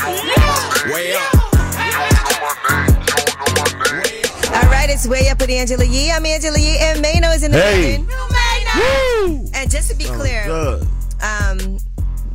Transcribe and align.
Way 0.00 1.12
up. 1.12 1.34
All 4.54 4.70
right, 4.70 4.88
it's 4.88 5.06
way 5.06 5.28
up 5.28 5.38
with 5.40 5.50
Angela 5.50 5.84
Yee. 5.84 6.10
I'm 6.10 6.24
Angela 6.24 6.58
Yee, 6.58 6.78
and 6.80 7.02
Mano 7.02 7.28
is 7.32 7.42
in 7.42 7.50
the 7.52 7.60
Hey. 7.60 7.98
building. 7.98 9.50
And 9.54 9.70
just 9.70 9.90
to 9.90 9.96
be 9.96 10.04
clear, 10.04 10.44
Good. 10.46 10.88
um, 11.20 11.76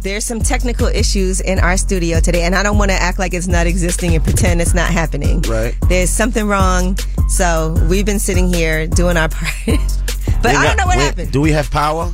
there's 0.02 0.24
some 0.26 0.42
technical 0.42 0.86
issues 0.86 1.40
in 1.42 1.58
our 1.58 1.76
studio 1.76 2.20
today, 2.20 2.44
and 2.44 2.54
I 2.56 2.62
don't 2.62 2.78
want 2.78 2.92
to 2.92 3.02
act 3.02 3.18
like 3.18 3.34
it's 3.34 3.48
not 3.48 3.66
existing 3.66 4.14
and 4.14 4.24
pretend 4.24 4.62
it's 4.62 4.76
not 4.76 4.92
happening. 4.92 5.42
Right. 5.42 5.74
There's 5.90 6.12
something 6.12 6.46
wrong, 6.48 7.00
so 7.30 7.76
we've 7.90 8.06
been 8.06 8.20
sitting 8.20 8.54
here 8.54 8.86
doing 8.86 9.18
our 9.18 9.30
part. 9.30 9.50
but 9.66 9.66
We 9.66 10.50
I 10.52 10.54
don't 10.54 10.64
got- 10.64 10.78
know 10.78 10.86
what 10.86 10.98
we- 10.98 11.04
happened. 11.04 11.32
Do 11.32 11.42
we 11.42 11.52
have 11.54 11.72
power? 11.72 12.14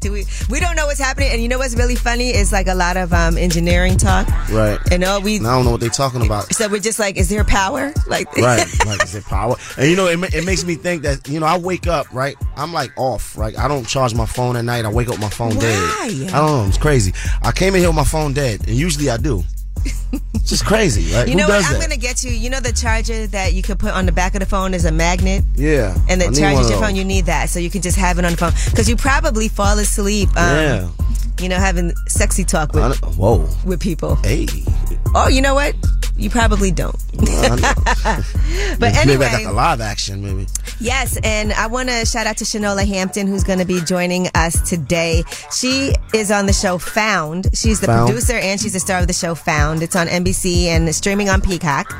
Do 0.00 0.12
we? 0.12 0.24
We 0.48 0.60
don't 0.60 0.76
know 0.76 0.86
what's 0.86 1.00
happening, 1.00 1.30
and 1.32 1.42
you 1.42 1.48
know 1.48 1.58
what's 1.58 1.74
really 1.74 1.96
funny 1.96 2.30
is 2.30 2.52
like 2.52 2.68
a 2.68 2.74
lot 2.74 2.96
of 2.96 3.12
um, 3.12 3.36
engineering 3.36 3.96
talk. 3.96 4.28
Right. 4.48 4.78
And 4.92 5.02
all 5.02 5.20
we 5.20 5.36
I 5.36 5.42
don't 5.42 5.64
know 5.64 5.72
what 5.72 5.80
they're 5.80 5.90
talking 5.90 6.24
about. 6.24 6.52
so 6.54 6.68
we're 6.68 6.78
just 6.80 6.98
like, 6.98 7.16
is 7.16 7.28
there 7.28 7.42
power? 7.44 7.92
Like, 8.06 8.34
right. 8.36 8.66
Like, 8.86 9.02
is 9.02 9.14
it 9.16 9.24
power? 9.24 9.56
And 9.76 9.90
you 9.90 9.96
know, 9.96 10.06
it, 10.06 10.34
it 10.34 10.44
makes 10.44 10.64
me 10.64 10.76
think 10.76 11.02
that, 11.02 11.28
you 11.28 11.40
know, 11.40 11.46
I 11.46 11.58
wake 11.58 11.86
up, 11.88 12.12
right? 12.12 12.36
I'm 12.56 12.72
like 12.72 12.92
off, 12.96 13.36
right? 13.36 13.58
I 13.58 13.66
don't 13.66 13.86
charge 13.86 14.14
my 14.14 14.26
phone 14.26 14.56
at 14.56 14.64
night. 14.64 14.84
I 14.84 14.92
wake 14.92 15.08
up 15.08 15.18
my 15.18 15.28
phone 15.30 15.54
Why? 15.56 15.60
dead. 15.60 15.90
I 16.32 16.38
don't 16.38 16.62
know. 16.62 16.64
It's 16.68 16.78
crazy. 16.78 17.12
I 17.42 17.50
came 17.50 17.74
in 17.74 17.80
here 17.80 17.88
with 17.88 17.96
my 17.96 18.04
phone 18.04 18.32
dead, 18.32 18.66
and 18.68 18.76
usually 18.76 19.10
I 19.10 19.16
do. 19.16 19.42
It's 20.48 20.60
just 20.60 20.64
crazy, 20.64 21.12
right? 21.14 21.28
You 21.28 21.34
know 21.34 21.46
what? 21.46 21.62
I'm 21.62 21.74
that? 21.74 21.82
gonna 21.82 21.98
get 21.98 22.24
you. 22.24 22.30
You 22.30 22.48
know 22.48 22.58
the 22.58 22.72
charger 22.72 23.26
that 23.26 23.52
you 23.52 23.60
could 23.62 23.78
put 23.78 23.92
on 23.92 24.06
the 24.06 24.12
back 24.12 24.34
of 24.34 24.40
the 24.40 24.46
phone 24.46 24.72
is 24.72 24.86
a 24.86 24.90
magnet. 24.90 25.44
yeah. 25.56 25.94
and 26.08 26.22
that 26.22 26.34
charges 26.34 26.70
your 26.70 26.80
phone. 26.80 26.96
You 26.96 27.04
need 27.04 27.26
that, 27.26 27.50
so 27.50 27.58
you 27.60 27.68
can 27.68 27.82
just 27.82 27.98
have 27.98 28.18
it 28.18 28.24
on 28.24 28.30
the 28.30 28.38
phone 28.38 28.52
because 28.70 28.88
you 28.88 28.96
probably 28.96 29.48
fall 29.48 29.78
asleep. 29.78 30.30
Um, 30.30 30.56
Yeah. 30.56 30.88
You 31.38 31.50
know, 31.50 31.56
having 31.56 31.92
sexy 32.08 32.44
talk 32.44 32.72
with 32.72 32.96
Whoa. 33.16 33.46
with 33.66 33.78
people. 33.78 34.16
Hey. 34.24 34.46
Oh, 35.14 35.28
you 35.28 35.42
know 35.42 35.54
what? 35.54 35.74
You 36.16 36.30
probably 36.30 36.70
don't. 36.70 36.96
But 38.78 38.80
maybe 38.80 38.86
I 38.86 38.90
got 38.90 39.06
anyway, 39.06 39.44
the 39.44 39.52
live 39.52 39.80
action, 39.80 40.22
maybe. 40.22 40.46
yes, 40.80 41.18
and 41.22 41.52
I 41.52 41.66
want 41.66 41.88
to 41.90 42.04
shout 42.06 42.26
out 42.26 42.36
to 42.38 42.44
Shanola 42.44 42.86
Hampton, 42.86 43.26
who's 43.26 43.44
going 43.44 43.58
to 43.58 43.64
be 43.64 43.80
joining 43.80 44.28
us 44.34 44.68
today. 44.68 45.22
She 45.52 45.94
is 46.14 46.30
on 46.30 46.46
the 46.46 46.52
show 46.52 46.78
Found. 46.78 47.48
She's 47.54 47.80
the 47.80 47.86
Found. 47.88 48.08
producer 48.08 48.34
and 48.34 48.60
she's 48.60 48.72
the 48.72 48.80
star 48.80 49.00
of 49.00 49.06
the 49.06 49.12
show 49.12 49.34
Found. 49.34 49.82
It's 49.82 49.96
on 49.96 50.06
NBC 50.06 50.37
and 50.44 50.94
streaming 50.94 51.28
on 51.28 51.40
Peacock. 51.40 51.92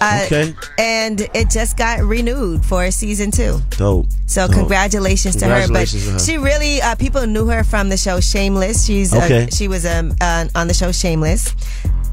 Uh, 0.00 0.22
Okay. 0.26 0.54
And 0.78 1.20
it 1.34 1.50
just 1.50 1.76
got 1.76 2.00
renewed 2.00 2.64
for 2.64 2.90
season 2.90 3.30
two. 3.30 3.58
Dope. 3.70 4.06
So 4.26 4.46
Dope. 4.46 4.56
congratulations 4.56 5.36
to 5.36 5.46
her. 5.46 5.66
But 5.68 5.88
to 5.88 5.98
her. 6.12 6.18
she 6.18 6.38
really, 6.38 6.80
uh, 6.82 6.94
people 6.96 7.26
knew 7.26 7.46
her 7.48 7.62
from 7.64 7.88
the 7.88 7.96
show 7.96 8.20
Shameless. 8.20 8.84
She's 8.84 9.14
Okay. 9.14 9.44
uh, 9.44 9.46
she 9.54 9.68
was 9.68 9.84
um, 9.86 10.14
uh, 10.20 10.46
on 10.54 10.68
the 10.68 10.74
show 10.74 10.92
Shameless. 10.92 11.54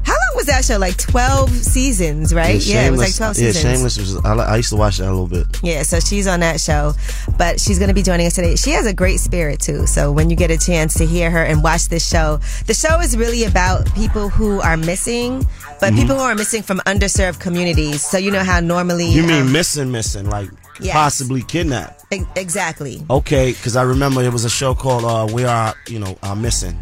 How 0.04 0.12
long 0.12 0.32
was 0.36 0.46
that 0.46 0.64
show? 0.64 0.78
Like 0.78 0.96
twelve 0.96 1.50
seasons, 1.50 2.34
right? 2.34 2.60
Yeah, 2.64 2.86
it 2.86 2.90
was 2.90 3.00
like 3.00 3.08
Shameless- 3.10 3.16
twelve 3.16 3.38
Yeah, 3.38 3.52
seasons. 3.52 3.74
Shameless 3.74 3.98
was. 3.98 4.24
I, 4.24 4.34
I 4.34 4.56
used 4.56 4.70
to 4.70 4.76
watch 4.76 4.98
that 4.98 5.06
a 5.08 5.12
little 5.12 5.26
bit. 5.28 5.46
Yeah, 5.62 5.82
so 5.82 6.00
she's 6.00 6.26
on 6.26 6.40
that 6.40 6.60
show, 6.60 6.92
but 7.38 7.60
she's 7.60 7.78
going 7.78 7.88
to 7.88 7.94
be 7.94 8.02
joining 8.02 8.26
us 8.26 8.34
today. 8.34 8.56
She 8.56 8.70
has 8.70 8.86
a 8.86 8.92
great 8.94 9.18
spirit 9.20 9.60
too. 9.60 9.86
So 9.86 10.10
when 10.12 10.30
you 10.30 10.36
get 10.36 10.50
a 10.50 10.58
chance 10.58 10.94
to 10.94 11.06
hear 11.06 11.30
her 11.30 11.42
and 11.44 11.62
watch 11.62 11.88
this 11.88 12.06
show, 12.08 12.38
the 12.66 12.74
show 12.74 13.00
is 13.00 13.16
really 13.16 13.44
about 13.44 13.92
people 13.94 14.28
who 14.28 14.60
are 14.60 14.76
missing, 14.76 15.46
but 15.80 15.92
Mm-hmm. 15.92 15.96
people 16.00 16.16
who 16.16 16.22
are 16.22 16.34
missing 16.34 16.62
from 16.62 16.78
underserved 16.86 17.38
communities. 17.40 18.02
So 18.04 18.18
you 18.18 18.30
know 18.30 18.42
how 18.44 18.60
normally 18.60 19.08
You 19.10 19.22
mean 19.22 19.42
um, 19.42 19.52
missing, 19.52 19.90
missing, 19.92 20.28
like 20.28 20.48
Yes. 20.80 20.94
possibly 20.94 21.42
kidnapped? 21.42 22.02
e- 22.12 22.22
exactly? 22.34 23.02
Okay, 23.10 23.52
because 23.52 23.76
I 23.76 23.82
remember 23.82 24.22
it 24.22 24.32
was 24.32 24.44
a 24.44 24.50
show 24.50 24.74
called 24.74 25.04
uh, 25.04 25.32
"We 25.32 25.44
Are," 25.44 25.74
you 25.86 25.98
know, 26.00 26.16
are 26.22 26.34
missing. 26.34 26.76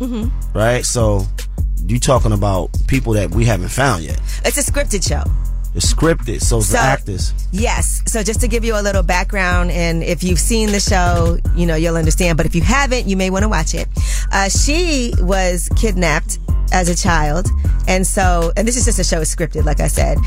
Mm-hmm. 0.00 0.56
Right. 0.58 0.84
So 0.84 1.26
you 1.86 1.98
talking 2.00 2.32
about 2.32 2.70
people 2.86 3.12
that 3.14 3.30
we 3.30 3.44
haven't 3.44 3.68
found 3.68 4.04
yet? 4.04 4.20
It's 4.44 4.58
a 4.58 4.62
scripted 4.72 5.06
show. 5.06 5.22
It's 5.74 5.92
scripted, 5.92 6.40
so 6.40 6.58
it's 6.58 6.68
So- 6.68 6.74
the 6.74 6.80
actors. 6.80 7.32
Yes. 7.50 8.00
So 8.06 8.22
just 8.22 8.40
to 8.40 8.48
give 8.48 8.64
you 8.64 8.78
a 8.78 8.82
little 8.82 9.02
background, 9.02 9.72
and 9.72 10.02
if 10.04 10.22
you've 10.22 10.38
seen 10.38 10.70
the 10.70 10.78
show, 10.80 11.38
you 11.56 11.66
know, 11.66 11.74
you'll 11.74 11.96
understand. 11.96 12.36
But 12.36 12.46
if 12.46 12.54
you 12.54 12.62
haven't, 12.62 13.08
you 13.08 13.16
may 13.16 13.28
want 13.30 13.42
to 13.42 13.48
watch 13.48 13.74
it. 13.74 13.88
Uh, 14.30 14.48
she 14.48 15.12
was 15.18 15.68
kidnapped 15.76 16.38
as 16.72 16.88
a 16.88 16.94
child. 16.94 17.48
And 17.88 18.06
so, 18.06 18.52
and 18.56 18.66
this 18.68 18.76
is 18.76 18.84
just 18.84 18.98
a 19.00 19.04
show 19.04 19.20
it's 19.20 19.34
scripted, 19.34 19.64
like 19.64 19.80
I 19.80 19.88
said. 19.88 20.18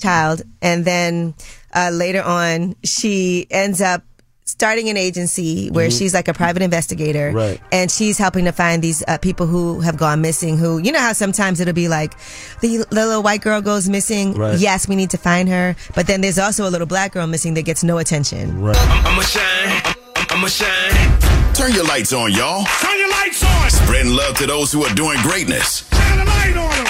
Child. 0.00 0.42
And 0.62 0.84
then, 0.84 1.34
uh, 1.74 1.90
later 1.92 2.22
on, 2.22 2.76
she 2.84 3.46
ends 3.50 3.80
up 3.80 4.02
starting 4.48 4.88
an 4.88 4.96
agency 4.96 5.68
where 5.70 5.90
she's 5.90 6.14
like 6.14 6.26
a 6.26 6.32
private 6.32 6.62
investigator. 6.62 7.28
Mm-hmm. 7.28 7.36
Right. 7.36 7.60
And 7.70 7.90
she's 7.90 8.16
helping 8.16 8.46
to 8.46 8.52
find 8.52 8.82
these 8.82 9.04
uh, 9.06 9.18
people 9.18 9.46
who 9.46 9.80
have 9.80 9.98
gone 9.98 10.22
missing 10.22 10.56
who, 10.56 10.78
you 10.78 10.90
know 10.90 10.98
how 10.98 11.12
sometimes 11.12 11.60
it'll 11.60 11.74
be 11.74 11.88
like, 11.88 12.14
the, 12.60 12.78
the 12.78 13.04
little 13.04 13.22
white 13.22 13.42
girl 13.42 13.60
goes 13.60 13.88
missing. 13.88 14.32
Right. 14.32 14.58
Yes, 14.58 14.88
we 14.88 14.96
need 14.96 15.10
to 15.10 15.18
find 15.18 15.48
her. 15.50 15.76
But 15.94 16.06
then 16.06 16.22
there's 16.22 16.38
also 16.38 16.66
a 16.66 16.70
little 16.70 16.86
black 16.86 17.12
girl 17.12 17.26
missing 17.26 17.54
that 17.54 17.62
gets 17.66 17.84
no 17.84 17.98
attention. 17.98 18.60
Right. 18.60 18.76
I'ma 18.78 19.20
shine. 19.20 19.94
I'ma 20.30 20.48
shine. 20.48 21.52
Turn 21.52 21.72
your 21.72 21.84
lights 21.84 22.12
on, 22.12 22.32
y'all. 22.32 22.64
Turn 22.80 22.98
your 22.98 23.10
lights 23.10 23.44
on. 23.44 23.70
Spreading 23.70 24.14
love 24.14 24.36
to 24.38 24.46
those 24.46 24.72
who 24.72 24.82
are 24.84 24.94
doing 24.94 25.20
greatness. 25.22 25.88
Shine 25.90 26.20
a 26.20 26.24
light 26.24 26.56
on 26.56 26.84
them. 26.84 26.86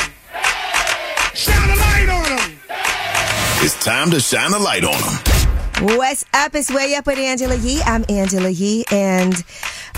Shine 1.35 1.71
a 1.71 1.77
light 1.77 2.09
on 2.09 2.37
them. 2.37 2.59
It's 3.65 3.85
time 3.85 4.13
to 4.13 4.21
shine 4.21 4.53
a 4.53 4.59
light 4.59 4.85
on 4.85 5.01
them. 5.01 5.38
What's 5.81 6.25
up? 6.35 6.57
It's 6.57 6.73
Way 6.73 6.97
Up 6.97 7.07
with 7.07 7.19
Angela 7.19 7.55
Yee. 7.55 7.81
I'm 7.83 8.05
Angela 8.09 8.49
Yee, 8.49 8.85
and 8.91 9.33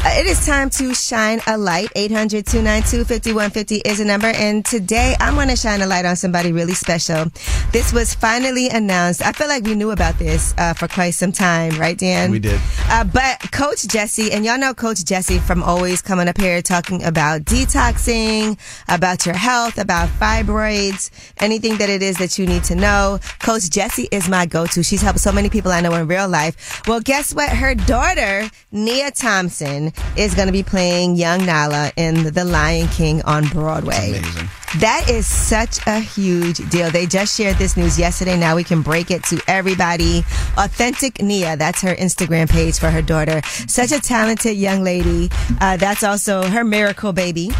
It 0.02 0.26
is 0.26 0.44
time 0.46 0.70
to 0.70 0.94
shine 0.94 1.40
a 1.46 1.58
light. 1.58 1.90
800 1.94 2.46
292 2.46 3.04
5150 3.04 3.76
is 3.76 3.98
the 3.98 4.04
number. 4.06 4.28
And 4.28 4.64
today 4.64 5.14
I'm 5.20 5.34
going 5.34 5.48
to 5.48 5.56
shine 5.56 5.82
a 5.82 5.86
light 5.86 6.06
on 6.06 6.16
somebody 6.16 6.52
really 6.52 6.72
special. 6.72 7.26
This 7.70 7.92
was 7.92 8.14
finally 8.14 8.68
announced. 8.68 9.24
I 9.24 9.32
feel 9.32 9.46
like 9.46 9.62
we 9.62 9.74
knew 9.74 9.90
about 9.90 10.18
this 10.18 10.54
uh, 10.56 10.72
for 10.72 10.88
quite 10.88 11.10
some 11.10 11.32
time, 11.32 11.78
right, 11.78 11.96
Dan? 11.98 12.30
We 12.30 12.38
did. 12.38 12.60
Uh, 12.88 13.04
but 13.04 13.52
Coach 13.52 13.86
Jesse, 13.88 14.32
and 14.32 14.44
y'all 14.44 14.58
know 14.58 14.72
Coach 14.72 15.04
Jesse 15.04 15.38
from 15.38 15.62
always 15.62 16.00
coming 16.00 16.28
up 16.28 16.38
here 16.38 16.62
talking 16.62 17.04
about 17.04 17.42
detoxing, 17.42 18.58
about 18.88 19.26
your 19.26 19.36
health, 19.36 19.78
about 19.78 20.08
fibroids, 20.08 21.10
anything 21.40 21.76
that 21.76 21.90
it 21.90 22.02
is 22.02 22.16
that 22.16 22.38
you 22.38 22.46
need 22.46 22.64
to 22.64 22.74
know. 22.74 23.20
Coach 23.38 23.70
Jesse 23.70 24.08
is 24.10 24.28
my 24.28 24.46
go-to. 24.46 24.82
She's 24.82 25.02
helped 25.02 25.20
so 25.20 25.30
many 25.30 25.50
people 25.50 25.70
I 25.70 25.82
know 25.82 25.94
in 25.94 26.08
real 26.08 26.28
life. 26.28 26.82
Well, 26.88 27.00
guess 27.00 27.34
what? 27.34 27.50
Her 27.50 27.74
daughter, 27.74 28.50
Nia 28.72 29.10
Thompson, 29.10 29.89
is 30.16 30.34
going 30.34 30.46
to 30.46 30.52
be 30.52 30.62
playing 30.62 31.16
young 31.16 31.44
Nala 31.46 31.92
in 31.96 32.32
The 32.32 32.44
Lion 32.44 32.88
King 32.88 33.22
on 33.22 33.46
Broadway. 33.48 34.18
Amazing. 34.18 34.48
That 34.78 35.10
is 35.10 35.26
such 35.26 35.84
a 35.88 35.98
huge 35.98 36.58
deal. 36.70 36.90
They 36.90 37.06
just 37.06 37.36
shared 37.36 37.56
this 37.56 37.76
news 37.76 37.98
yesterday. 37.98 38.38
Now 38.38 38.54
we 38.54 38.62
can 38.62 38.82
break 38.82 39.10
it 39.10 39.24
to 39.24 39.40
everybody. 39.48 40.18
Authentic 40.56 41.20
Nia, 41.20 41.56
that's 41.56 41.82
her 41.82 41.94
Instagram 41.96 42.48
page 42.48 42.78
for 42.78 42.88
her 42.88 43.02
daughter. 43.02 43.40
Such 43.66 43.90
a 43.90 44.00
talented 44.00 44.56
young 44.56 44.84
lady. 44.84 45.28
Uh, 45.60 45.76
that's 45.76 46.04
also 46.04 46.42
her 46.42 46.62
miracle 46.62 47.12
baby 47.12 47.50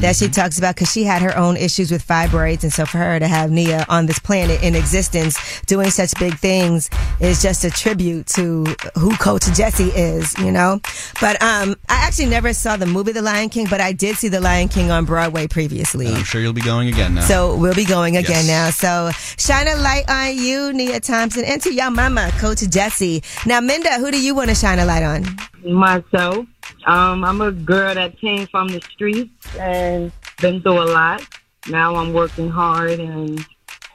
that 0.00 0.16
she 0.16 0.28
talks 0.28 0.58
about 0.58 0.74
because 0.74 0.90
she 0.90 1.04
had 1.04 1.22
her 1.22 1.36
own 1.38 1.56
issues 1.56 1.90
with 1.92 2.04
fibroids. 2.06 2.62
And 2.64 2.72
so 2.72 2.84
for 2.86 2.98
her 2.98 3.18
to 3.20 3.28
have 3.28 3.50
Nia 3.50 3.86
on 3.88 4.06
this 4.06 4.18
planet 4.18 4.62
in 4.62 4.74
existence 4.74 5.38
doing 5.66 5.90
such 5.90 6.12
big 6.18 6.34
things 6.38 6.90
is 7.20 7.40
just 7.40 7.64
a 7.64 7.70
tribute 7.70 8.26
to 8.28 8.64
who 8.98 9.14
Coach 9.16 9.44
Jesse 9.54 9.90
is, 9.90 10.36
you 10.38 10.50
know? 10.50 10.80
But 11.20 11.40
um, 11.42 11.76
I 11.88 12.04
actually 12.06 12.26
never 12.30 12.52
saw 12.52 12.76
the 12.76 12.86
movie 12.86 13.12
The 13.12 13.22
Lion 13.22 13.48
King, 13.48 13.68
but 13.70 13.80
I 13.80 13.92
did 13.92 14.16
see 14.16 14.26
The 14.28 14.40
Lion 14.40 14.68
King 14.68 14.90
on 14.90 15.04
Broadway 15.04 15.46
previously. 15.46 16.06
And 16.06 16.16
I'm 16.16 16.24
sure 16.24 16.40
you'll 16.40 16.52
be 16.52 16.62
going 16.62 16.88
again 16.88 17.14
now. 17.14 17.20
So 17.22 17.56
we'll 17.56 17.74
be 17.74 17.84
going 17.84 18.16
again 18.16 18.46
Yes. 18.46 18.82
now. 18.82 19.10
So 19.12 19.16
shine 19.38 19.68
a 19.68 19.76
light 19.76 20.08
on 20.10 20.36
you, 20.36 20.72
Nia 20.72 20.98
Thompson, 20.98 21.44
and 21.44 21.62
to 21.62 21.72
your 21.72 21.90
mama, 21.92 22.30
Coach 22.38 22.68
Jesse. 22.68 23.22
Now, 23.46 23.60
Minda, 23.60 23.94
who 24.00 24.10
do 24.10 24.20
you 24.20 24.34
want 24.34 24.48
to 24.48 24.56
shine 24.56 24.80
a 24.80 24.84
light 24.84 25.04
on? 25.04 25.24
Myself. 25.64 26.46
Um, 26.86 27.24
I'm 27.24 27.40
a 27.40 27.52
girl 27.52 27.94
that 27.94 28.18
came 28.18 28.46
from 28.48 28.68
the 28.68 28.80
streets 28.80 29.56
and 29.56 30.12
been 30.40 30.62
through 30.62 30.82
a 30.82 30.88
lot. 30.90 31.26
Now 31.68 31.94
I'm 31.96 32.12
working 32.12 32.48
hard 32.48 32.98
and 32.98 33.44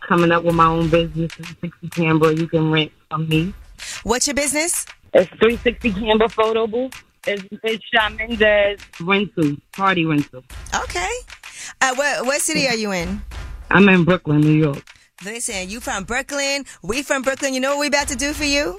coming 0.07 0.31
up 0.31 0.43
with 0.43 0.55
my 0.55 0.65
own 0.65 0.89
business 0.89 1.31
in 1.37 1.45
60 1.45 1.89
camera. 1.89 2.33
You 2.33 2.47
can 2.47 2.71
rent 2.71 2.91
from 3.09 3.27
me. 3.27 3.53
What's 4.03 4.27
your 4.27 4.35
business? 4.35 4.85
It's 5.13 5.29
360 5.31 5.93
camera 5.93 6.29
Photo 6.29 6.67
Booth. 6.67 7.03
It's, 7.25 7.43
it's 7.63 7.83
Shaminda's 7.93 8.81
rental, 9.01 9.57
party 9.73 10.05
rental. 10.05 10.43
Okay. 10.83 11.11
Uh, 11.81 11.93
what, 11.95 12.25
what 12.25 12.41
city 12.41 12.67
are 12.67 12.75
you 12.75 12.91
in? 12.93 13.21
I'm 13.69 13.89
in 13.89 14.05
Brooklyn, 14.05 14.39
New 14.39 14.53
York. 14.53 14.83
Listen, 15.25 15.69
you 15.69 15.79
from 15.79 16.05
Brooklyn. 16.05 16.63
We 16.83 17.03
from 17.03 17.23
Brooklyn. 17.23 17.53
You 17.53 17.59
know 17.59 17.71
what 17.71 17.79
we 17.79 17.87
about 17.87 18.07
to 18.09 18.15
do 18.15 18.33
for 18.33 18.45
you? 18.45 18.77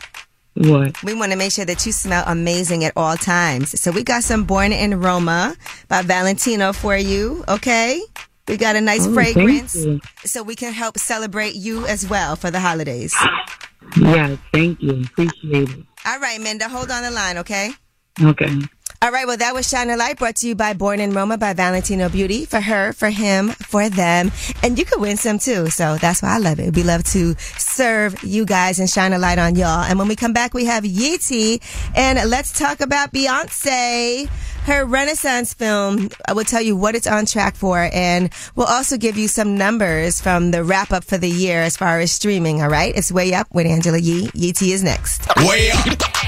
What? 0.58 1.00
We 1.04 1.14
want 1.14 1.30
to 1.30 1.38
make 1.38 1.52
sure 1.52 1.64
that 1.64 1.86
you 1.86 1.92
smell 1.92 2.24
amazing 2.26 2.84
at 2.84 2.92
all 2.96 3.16
times. 3.16 3.78
So 3.80 3.92
we 3.92 4.02
got 4.02 4.24
some 4.24 4.42
Born 4.44 4.72
in 4.72 4.98
Roma 5.00 5.56
by 5.86 6.02
Valentino 6.02 6.72
for 6.72 6.96
you. 6.96 7.44
Okay. 7.48 8.02
We 8.48 8.56
got 8.56 8.74
a 8.76 8.80
nice 8.80 9.06
Oh, 9.06 9.12
fragrance 9.14 9.76
so 10.24 10.42
we 10.42 10.56
can 10.56 10.72
help 10.72 10.98
celebrate 10.98 11.54
you 11.54 11.86
as 11.86 12.08
well 12.08 12.34
for 12.34 12.50
the 12.50 12.58
holidays. 12.58 13.14
Yeah, 13.96 14.36
thank 14.52 14.82
you. 14.82 15.02
Appreciate 15.02 15.68
it. 15.70 15.84
All 16.06 16.18
right, 16.18 16.40
Minda, 16.40 16.68
hold 16.68 16.90
on 16.90 17.02
the 17.02 17.10
line, 17.10 17.38
okay? 17.38 17.70
Okay. 18.20 18.58
All 19.00 19.12
right, 19.12 19.28
well, 19.28 19.36
that 19.36 19.54
was 19.54 19.68
Shine 19.68 19.90
a 19.90 19.96
Light 19.96 20.18
brought 20.18 20.34
to 20.36 20.48
you 20.48 20.56
by 20.56 20.72
Born 20.72 20.98
in 20.98 21.12
Roma 21.12 21.38
by 21.38 21.52
Valentino 21.52 22.08
Beauty 22.08 22.44
for 22.44 22.60
her, 22.60 22.92
for 22.92 23.10
him, 23.10 23.50
for 23.50 23.88
them. 23.88 24.32
And 24.64 24.76
you 24.76 24.84
could 24.84 25.00
win 25.00 25.16
some 25.16 25.38
too. 25.38 25.70
So 25.70 25.96
that's 25.98 26.20
why 26.20 26.34
I 26.34 26.38
love 26.38 26.58
it. 26.58 26.74
We 26.74 26.82
love 26.82 27.04
to 27.04 27.36
serve 27.38 28.20
you 28.24 28.44
guys 28.44 28.80
and 28.80 28.90
shine 28.90 29.12
a 29.12 29.18
light 29.18 29.38
on 29.38 29.54
y'all. 29.54 29.84
And 29.84 30.00
when 30.00 30.08
we 30.08 30.16
come 30.16 30.32
back, 30.32 30.52
we 30.52 30.64
have 30.64 30.82
Yeetie 30.82 31.62
and 31.94 32.28
let's 32.28 32.58
talk 32.58 32.80
about 32.80 33.12
Beyonce. 33.12 34.28
Her 34.64 34.84
Renaissance 34.84 35.54
film, 35.54 36.10
I 36.26 36.32
will 36.32 36.44
tell 36.44 36.60
you 36.60 36.74
what 36.76 36.96
it's 36.96 37.06
on 37.06 37.24
track 37.24 37.54
for, 37.54 37.88
and 37.90 38.30
we'll 38.54 38.66
also 38.66 38.98
give 38.98 39.16
you 39.16 39.26
some 39.26 39.56
numbers 39.56 40.20
from 40.20 40.50
the 40.50 40.62
wrap 40.62 40.90
up 40.90 41.04
for 41.04 41.16
the 41.16 41.30
year 41.30 41.62
as 41.62 41.76
far 41.76 42.00
as 42.00 42.12
streaming, 42.12 42.60
all 42.60 42.68
right? 42.68 42.94
It's 42.94 43.10
Way 43.10 43.32
Up 43.32 43.46
with 43.54 43.66
Angela 43.66 43.96
Yee. 43.98 44.26
Yeetie 44.32 44.74
is 44.74 44.82
next. 44.82 45.26
Way 45.38 45.70
up. 45.70 46.27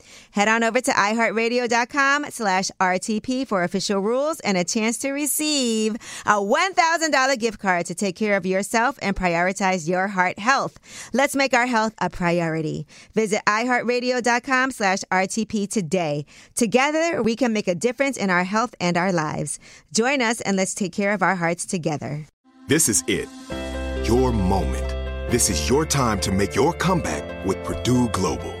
Head 0.31 0.47
on 0.47 0.63
over 0.63 0.81
to 0.81 0.91
iHeartRadio.com 0.91 2.25
slash 2.29 2.71
RTP 2.79 3.47
for 3.47 3.63
official 3.63 3.99
rules 3.99 4.39
and 4.41 4.57
a 4.57 4.63
chance 4.63 4.97
to 4.99 5.11
receive 5.11 5.95
a 6.25 6.39
$1,000 6.39 7.39
gift 7.39 7.59
card 7.59 7.85
to 7.87 7.95
take 7.95 8.15
care 8.15 8.37
of 8.37 8.45
yourself 8.45 8.97
and 9.01 9.15
prioritize 9.15 9.87
your 9.87 10.07
heart 10.07 10.39
health. 10.39 10.79
Let's 11.13 11.35
make 11.35 11.53
our 11.53 11.67
health 11.67 11.93
a 11.99 12.09
priority. 12.09 12.85
Visit 13.13 13.41
iHeartRadio.com 13.47 14.71
slash 14.71 14.99
RTP 15.11 15.69
today. 15.69 16.25
Together, 16.55 17.21
we 17.23 17.35
can 17.35 17.53
make 17.53 17.67
a 17.67 17.75
difference 17.75 18.17
in 18.17 18.29
our 18.29 18.43
health 18.43 18.75
and 18.79 18.97
our 18.97 19.11
lives. 19.11 19.59
Join 19.93 20.21
us 20.21 20.41
and 20.41 20.57
let's 20.57 20.73
take 20.73 20.93
care 20.93 21.13
of 21.13 21.21
our 21.21 21.35
hearts 21.35 21.65
together. 21.65 22.27
This 22.67 22.87
is 22.87 23.03
it. 23.07 23.27
Your 24.07 24.31
moment. 24.31 24.87
This 25.31 25.49
is 25.49 25.69
your 25.69 25.85
time 25.85 26.19
to 26.21 26.31
make 26.31 26.55
your 26.55 26.73
comeback 26.73 27.45
with 27.45 27.63
Purdue 27.63 28.09
Global. 28.09 28.60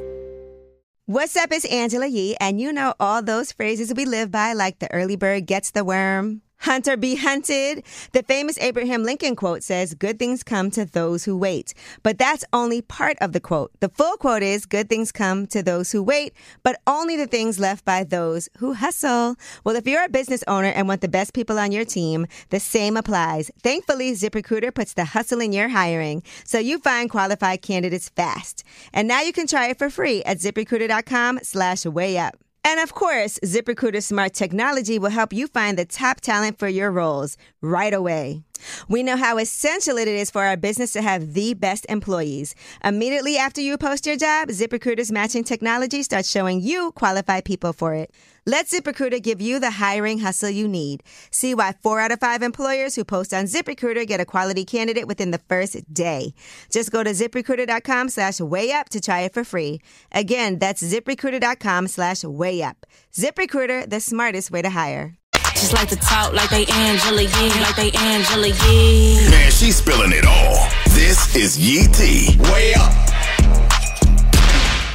What's 1.11 1.35
up? 1.35 1.51
It's 1.51 1.65
Angela 1.65 2.07
Yee, 2.07 2.37
and 2.39 2.61
you 2.61 2.71
know 2.71 2.93
all 2.97 3.21
those 3.21 3.51
phrases 3.51 3.93
we 3.93 4.05
live 4.05 4.31
by, 4.31 4.53
like 4.53 4.79
the 4.79 4.89
early 4.93 5.17
bird 5.17 5.45
gets 5.45 5.71
the 5.71 5.83
worm, 5.83 6.41
hunter 6.61 6.97
be 6.97 7.15
hunted. 7.15 7.83
The 8.13 8.23
famous 8.23 8.57
Abraham 8.59 9.03
Lincoln 9.03 9.35
quote 9.35 9.63
says, 9.63 9.93
Good 9.93 10.19
things 10.19 10.43
come 10.43 10.71
to 10.71 10.85
those 10.85 11.25
who 11.25 11.37
wait. 11.37 11.73
But 12.03 12.17
that's 12.17 12.45
only 12.53 12.81
part 12.81 13.17
of 13.21 13.33
the 13.33 13.39
quote. 13.39 13.71
The 13.79 13.89
full 13.89 14.17
quote 14.17 14.43
is, 14.43 14.65
Good 14.65 14.89
things 14.89 15.11
come 15.11 15.47
to 15.47 15.63
those 15.63 15.91
who 15.91 16.01
wait, 16.03 16.33
but 16.63 16.79
only 16.87 17.17
the 17.17 17.27
things 17.27 17.59
left 17.59 17.85
by 17.85 18.03
those 18.03 18.49
who 18.57 18.73
hustle. 18.73 19.35
Well, 19.63 19.75
if 19.75 19.87
you're 19.87 20.05
a 20.05 20.09
business 20.09 20.43
owner 20.47 20.69
and 20.69 20.87
want 20.87 21.01
the 21.01 21.07
best 21.07 21.33
people 21.33 21.59
on 21.59 21.71
your 21.71 21.85
team, 21.85 22.27
the 22.49 22.59
same 22.59 22.97
applies. 22.97 23.51
Thankfully, 23.61 24.11
ZipRecruiter 24.13 24.73
puts 24.73 24.93
the 24.93 25.05
hustle 25.05 25.41
in 25.41 25.53
your 25.53 25.69
hiring 25.69 26.23
so 26.43 26.59
you 26.59 26.79
find 26.79 27.09
qualified 27.09 27.61
candidates 27.61 28.09
fast. 28.09 28.63
And 28.93 29.07
now 29.07 29.21
you 29.21 29.33
can 29.33 29.47
try 29.47 29.67
it 29.67 29.77
for 29.77 29.89
free 29.89 30.23
at 30.23 30.37
ziprecruiter.com 30.37 31.39
slash 31.43 31.85
way 31.85 32.17
up. 32.17 32.35
And 32.63 32.79
of 32.79 32.93
course, 32.93 33.39
ZipRecruiter 33.43 34.03
Smart 34.03 34.33
Technology 34.33 34.99
will 34.99 35.09
help 35.09 35.33
you 35.33 35.47
find 35.47 35.77
the 35.77 35.85
top 35.85 36.21
talent 36.21 36.59
for 36.59 36.67
your 36.67 36.91
roles 36.91 37.35
right 37.61 37.93
away. 37.93 38.43
We 38.87 39.03
know 39.03 39.17
how 39.17 39.37
essential 39.37 39.97
it 39.97 40.07
is 40.07 40.31
for 40.31 40.43
our 40.43 40.57
business 40.57 40.93
to 40.93 41.01
have 41.01 41.33
the 41.33 41.53
best 41.53 41.85
employees. 41.89 42.55
Immediately 42.83 43.37
after 43.37 43.61
you 43.61 43.77
post 43.77 44.05
your 44.05 44.17
job, 44.17 44.49
ZipRecruiter's 44.49 45.11
matching 45.11 45.43
technology 45.43 46.03
starts 46.03 46.29
showing 46.29 46.61
you 46.61 46.91
qualified 46.93 47.45
people 47.45 47.73
for 47.73 47.93
it. 47.93 48.11
Let 48.45 48.65
ZipRecruiter 48.65 49.21
give 49.21 49.39
you 49.39 49.59
the 49.59 49.69
hiring 49.69 50.19
hustle 50.19 50.49
you 50.49 50.67
need. 50.67 51.03
See 51.29 51.53
why 51.53 51.73
four 51.83 51.99
out 51.99 52.11
of 52.11 52.19
five 52.19 52.41
employers 52.41 52.95
who 52.95 53.03
post 53.03 53.35
on 53.35 53.45
ZipRecruiter 53.45 54.07
get 54.07 54.19
a 54.19 54.25
quality 54.25 54.65
candidate 54.65 55.07
within 55.07 55.29
the 55.29 55.37
first 55.37 55.93
day. 55.93 56.33
Just 56.71 56.91
go 56.91 57.03
to 57.03 57.11
ziprecruiter.com 57.11 58.09
slash 58.09 58.41
way 58.41 58.71
up 58.71 58.89
to 58.89 58.99
try 58.99 59.21
it 59.21 59.33
for 59.33 59.43
free. 59.43 59.79
Again, 60.11 60.57
that's 60.57 60.81
ziprecruiter.com 60.81 61.87
slash 61.87 62.23
way 62.23 62.63
up. 62.63 62.87
ZipRecruiter, 63.13 63.87
the 63.87 63.99
smartest 63.99 64.49
way 64.49 64.63
to 64.63 64.71
hire. 64.71 65.20
Just 65.61 65.73
like 65.73 65.89
to 65.89 65.95
talk 65.95 66.33
like 66.33 66.49
they 66.49 66.65
Angela 66.65 67.21
Yee, 67.21 67.61
like 67.61 67.75
they 67.75 67.91
Angela 67.91 68.47
Yee. 68.47 69.29
Man, 69.29 69.51
she's 69.51 69.75
spilling 69.75 70.11
it 70.11 70.25
all. 70.25 70.67
This 70.85 71.35
is 71.35 71.55
Yee 71.55 71.85
T. 71.87 72.35
Way 72.51 72.73
up. 72.73 73.10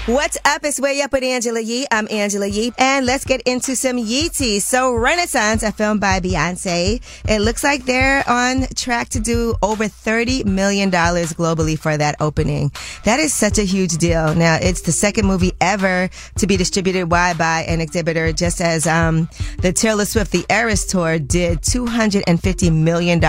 What's 0.07 0.39
up? 0.45 0.65
It's 0.65 0.79
Way 0.79 1.03
Up 1.03 1.11
with 1.11 1.25
Angela 1.25 1.59
Yee. 1.59 1.85
I'm 1.91 2.07
Angela 2.09 2.47
Yee. 2.47 2.73
And 2.79 3.07
let's 3.07 3.25
get 3.25 3.41
into 3.43 3.75
some 3.75 3.97
Yeeties. 3.97 4.61
So 4.63 4.95
Renaissance, 4.95 5.65
a 5.65 5.73
film 5.73 5.99
by 5.99 6.21
Beyonce. 6.21 7.03
It 7.29 7.41
looks 7.41 7.65
like 7.65 7.87
they're 7.87 8.23
on 8.31 8.69
track 8.77 9.09
to 9.11 9.21
do 9.21 9.57
over 9.63 9.87
$30 9.87 10.45
million 10.45 10.93
globally 10.93 11.77
for 11.77 11.97
that 11.97 12.15
opening. 12.21 12.71
That 13.03 13.19
is 13.19 13.35
such 13.35 13.59
a 13.59 13.65
huge 13.65 13.97
deal. 13.97 14.33
Now, 14.37 14.59
it's 14.63 14.83
the 14.83 14.93
second 14.93 15.27
movie 15.27 15.55
ever 15.61 16.09
to 16.37 16.47
be 16.47 16.57
distributed 16.57 17.11
wide 17.11 17.37
by 17.37 17.63
an 17.63 17.81
exhibitor, 17.81 18.33
just 18.33 18.61
as 18.61 18.87
um, 18.87 19.29
the 19.59 19.73
Taylor 19.73 20.05
Swift 20.05 20.31
The 20.31 20.47
Eras 20.49 20.87
Tour 20.87 21.19
did 21.19 21.63
$250 21.63 22.73
million 22.73 23.21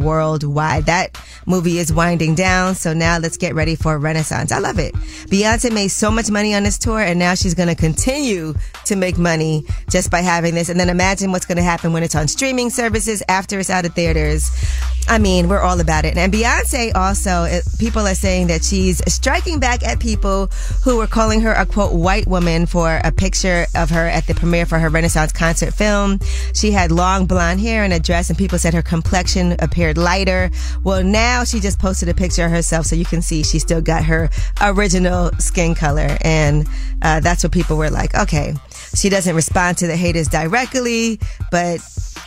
worldwide. 0.00 0.86
That 0.86 1.20
movie 1.44 1.78
is 1.78 1.92
winding 1.92 2.36
down. 2.36 2.76
So 2.76 2.92
now 2.92 3.18
let's 3.18 3.36
get 3.36 3.56
ready 3.56 3.74
for 3.74 3.98
Renaissance. 3.98 4.52
I 4.52 4.60
love 4.60 4.78
it. 4.78 4.94
Beyonce 4.94 5.74
made 5.74 5.88
so 5.88 6.08
much 6.08 6.19
money 6.28 6.56
on 6.56 6.64
this 6.64 6.76
tour 6.76 6.98
and 6.98 7.20
now 7.20 7.34
she's 7.34 7.54
going 7.54 7.68
to 7.68 7.76
continue 7.76 8.54
to 8.86 8.96
make 8.96 9.16
money 9.16 9.64
just 9.88 10.10
by 10.10 10.20
having 10.20 10.56
this. 10.56 10.68
And 10.68 10.80
then 10.80 10.88
imagine 10.88 11.30
what's 11.30 11.46
going 11.46 11.56
to 11.56 11.62
happen 11.62 11.92
when 11.92 12.02
it's 12.02 12.16
on 12.16 12.26
streaming 12.26 12.68
services 12.68 13.22
after 13.28 13.60
it's 13.60 13.70
out 13.70 13.84
of 13.84 13.94
theaters. 13.94 14.50
I 15.10 15.18
mean, 15.18 15.48
we're 15.48 15.60
all 15.60 15.80
about 15.80 16.04
it. 16.04 16.16
And 16.16 16.32
Beyonce 16.32 16.94
also, 16.94 17.42
it, 17.42 17.64
people 17.80 18.06
are 18.06 18.14
saying 18.14 18.46
that 18.46 18.62
she's 18.62 19.02
striking 19.12 19.58
back 19.58 19.82
at 19.82 19.98
people 19.98 20.46
who 20.84 20.98
were 20.98 21.08
calling 21.08 21.40
her 21.40 21.50
a 21.50 21.66
quote 21.66 21.92
white 21.92 22.28
woman 22.28 22.64
for 22.64 23.00
a 23.02 23.10
picture 23.10 23.66
of 23.74 23.90
her 23.90 24.06
at 24.06 24.28
the 24.28 24.34
premiere 24.34 24.66
for 24.66 24.78
her 24.78 24.88
Renaissance 24.88 25.32
concert 25.32 25.74
film. 25.74 26.20
She 26.54 26.70
had 26.70 26.92
long 26.92 27.26
blonde 27.26 27.58
hair 27.58 27.82
and 27.82 27.92
a 27.92 27.98
dress 27.98 28.30
and 28.30 28.38
people 28.38 28.56
said 28.56 28.72
her 28.72 28.82
complexion 28.82 29.56
appeared 29.58 29.98
lighter. 29.98 30.48
Well, 30.84 31.02
now 31.02 31.42
she 31.42 31.58
just 31.58 31.80
posted 31.80 32.08
a 32.08 32.14
picture 32.14 32.44
of 32.44 32.52
herself 32.52 32.86
so 32.86 32.94
you 32.94 33.04
can 33.04 33.20
see 33.20 33.42
she 33.42 33.58
still 33.58 33.82
got 33.82 34.04
her 34.04 34.30
original 34.60 35.32
skin 35.40 35.74
color. 35.74 36.18
And 36.20 36.68
uh, 37.02 37.18
that's 37.18 37.42
what 37.42 37.50
people 37.50 37.76
were 37.76 37.90
like, 37.90 38.14
okay, 38.14 38.54
she 38.94 39.08
doesn't 39.08 39.34
respond 39.34 39.78
to 39.78 39.88
the 39.88 39.96
haters 39.96 40.28
directly, 40.28 41.18
but 41.50 41.80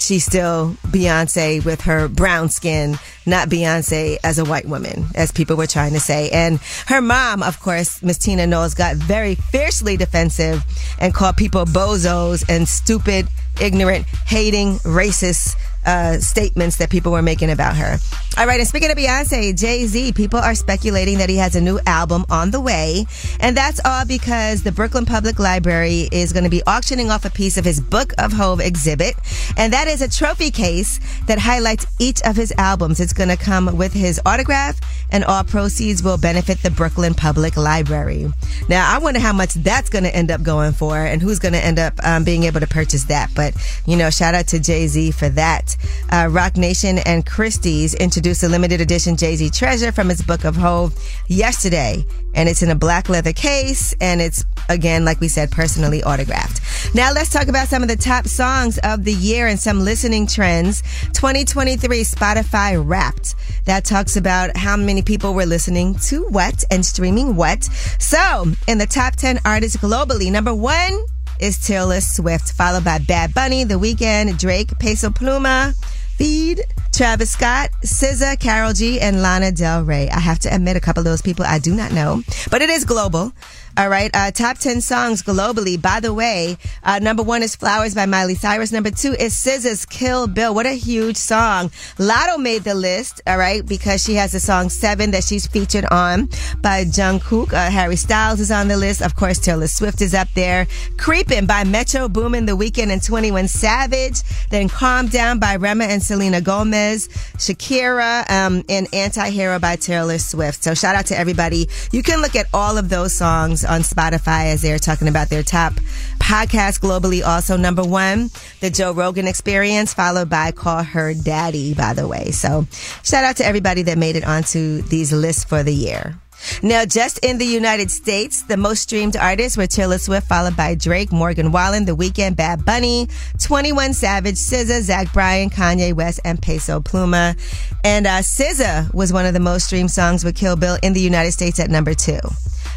she's 0.04 0.26
still 0.26 0.76
Beyonce 0.88 1.64
with 1.64 1.82
her 1.82 2.08
brown 2.08 2.50
skin, 2.50 2.98
not 3.26 3.50
Beyonce 3.50 4.18
as 4.24 4.38
a 4.38 4.46
white 4.46 4.66
woman, 4.66 5.06
as 5.16 5.32
people 5.32 5.56
were 5.56 5.68
trying 5.68 5.94
to 5.94 6.00
say. 6.00 6.30
And 6.30 6.60
her 6.88 7.02
mom, 7.02 7.42
of 7.42 7.60
course, 7.60 8.02
Miss 8.04 8.18
Tina 8.18 8.46
Knowles, 8.46 8.74
got 8.74 8.96
very 8.98 9.36
fiercely 9.36 9.98
defensive 9.98 10.64
and 11.00 11.14
called 11.14 11.38
people 11.38 11.66
bozos 11.66 12.44
and 12.50 12.68
stupid, 12.68 13.28
ignorant, 13.62 14.06
hating, 14.26 14.80
racist 14.80 15.56
uh, 15.86 16.18
statements 16.20 16.78
that 16.78 16.90
people 16.90 17.12
were 17.12 17.22
making 17.22 17.50
about 17.50 17.76
her. 17.76 17.98
All 18.36 18.48
right, 18.48 18.60
and 18.60 18.68
speaking 18.68 18.90
of 18.90 18.98
Beyonce, 18.98 19.56
Jay 19.58 19.86
Z, 19.86 20.14
people 20.14 20.40
are 20.40 20.56
speculating 20.56 21.20
that 21.20 21.30
he 21.30 21.38
has 21.38 21.56
a 21.56 21.62
new 21.62 21.80
album 21.86 22.26
on 22.32 22.50
the 22.50 22.60
way, 22.60 23.06
and 23.40 23.56
that's 23.56 23.80
all 23.86 24.06
because 24.06 24.64
the 24.64 24.72
Brooklyn 24.72 25.06
Public 25.06 25.38
Library 25.38 26.10
is 26.12 26.34
going 26.34 26.44
to 26.44 26.50
be 26.50 26.64
auctioning 26.66 27.12
off 27.12 27.26
a 27.26 27.30
piece 27.30 27.58
of 27.58 27.66
his 27.66 27.80
Book 27.80 28.14
of 28.18 28.34
HOV 28.34 28.60
exhibit, 28.60 29.16
and 29.56 29.72
that 29.74 29.88
is 29.88 30.02
a 30.02 30.10
trophy 30.10 30.50
case 30.50 31.00
that 31.28 31.38
highlights 31.38 31.86
each 32.00 32.22
of 32.24 32.36
his 32.36 32.52
albums. 32.58 33.00
It's 33.00 33.14
going 33.14 33.30
to 33.30 33.38
come 33.38 33.78
with 33.78 33.94
his 33.94 34.20
autograph, 34.26 34.80
and 35.12 35.24
all 35.24 35.44
proceeds 35.44 36.02
will 36.02 36.18
benefit 36.18 36.64
the 36.64 36.72
Brooklyn 36.72 37.14
Public 37.14 37.56
Library. 37.56 38.32
Now, 38.68 38.92
I 38.92 38.98
wonder 38.98 39.20
how 39.20 39.34
much 39.34 39.54
that's 39.54 39.90
going 39.90 40.06
to 40.06 40.16
end 40.16 40.32
up 40.32 40.42
going 40.42 40.74
for, 40.74 40.98
and 40.98 41.22
who's 41.22 41.38
going 41.38 41.54
to 41.54 41.64
end 41.64 41.78
up 41.78 41.94
um, 42.04 42.24
being 42.24 42.44
able 42.44 42.62
to 42.62 42.68
purchase 42.68 43.04
that. 43.06 43.30
But 43.36 43.54
you 43.86 43.96
know, 43.96 44.10
shout 44.10 44.34
out 44.34 44.48
to 44.48 44.60
Jay 44.60 44.88
Z 44.88 45.12
for 45.12 45.30
that. 45.30 45.73
Uh, 46.12 46.28
Roc 46.32 46.58
Nation 46.58 47.00
and 47.00 47.26
Christie's 47.26 47.94
introduced 47.94 48.44
a 48.44 48.50
limited 48.50 48.82
edition 48.82 49.18
Jay 49.18 49.36
Z 49.36 49.50
treasure 49.50 49.92
from 49.92 50.10
his 50.10 50.22
Book 50.22 50.44
of 50.44 50.56
HOV 50.56 50.94
yesterday. 51.28 52.06
And 52.36 52.50
it's 52.50 52.64
in 52.64 52.70
a 52.70 52.76
black 52.76 53.10
leather 53.10 53.34
case. 53.34 53.94
And 54.02 54.22
it's, 54.22 54.44
again, 54.70 55.06
like 55.06 55.20
we 55.20 55.28
said, 55.28 55.52
personally 55.52 56.04
autographed. 56.04 56.96
Now 56.96 57.12
let's 57.14 57.32
talk 57.32 57.48
about 57.48 57.68
some 57.68 57.82
of 57.82 57.88
the 57.88 57.96
top 57.96 58.28
songs 58.28 58.80
of 58.84 59.04
the 59.04 59.14
year 59.14 59.48
and 59.48 59.60
some 59.60 59.80
listening 59.80 60.28
trends. 60.28 60.82
2023 61.14 62.04
Spotify 62.04 62.82
Wrapped. 62.84 63.36
That 63.66 63.86
talks 63.86 64.18
about 64.18 64.58
how 64.58 64.76
many 64.76 65.02
people 65.02 65.34
were 65.34 65.46
listening 65.46 65.96
to 66.08 66.28
what 66.28 66.64
and 66.70 66.86
streaming 66.86 67.36
what. 67.36 67.64
So, 68.00 68.46
in 68.68 68.78
the 68.78 68.88
top 68.88 69.16
10 69.16 69.40
artists 69.46 69.78
globally, 69.78 70.32
number 70.32 70.54
one 70.54 71.06
is 71.44 71.60
Taylor 71.60 72.00
Swift, 72.00 72.54
followed 72.54 72.86
by 72.86 73.00
Bad 73.00 73.34
Bunny, 73.34 73.66
The 73.66 73.74
Weeknd, 73.74 74.40
Drake, 74.40 74.80
Peso 74.80 75.10
Pluma, 75.10 75.76
Feid, 76.16 76.62
Travis 76.94 77.32
Scott, 77.32 77.70
SZA, 77.84 78.40
Karol 78.40 78.72
G, 78.72 79.02
and 79.02 79.22
Lana 79.22 79.52
Del 79.52 79.84
Rey. 79.84 80.10
I 80.10 80.22
have 80.22 80.40
to 80.40 80.56
admit 80.56 80.78
a 80.78 80.80
couple 80.80 81.02
of 81.02 81.06
those 81.06 81.22
people 81.22 81.44
I 81.44 81.60
do 81.60 81.76
not 81.76 81.92
know, 81.92 82.24
but 82.50 82.62
it 82.62 82.70
is 82.70 82.86
global. 82.86 83.34
All 83.76 83.90
right. 83.90 84.12
Uh, 84.14 84.30
top 84.30 84.60
10 84.60 84.82
songs 84.82 85.24
globally. 85.24 85.82
By 85.82 86.00
the 86.00 86.14
way, 86.14 86.58
uh, 86.84 87.00
number 87.00 87.24
one 87.24 87.42
is 87.42 87.56
Flowers 87.56 87.96
by 87.96 88.06
Miley 88.06 88.36
Cyrus. 88.36 88.72
Number 88.72 88.92
two 88.92 89.14
is 89.14 89.34
SZA's 89.34 89.84
Kill 89.88 90.28
Bill. 90.28 90.54
What 90.54 90.68
a 90.68 90.74
huge 90.74 91.18
song. 91.18 91.70
Latto 91.98 92.38
made 92.40 92.64
the 92.64 92.76
list. 92.76 93.22
All 93.26 93.40
right. 93.40 93.66
Because 93.66 94.04
she 94.04 94.14
has 94.14 94.32
the 94.32 94.40
song 94.40 94.70
Seven 94.70 95.10
that 95.12 95.24
she's 95.24 95.48
featured 95.48 95.86
on 95.86 96.28
by 96.62 96.86
Jungkook. 96.86 97.52
Uh, 97.52 97.72
Harry 97.72 97.96
Styles 97.96 98.40
is 98.40 98.52
on 98.52 98.68
the 98.68 98.78
list. 98.78 99.02
Of 99.02 99.16
course, 99.16 99.40
Taylor 99.40 99.68
Swift 99.68 100.02
is 100.02 100.14
up 100.14 100.28
there. 100.36 100.68
Creeping 101.00 101.48
by 101.48 101.64
Metro 101.64 102.08
Boomin, 102.08 102.46
The 102.46 102.56
Weeknd 102.56 102.92
and 102.92 103.02
21 103.02 103.48
Savage. 103.48 104.22
Then 104.52 104.70
Calm 104.70 105.08
Down 105.08 105.40
by 105.40 105.56
Rema 105.56 105.86
and 105.86 106.04
Selena 106.04 106.42
Gomez. 106.42 107.08
Shakira, 107.38 108.30
um, 108.30 108.64
and 108.70 108.88
Anti-Hero 108.94 109.58
by 109.58 109.78
Taylor 109.78 110.20
Swift. 110.20 110.64
So 110.64 110.76
shout 110.76 110.96
out 110.96 111.08
to 111.08 111.18
everybody. 111.18 111.68
You 111.92 112.04
can 112.04 112.22
look 112.22 112.36
at 112.36 112.46
all 112.54 112.78
of 112.78 112.90
those 112.90 113.14
songs 113.14 113.63
on 113.66 113.82
Spotify 113.82 114.54
as 114.54 114.62
they're 114.62 114.80
talking 114.80 115.08
about 115.08 115.30
their 115.30 115.44
top 115.44 115.74
podcast 116.20 116.80
globally. 116.80 117.26
Also, 117.26 117.58
number 117.58 117.84
one, 117.84 118.30
the 118.60 118.70
Joe 118.70 118.94
Rogan 118.94 119.28
Experience, 119.28 119.94
followed 119.94 120.30
by 120.30 120.52
Call 120.52 120.84
Her 120.84 121.14
Daddy, 121.14 121.74
by 121.74 121.94
the 121.94 122.08
way. 122.08 122.32
So, 122.32 122.68
shout 123.04 123.24
out 123.24 123.38
to 123.38 123.46
everybody 123.46 123.84
that 123.84 123.98
made 123.98 124.16
it 124.16 124.26
onto 124.26 124.82
these 124.84 125.12
lists 125.12 125.44
for 125.44 125.64
the 125.64 125.74
year. 125.74 126.18
Now, 126.62 126.86
just 126.86 127.20
in 127.20 127.38
the 127.38 127.46
United 127.46 127.92
States, 127.92 128.44
the 128.44 128.58
most 128.58 128.82
streamed 128.82 129.16
artists 129.16 129.58
were 129.58 129.68
Taylor 129.68 129.98
Swift, 129.98 130.28
followed 130.28 130.56
by 130.56 130.76
Drake, 130.76 131.12
Morgan 131.12 131.52
Wallen, 131.52 131.86
The 131.86 131.96
Weeknd, 131.96 132.36
Bad 132.36 132.66
Bunny, 132.66 133.08
21 133.42 133.94
Savage, 133.94 134.36
SZA, 134.36 134.82
Zach 134.82 135.14
Bryan, 135.14 135.50
Kanye 135.50 135.94
West, 135.94 136.20
and 136.26 136.42
Peso 136.42 136.80
Pluma. 136.80 137.38
And 137.84 138.08
uh, 138.08 138.20
SZA 138.20 138.94
was 138.94 139.12
one 139.12 139.26
of 139.26 139.34
the 139.34 139.40
most 139.40 139.68
streamed 139.68 139.92
songs 139.92 140.24
with 140.24 140.36
Kill 140.36 140.56
Bill 140.56 140.78
in 140.82 140.94
the 140.94 141.02
United 141.02 141.32
States 141.32 141.60
at 141.60 141.70
number 141.70 141.94
two. 141.94 142.20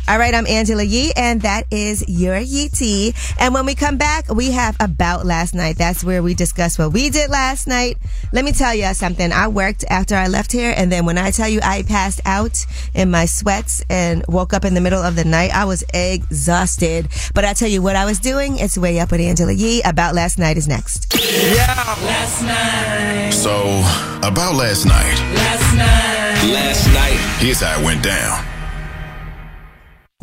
All 0.08 0.18
right, 0.20 0.32
I'm 0.32 0.46
Angela 0.46 0.84
Yee, 0.84 1.12
and 1.16 1.42
that 1.42 1.66
is 1.72 2.08
your 2.08 2.38
Yee 2.38 2.68
Tea. 2.68 3.12
And 3.40 3.52
when 3.52 3.66
we 3.66 3.74
come 3.74 3.96
back, 3.96 4.32
we 4.32 4.52
have 4.52 4.76
About 4.78 5.26
Last 5.26 5.52
Night. 5.52 5.78
That's 5.78 6.04
where 6.04 6.22
we 6.22 6.32
discuss 6.32 6.78
what 6.78 6.92
we 6.92 7.10
did 7.10 7.28
last 7.28 7.66
night. 7.66 7.98
Let 8.32 8.44
me 8.44 8.52
tell 8.52 8.72
you 8.72 8.94
something. 8.94 9.32
I 9.32 9.48
worked 9.48 9.84
after 9.90 10.14
I 10.14 10.28
left 10.28 10.52
here, 10.52 10.72
and 10.76 10.92
then 10.92 11.06
when 11.06 11.18
I 11.18 11.32
tell 11.32 11.48
you 11.48 11.58
I 11.60 11.82
passed 11.82 12.20
out 12.24 12.66
in 12.94 13.10
my 13.10 13.26
sweats 13.56 13.82
and 13.88 14.24
woke 14.28 14.52
up 14.52 14.64
in 14.64 14.74
the 14.74 14.80
middle 14.80 15.02
of 15.02 15.16
the 15.16 15.24
night, 15.24 15.50
I 15.54 15.64
was 15.64 15.84
exhausted. 15.94 17.08
But 17.34 17.44
I 17.44 17.52
tell 17.52 17.68
you 17.68 17.82
what 17.82 17.96
I 17.96 18.04
was 18.04 18.18
doing. 18.18 18.58
It's 18.58 18.76
Way 18.76 18.98
Up 19.00 19.10
with 19.10 19.20
Angela 19.20 19.52
Yee. 19.52 19.82
About 19.82 20.14
Last 20.14 20.38
Night 20.38 20.56
is 20.56 20.68
next. 20.68 21.14
Yeah. 21.14 21.66
Last 22.04 22.42
night. 22.42 23.30
So, 23.30 23.62
about 24.26 24.54
last 24.56 24.86
night. 24.86 25.16
Last 25.34 25.74
night. 25.76 26.52
Last 26.52 26.86
night. 26.88 27.38
Here's 27.38 27.60
how 27.60 27.80
it 27.80 27.84
went 27.84 28.02
down. 28.02 28.55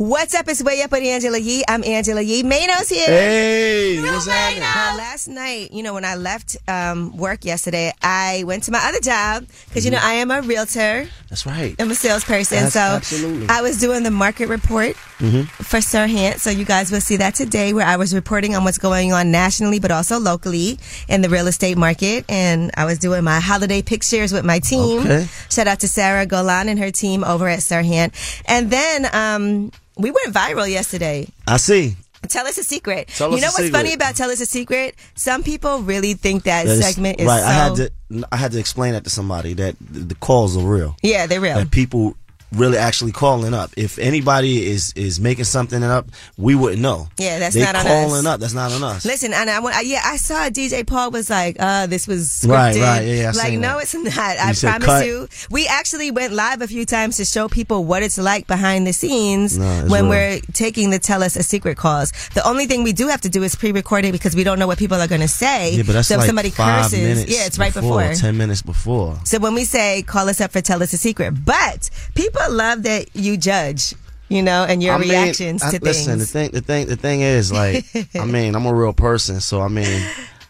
What's 0.04 0.34
up? 0.34 0.46
It's 0.48 0.62
Way 0.62 0.82
Up 0.82 0.92
with 0.92 1.02
Angela 1.02 1.38
Yee. 1.38 1.64
I'm 1.66 1.82
Angela 1.82 2.20
Yee. 2.20 2.42
Mano's 2.42 2.90
here. 2.90 3.06
Hey, 3.06 4.02
what's 4.02 4.26
happening? 4.26 4.60
Well, 4.60 4.98
last 4.98 5.28
night, 5.28 5.72
you 5.72 5.82
know, 5.82 5.94
when 5.94 6.04
I 6.04 6.16
left 6.16 6.58
um, 6.68 7.16
work 7.16 7.46
yesterday, 7.46 7.90
I 8.02 8.44
went 8.46 8.64
to 8.64 8.70
my 8.70 8.80
other 8.84 9.00
job 9.00 9.46
because, 9.66 9.86
you 9.86 9.90
know, 9.90 10.00
I 10.02 10.16
am 10.16 10.30
a 10.30 10.42
realtor. 10.42 11.08
That's 11.30 11.46
right. 11.46 11.74
I'm 11.78 11.90
a 11.90 11.94
salesperson. 11.94 12.64
That's 12.64 12.74
so 12.74 12.80
absolutely. 12.80 13.48
I 13.48 13.62
was 13.62 13.80
doing 13.80 14.02
the 14.02 14.10
market 14.10 14.50
report 14.50 14.94
for 14.94 15.78
Serhant. 15.78 16.38
So 16.38 16.50
you 16.50 16.66
guys 16.66 16.92
will 16.92 17.00
see 17.00 17.16
that 17.16 17.34
today 17.34 17.72
where 17.72 17.86
I 17.86 17.96
was 17.96 18.14
reporting 18.14 18.54
on 18.54 18.62
what's 18.62 18.76
going 18.76 19.14
on 19.14 19.30
nationally, 19.30 19.80
but 19.80 19.90
also 19.90 20.20
locally 20.20 20.78
in 21.08 21.22
the 21.22 21.30
real 21.30 21.46
estate 21.46 21.78
market. 21.78 22.26
And 22.28 22.72
I 22.76 22.84
was 22.84 22.98
doing 22.98 23.24
my 23.24 23.40
holiday 23.40 23.80
pictures 23.80 24.34
with 24.34 24.44
my 24.44 24.58
team. 24.58 25.00
Okay. 25.00 25.26
Shout 25.48 25.66
out 25.66 25.80
to 25.80 25.88
Sarah 25.88 26.26
Golan 26.26 26.68
and 26.68 26.78
her 26.78 26.90
team 26.90 27.24
over 27.24 27.48
at 27.48 27.60
Serhant. 27.60 28.12
And 28.44 28.70
then 28.70 29.06
um, 29.14 29.72
we 29.96 30.10
went 30.10 30.34
viral 30.34 30.68
yesterday. 30.70 31.26
I 31.46 31.56
see. 31.58 31.96
Tell 32.28 32.46
us 32.46 32.56
a 32.56 32.64
secret. 32.64 33.08
Tell 33.08 33.30
you 33.32 33.36
know 33.42 33.48
what's 33.48 33.56
secret. 33.56 33.72
funny 33.72 33.92
about 33.92 34.16
Tell 34.16 34.30
Us 34.30 34.40
a 34.40 34.46
Secret? 34.46 34.94
Some 35.14 35.42
people 35.42 35.80
really 35.80 36.14
think 36.14 36.44
that 36.44 36.64
That 36.64 36.72
is- 36.78 36.84
segment 36.86 37.20
is 37.20 37.26
right. 37.26 37.40
so. 37.40 37.46
I 37.46 37.52
had 37.52 37.74
to. 37.76 37.90
I 38.32 38.36
had 38.36 38.52
to 38.52 38.58
explain 38.58 38.94
that 38.94 39.04
to 39.04 39.10
somebody 39.10 39.52
that 39.54 39.76
the, 39.78 40.00
the 40.00 40.14
calls 40.14 40.56
are 40.56 40.60
real. 40.64 40.96
yeah, 41.02 41.26
they're 41.26 41.40
real. 41.40 41.56
That 41.56 41.70
people 41.70 42.16
really 42.54 42.78
actually 42.78 43.12
calling 43.12 43.54
up. 43.54 43.70
If 43.76 43.98
anybody 43.98 44.66
is 44.66 44.92
is 44.96 45.20
making 45.20 45.44
something 45.44 45.82
up, 45.82 46.08
we 46.36 46.54
wouldn't 46.54 46.80
know. 46.82 47.08
Yeah, 47.18 47.38
that's 47.38 47.54
they 47.54 47.62
not 47.62 47.76
on 47.76 47.82
calling 47.86 48.20
us. 48.20 48.26
up. 48.26 48.40
That's 48.40 48.54
not 48.54 48.72
on 48.72 48.82
us. 48.82 49.04
Listen, 49.04 49.32
and 49.32 49.50
I, 49.50 49.80
yeah, 49.82 50.00
I 50.04 50.16
saw 50.16 50.48
DJ 50.48 50.86
Paul 50.86 51.10
was 51.10 51.30
like, 51.30 51.56
uh, 51.58 51.86
this 51.86 52.06
was 52.06 52.28
scripted. 52.28 52.48
Right, 52.48 52.76
right, 52.76 53.00
yeah, 53.06 53.14
yeah, 53.14 53.22
I 53.28 53.32
like, 53.32 53.46
seen 53.48 53.60
no, 53.60 53.74
that. 53.76 53.82
it's 53.82 53.94
not. 53.94 54.18
I 54.18 54.52
said 54.52 54.68
promise 54.70 54.86
cut. 54.86 55.06
you. 55.06 55.28
We 55.50 55.66
actually 55.66 56.10
went 56.10 56.32
live 56.32 56.62
a 56.62 56.66
few 56.68 56.84
times 56.84 57.16
to 57.18 57.24
show 57.24 57.48
people 57.48 57.84
what 57.84 58.02
it's 58.02 58.18
like 58.18 58.46
behind 58.46 58.86
the 58.86 58.92
scenes 58.92 59.58
No, 59.58 59.80
it's 59.82 59.90
when 59.90 60.04
real. 60.04 60.10
we're 60.10 60.40
taking 60.52 60.90
the 60.90 60.98
Tell 60.98 61.22
Us 61.22 61.36
a 61.36 61.42
Secret 61.42 61.76
calls. 61.76 62.12
The 62.34 62.46
only 62.46 62.66
thing 62.66 62.82
we 62.82 62.92
do 62.92 63.08
have 63.08 63.20
to 63.22 63.28
do 63.28 63.42
is 63.42 63.54
pre-record 63.54 64.04
it 64.04 64.12
because 64.12 64.34
we 64.36 64.44
don't 64.44 64.58
know 64.58 64.66
what 64.66 64.78
people 64.78 65.00
are 65.00 65.08
going 65.08 65.20
to 65.20 65.28
say. 65.28 65.72
yeah, 65.74 65.82
but 65.86 65.92
that's 65.92 66.08
so 66.08 66.14
if 66.14 66.18
like 66.20 66.26
somebody 66.26 66.50
five 66.50 66.82
curses, 66.84 67.00
minutes. 67.00 67.30
yeah, 67.30 67.46
it's 67.46 67.58
right 67.58 67.72
before, 67.72 68.00
before. 68.02 68.14
Ten 68.14 68.36
minutes 68.36 68.62
before. 68.62 69.18
So 69.24 69.38
when 69.38 69.54
we 69.54 69.64
say 69.64 70.02
call 70.02 70.28
us 70.28 70.40
up 70.40 70.52
for 70.52 70.60
tell 70.60 70.82
us 70.82 70.92
a 70.92 70.98
secret, 70.98 71.32
but 71.44 71.90
people 72.14 72.42
love 72.50 72.82
that 72.84 73.14
you 73.14 73.36
judge, 73.36 73.94
you 74.28 74.42
know, 74.42 74.64
and 74.64 74.82
your 74.82 74.94
I 74.94 74.98
mean, 74.98 75.08
reactions 75.10 75.62
I- 75.62 75.72
to 75.72 75.84
listen, 75.84 76.18
things. 76.18 76.32
the 76.32 76.38
thing, 76.38 76.50
the 76.52 76.60
thing, 76.60 76.86
the 76.86 76.96
thing 76.96 77.20
is, 77.20 77.52
like, 77.52 77.84
I 78.14 78.24
mean, 78.24 78.54
I'm 78.54 78.66
a 78.66 78.74
real 78.74 78.92
person, 78.92 79.40
so 79.40 79.60
I 79.60 79.68
mean, 79.68 80.06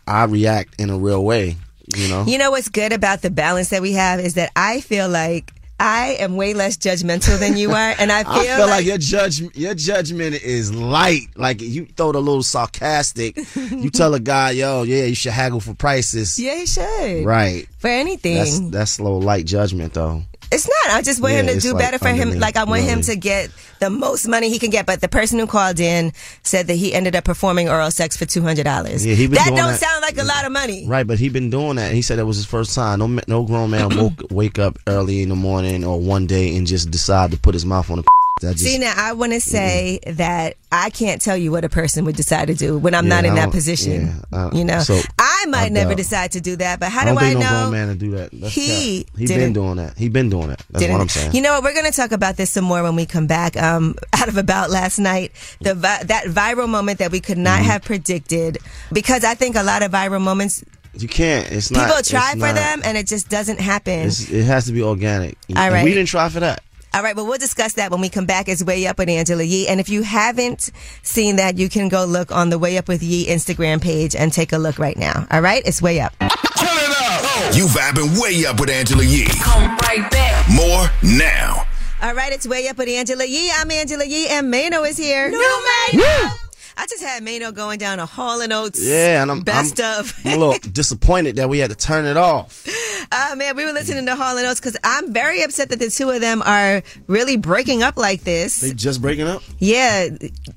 I 0.06 0.24
react 0.24 0.80
in 0.80 0.90
a 0.90 0.98
real 0.98 1.24
way. 1.24 1.56
You 1.96 2.08
know. 2.08 2.24
You 2.26 2.38
know 2.38 2.50
what's 2.50 2.68
good 2.70 2.92
about 2.92 3.20
the 3.22 3.30
balance 3.30 3.68
that 3.68 3.82
we 3.82 3.92
have 3.92 4.18
is 4.18 4.34
that 4.34 4.50
I 4.56 4.80
feel 4.80 5.06
like 5.08 5.52
I 5.78 6.16
am 6.20 6.36
way 6.36 6.54
less 6.54 6.78
judgmental 6.78 7.38
than 7.38 7.58
you 7.58 7.72
are, 7.72 7.94
and 7.98 8.10
I 8.10 8.22
feel, 8.22 8.32
I 8.52 8.56
feel 8.56 8.66
like, 8.68 8.86
your 8.86 8.96
judge 8.96 9.40
your 9.54 9.74
judgment 9.74 10.36
is 10.42 10.72
light. 10.74 11.26
Like 11.36 11.60
you 11.60 11.84
throw 11.96 12.08
it 12.10 12.16
a 12.16 12.20
little 12.20 12.42
sarcastic. 12.42 13.36
you 13.54 13.90
tell 13.90 14.14
a 14.14 14.20
guy, 14.20 14.52
"Yo, 14.52 14.84
yeah, 14.84 15.04
you 15.04 15.14
should 15.14 15.32
haggle 15.32 15.60
for 15.60 15.74
prices." 15.74 16.38
yeah, 16.38 16.54
you 16.54 16.66
should 16.66 17.26
Right. 17.26 17.68
for 17.78 17.88
anything. 17.88 18.36
That's 18.36 18.60
that's 18.70 18.98
a 18.98 19.02
little 19.02 19.20
light 19.20 19.44
judgment 19.44 19.92
though. 19.94 20.22
It's 20.52 20.68
not. 20.68 20.94
I 20.94 21.02
just 21.02 21.20
want 21.20 21.34
him 21.34 21.46
to 21.46 21.58
do 21.58 21.72
like 21.72 21.82
better 21.82 21.98
for 21.98 22.08
him. 22.08 22.38
Like 22.38 22.56
I 22.56 22.64
want 22.64 22.82
him 22.82 23.00
to 23.02 23.16
get 23.16 23.50
the 23.80 23.90
most 23.90 24.28
money 24.28 24.48
he 24.50 24.58
can 24.58 24.70
get. 24.70 24.86
But 24.86 25.00
the 25.00 25.08
person 25.08 25.38
who 25.38 25.46
called 25.46 25.80
in 25.80 26.12
said 26.42 26.66
that 26.66 26.74
he 26.74 26.94
ended 26.94 27.16
up 27.16 27.24
performing 27.24 27.68
oral 27.68 27.90
sex 27.90 28.16
for 28.16 28.24
two 28.24 28.42
hundred 28.42 28.64
dollars. 28.64 29.04
Yeah, 29.04 29.14
he 29.14 29.26
been 29.26 29.34
that 29.36 29.48
don't 29.48 29.56
that. 29.56 29.80
sound 29.80 30.02
like 30.02 30.18
a 30.18 30.24
lot 30.24 30.44
of 30.44 30.52
money. 30.52 30.86
Right, 30.86 31.06
but 31.06 31.18
he 31.18 31.28
been 31.28 31.50
doing 31.50 31.76
that. 31.76 31.92
He 31.92 32.02
said 32.02 32.18
it 32.18 32.24
was 32.24 32.36
his 32.36 32.46
first 32.46 32.74
time. 32.74 32.98
No, 32.98 33.20
no 33.26 33.44
grown 33.44 33.70
man 33.70 33.96
woke, 33.96 34.12
wake 34.30 34.58
up 34.58 34.78
early 34.86 35.22
in 35.22 35.28
the 35.28 35.36
morning 35.36 35.84
or 35.84 35.98
one 36.00 36.26
day 36.26 36.56
and 36.56 36.66
just 36.66 36.90
decide 36.90 37.30
to 37.32 37.36
put 37.38 37.54
his 37.54 37.66
mouth 37.66 37.90
on 37.90 38.00
a. 38.00 38.02
That 38.44 38.52
just 38.52 38.64
See 38.64 38.78
now, 38.78 38.92
I 38.96 39.12
want 39.12 39.32
to 39.32 39.40
say 39.40 40.00
that 40.06 40.56
I 40.72 40.90
can't 40.90 41.20
tell 41.20 41.36
you 41.36 41.50
what 41.50 41.64
a 41.64 41.68
person 41.68 42.04
would 42.04 42.16
decide 42.16 42.46
to 42.48 42.54
do 42.54 42.78
when 42.78 42.94
I'm 42.94 43.04
Yeah, 43.06 43.14
not 43.16 43.24
in 43.24 43.34
that 43.34 43.50
position. 43.50 44.06
yeah, 44.32 44.38
I- 44.50 44.54
you 44.56 44.64
know, 44.64 44.80
so, 44.80 45.00
I 45.18 45.46
might 45.48 45.66
I 45.66 45.68
never 45.68 45.94
decide 45.94 46.32
to 46.32 46.40
do 46.40 46.56
that, 46.56 46.80
but 46.80 46.90
how 46.90 47.02
I 47.02 47.12
do 47.12 47.18
I 47.18 47.32
no 47.34 47.40
know? 47.40 47.70
man 47.70 47.88
to 47.88 47.94
do 47.94 48.10
that. 48.12 48.30
That's 48.32 48.52
He 48.54 49.06
he 49.16 49.26
been 49.26 49.52
doing 49.52 49.76
that. 49.76 49.96
He 49.96 50.08
been 50.08 50.30
doing 50.30 50.50
it. 50.50 50.60
That's 50.70 50.80
Didn't- 50.80 50.92
what 50.92 51.02
I'm 51.02 51.08
saying. 51.08 51.32
You 51.34 51.42
know 51.42 51.52
what? 51.54 51.64
We're 51.64 51.74
going 51.74 51.90
to 51.90 51.96
talk 51.96 52.12
about 52.12 52.36
this 52.36 52.50
some 52.50 52.64
more 52.64 52.82
when 52.82 52.96
we 52.96 53.06
come 53.06 53.26
back. 53.26 53.56
Um, 53.60 53.94
out 54.12 54.28
of 54.28 54.36
about 54.36 54.70
last 54.70 54.98
night, 54.98 55.32
the 55.60 55.74
vi- 55.74 56.02
that 56.04 56.24
viral 56.24 56.68
moment 56.68 56.98
that 56.98 57.10
we 57.12 57.20
could 57.20 57.38
not 57.38 57.60
Mm-hmm. 57.60 57.70
have 57.70 57.82
predicted, 57.82 58.58
because 58.92 59.22
I 59.24 59.34
think 59.34 59.54
a 59.56 59.62
lot 59.62 59.82
of 59.82 59.92
viral 59.92 60.20
moments 60.20 60.64
You 60.96 61.06
can't. 61.08 61.50
It's 61.52 61.70
not. 61.70 61.86
people 61.88 62.02
try 62.02 62.32
for 62.32 62.38
not- 62.38 62.54
them 62.56 62.82
and 62.84 62.98
it 62.98 63.06
just 63.06 63.28
doesn't 63.28 63.60
happen. 63.60 64.08
It 64.10 64.44
has 64.44 64.66
to 64.66 64.72
be 64.72 64.82
organic. 64.82 65.36
All 65.56 65.70
right. 65.70 65.84
We 65.84 65.90
didn't 65.94 66.08
try 66.08 66.28
for 66.28 66.40
that. 66.40 66.62
All 66.94 67.02
right, 67.02 67.16
but 67.16 67.24
we'll 67.24 67.38
discuss 67.38 67.72
that 67.72 67.90
when 67.90 68.00
we 68.00 68.08
come 68.08 68.24
back. 68.24 68.48
It's 68.48 68.62
Way 68.62 68.86
Up 68.86 68.98
with 68.98 69.08
Angela 69.08 69.42
Yee. 69.42 69.66
And 69.66 69.80
if 69.80 69.88
you 69.88 70.02
haven't 70.02 70.70
seen 71.02 71.36
that, 71.36 71.58
you 71.58 71.68
can 71.68 71.88
go 71.88 72.04
look 72.04 72.30
on 72.30 72.50
the 72.50 72.58
Way 72.58 72.78
Up 72.78 72.86
with 72.86 73.02
Yee 73.02 73.26
Instagram 73.26 73.82
page 73.82 74.14
and 74.14 74.32
take 74.32 74.52
a 74.52 74.58
look 74.58 74.78
right 74.78 74.96
now. 74.96 75.26
All 75.32 75.40
right, 75.40 75.60
it's 75.66 75.82
Way 75.82 75.98
Up. 75.98 76.16
Turn 76.20 76.28
it 76.30 76.96
up. 77.00 77.56
You 77.56 77.66
vibing 77.66 78.22
way 78.22 78.46
up 78.46 78.60
with 78.60 78.70
Angela 78.70 79.02
Yee. 79.02 79.26
Come 79.42 79.76
right 79.78 80.08
back. 80.08 80.48
More 80.54 80.88
now. 81.02 81.66
All 82.00 82.14
right, 82.14 82.32
it's 82.32 82.46
Way 82.46 82.68
Up 82.68 82.78
with 82.78 82.88
Angela 82.88 83.24
Yee. 83.24 83.50
I'm 83.56 83.72
Angela 83.72 84.04
Yee, 84.04 84.28
and 84.28 84.48
Mano 84.48 84.84
is 84.84 84.96
here. 84.96 85.30
New 85.30 85.66
Mano! 85.92 86.43
I 86.76 86.87
just 86.87 87.02
had 87.02 87.23
Mano 87.23 87.52
going 87.52 87.78
down 87.78 88.00
a 88.00 88.07
Hall 88.07 88.40
and 88.40 88.52
Oates 88.52 88.85
Yeah, 88.85 89.23
and 89.23 89.31
I'm 89.31 89.43
best 89.43 89.81
I'm, 89.81 90.00
of. 90.00 90.12
I'm 90.25 90.35
a 90.35 90.37
little 90.45 90.71
disappointed 90.73 91.37
that 91.37 91.49
we 91.49 91.59
had 91.59 91.71
to 91.71 91.76
turn 91.76 92.04
it 92.04 92.16
off. 92.16 92.66
Oh 93.12 93.37
man, 93.37 93.54
we 93.56 93.65
were 93.65 93.73
listening 93.73 94.06
to 94.06 94.17
Hall 94.17 94.37
and 94.37 94.47
Oates 94.47 94.58
because 94.60 94.76
I'm 94.82 95.13
very 95.13 95.43
upset 95.43 95.69
that 95.69 95.78
the 95.78 95.89
two 95.91 96.10
of 96.10 96.21
them 96.21 96.43
are 96.43 96.82
really 97.06 97.37
breaking 97.37 97.82
up 97.82 97.97
like 97.97 98.23
this. 98.23 98.60
They 98.60 98.73
just 98.73 99.00
breaking 99.00 99.28
up. 99.28 99.43
Yeah, 99.58 100.08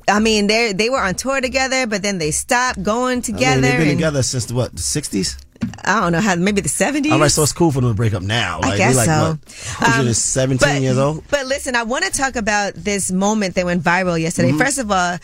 I 0.07 0.19
mean 0.19 0.47
they 0.47 0.73
they 0.73 0.89
were 0.89 0.99
on 0.99 1.13
tour 1.15 1.39
together, 1.41 1.85
but 1.87 2.01
then 2.01 2.17
they 2.17 2.31
stopped 2.31 2.81
going 2.81 3.19
I 3.19 3.21
together. 3.21 3.61
mean, 3.61 3.61
they've 3.61 3.79
been 3.79 3.87
and- 3.89 3.97
together 3.99 4.23
since 4.23 4.45
the, 4.45 4.55
what 4.55 4.71
the 4.71 4.79
'60s. 4.81 5.37
I 5.85 6.01
don't 6.01 6.11
know 6.11 6.21
how 6.21 6.35
maybe 6.35 6.61
the 6.61 6.69
70s. 6.69 7.11
All 7.11 7.19
right, 7.19 7.31
so 7.31 7.41
it's 7.41 7.51
cool 7.51 7.71
for 7.71 7.81
them 7.81 7.89
to 7.89 7.95
break 7.95 8.13
up 8.13 8.21
now. 8.21 8.59
I 8.61 8.69
Like, 8.69 8.77
guess 8.77 8.91
they 8.91 8.97
like 8.97 9.05
so. 9.07 9.39
what, 9.79 9.87
117 9.87 10.83
years 10.83 10.97
old. 10.99 11.23
But 11.31 11.47
listen, 11.47 11.75
I 11.75 11.81
want 11.81 12.05
to 12.05 12.11
talk 12.11 12.35
about 12.35 12.75
this 12.75 13.11
moment 13.11 13.55
that 13.55 13.65
went 13.65 13.83
viral 13.83 14.19
yesterday. 14.21 14.49
Mm-hmm. 14.49 14.59
First 14.59 14.77
of 14.77 14.91
all, 14.91 15.17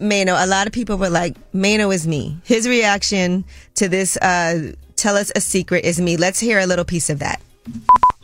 Mano, 0.00 0.34
a 0.36 0.46
lot 0.46 0.66
of 0.66 0.72
people 0.72 0.96
were 0.96 1.10
like, 1.10 1.36
Mano 1.52 1.90
is 1.90 2.06
me. 2.06 2.38
His 2.44 2.66
reaction 2.66 3.44
to 3.74 3.88
this 3.88 4.16
uh, 4.16 4.72
tell 4.96 5.16
us 5.16 5.30
a 5.36 5.40
secret 5.40 5.84
is 5.84 6.00
me. 6.00 6.16
Let's 6.16 6.40
hear 6.40 6.58
a 6.58 6.66
little 6.66 6.84
piece 6.84 7.10
of 7.10 7.18
that. 7.18 7.40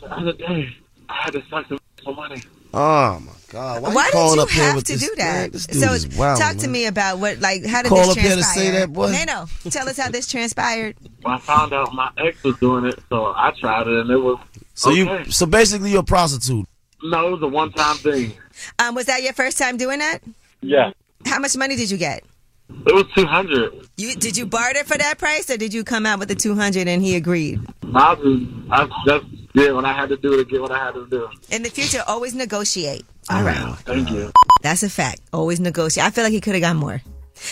The 0.01 0.11
other 0.11 0.33
day, 0.33 0.69
I 1.09 1.13
had 1.23 1.33
to 1.33 1.43
suck 1.49 1.67
some 1.67 2.15
money. 2.15 2.41
Oh 2.73 3.19
my 3.19 3.31
God! 3.49 3.81
Why, 3.81 3.93
Why 3.93 4.05
you 4.05 4.11
did 4.11 4.35
you 4.35 4.41
up 4.41 4.49
have 4.49 4.83
to 4.83 4.97
do 4.97 5.13
that? 5.17 5.33
Man, 5.41 5.51
this 5.51 5.67
dude 5.67 6.01
so 6.01 6.19
wild, 6.19 6.39
talk 6.39 6.57
to 6.57 6.67
me 6.67 6.85
about 6.85 7.19
what, 7.19 7.39
like, 7.39 7.65
how 7.65 7.81
did 7.81 7.89
Call 7.89 7.99
this 7.99 8.09
up 8.09 8.17
here 8.17 8.29
to 8.29 8.35
transpire? 8.35 8.65
say 8.65 8.71
that, 8.71 8.91
boy. 8.93 9.11
Mano, 9.11 9.47
tell 9.69 9.87
us 9.87 9.97
how 9.97 10.09
this 10.09 10.29
transpired. 10.29 10.97
Well, 11.23 11.35
I 11.35 11.39
found 11.39 11.73
out 11.73 11.93
my 11.93 12.11
ex 12.17 12.43
was 12.43 12.57
doing 12.59 12.85
it, 12.85 12.99
so 13.09 13.27
I 13.35 13.53
tried 13.59 13.87
it, 13.87 14.01
and 14.01 14.09
it 14.09 14.17
was 14.17 14.39
So 14.73 14.91
okay. 14.91 14.99
you, 15.25 15.31
so 15.31 15.45
basically, 15.45 15.91
you're 15.91 16.01
a 16.01 16.03
prostitute. 16.03 16.67
No, 17.03 17.27
it 17.27 17.31
was 17.33 17.41
a 17.43 17.47
one-time 17.47 17.97
thing. 17.97 18.33
Um, 18.79 18.95
was 18.95 19.05
that 19.05 19.23
your 19.23 19.33
first 19.33 19.57
time 19.57 19.77
doing 19.77 19.99
that? 19.99 20.19
Yeah, 20.61 20.91
How 21.25 21.39
much 21.39 21.57
money 21.57 21.75
did 21.75 21.91
you 21.91 21.97
get? 21.97 22.23
it 22.69 22.93
was 22.93 23.05
two 23.15 23.25
hundred. 23.25 23.87
You 23.97 24.15
did 24.15 24.37
you 24.37 24.45
barter 24.45 24.83
for 24.83 24.97
that 24.97 25.17
price, 25.17 25.49
or 25.49 25.57
did 25.57 25.73
you 25.73 25.83
come 25.83 26.05
out 26.05 26.19
with 26.19 26.27
the 26.27 26.35
two 26.35 26.55
hundred 26.55 26.87
and 26.87 27.01
he 27.01 27.15
agreed? 27.15 27.59
I 27.95 28.13
was, 28.13 28.43
I 28.69 28.89
just 29.05 29.53
did 29.53 29.73
what 29.73 29.85
I 29.85 29.93
had 29.93 30.09
to 30.09 30.17
do 30.17 30.37
to 30.37 30.45
get 30.45 30.61
what 30.61 30.71
I 30.71 30.79
had 30.79 30.93
to 30.93 31.07
do. 31.07 31.29
In 31.49 31.63
the 31.63 31.69
future, 31.69 32.03
always 32.07 32.33
negotiate. 32.35 33.05
All 33.29 33.43
right. 33.43 33.75
Thank 33.79 34.09
you. 34.11 34.31
That's 34.61 34.83
a 34.83 34.89
fact. 34.89 35.21
Always 35.33 35.59
negotiate. 35.59 36.05
I 36.05 36.09
feel 36.09 36.23
like 36.23 36.33
he 36.33 36.41
could 36.41 36.53
have 36.53 36.61
got 36.61 36.75
more. 36.75 37.01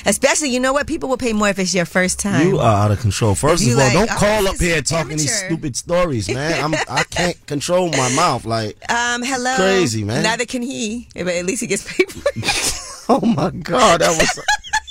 Especially, 0.06 0.49
you 0.49 0.60
know 0.60 0.73
what? 0.73 0.88
People 0.88 1.10
will 1.10 1.17
pay 1.17 1.32
more 1.32 1.49
if 1.49 1.60
it's 1.60 1.73
your 1.73 1.86
first 1.86 2.19
time. 2.19 2.47
You 2.47 2.58
are 2.60 2.86
out 2.86 2.91
of 2.91 2.99
control. 2.99 3.36
First 3.36 3.63
of 3.63 3.69
all, 3.69 3.78
like, 3.78 3.93
don't 3.93 4.12
oh, 4.12 4.15
call 4.15 4.41
this 4.41 4.49
up 4.49 4.56
is 4.56 4.62
here 4.62 4.82
talking 4.82 5.17
these 5.17 5.45
stupid 5.45 5.75
stories, 5.75 6.28
man. 6.28 6.63
I'm 6.63 6.73
I 6.89 7.04
can't 7.10 7.45
control 7.45 7.91
my 7.91 8.12
mouth. 8.15 8.45
Like, 8.45 8.78
um, 8.91 9.21
hello. 9.21 9.56
Crazy, 9.56 10.04
man. 10.04 10.23
Neither 10.23 10.45
can 10.45 10.63
he, 10.63 11.08
but 11.13 11.28
at 11.28 11.45
least 11.45 11.62
he 11.62 11.67
gets 11.67 11.84
paid 11.84 12.10
for 12.10 12.28
it. 12.36 12.82
oh 13.10 13.22
my 13.26 13.52
God, 13.52 14.02
that 14.02 14.18
was. 14.18 14.39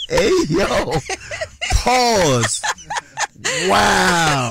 hey 0.09 0.31
yo, 0.49 0.93
pause. 1.83 2.63
Wow. 3.69 4.51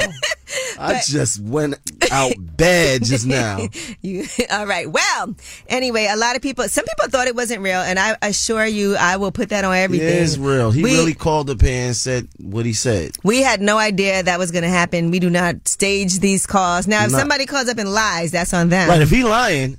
I 0.80 1.02
just 1.08 1.40
went 1.42 1.76
out 2.12 2.34
bad 2.38 3.04
just 3.04 3.26
now. 3.26 3.68
You, 4.02 4.26
all 4.52 4.68
right. 4.68 4.90
Well, 4.92 5.34
anyway, 5.68 6.08
a 6.12 6.18
lot 6.18 6.36
of 6.36 6.42
people, 6.42 6.68
some 6.68 6.84
people 6.84 7.10
thought 7.10 7.28
it 7.28 7.36
wasn't 7.36 7.62
real, 7.62 7.80
and 7.80 7.98
I 7.98 8.18
assure 8.22 8.66
you, 8.66 8.96
I 8.98 9.16
will 9.16 9.32
put 9.32 9.50
that 9.50 9.64
on 9.64 9.74
everything. 9.76 10.08
is 10.10 10.38
real. 10.38 10.72
He 10.72 10.84
We- 10.84 10.92
really 10.92 11.14
called 11.14 11.50
up 11.50 11.62
here 11.62 11.88
and 11.88 11.96
said 11.96 12.28
what 12.38 12.66
he 12.66 12.74
said. 12.74 13.16
We 13.24 13.42
had 13.42 13.62
no 13.62 13.78
idea 13.78 14.22
that 14.24 14.38
was 14.38 14.52
going 14.52 14.64
to 14.64 14.70
happen. 14.70 15.10
We 15.10 15.20
do 15.20 15.30
not 15.30 15.68
stage 15.70 16.20
these 16.20 16.46
calls. 16.46 16.86
Now, 16.86 17.06
if 17.06 17.12
No. 17.14 17.20
somebody 17.20 17.46
calls 17.46 17.70
up 17.70 17.78
and 17.78 17.92
lies, 17.92 18.32
that's 18.32 18.54
on 18.54 18.68
them. 18.70 18.90
Right, 18.90 19.02
if 19.02 19.10
he 19.10 19.24
lying, 19.24 19.78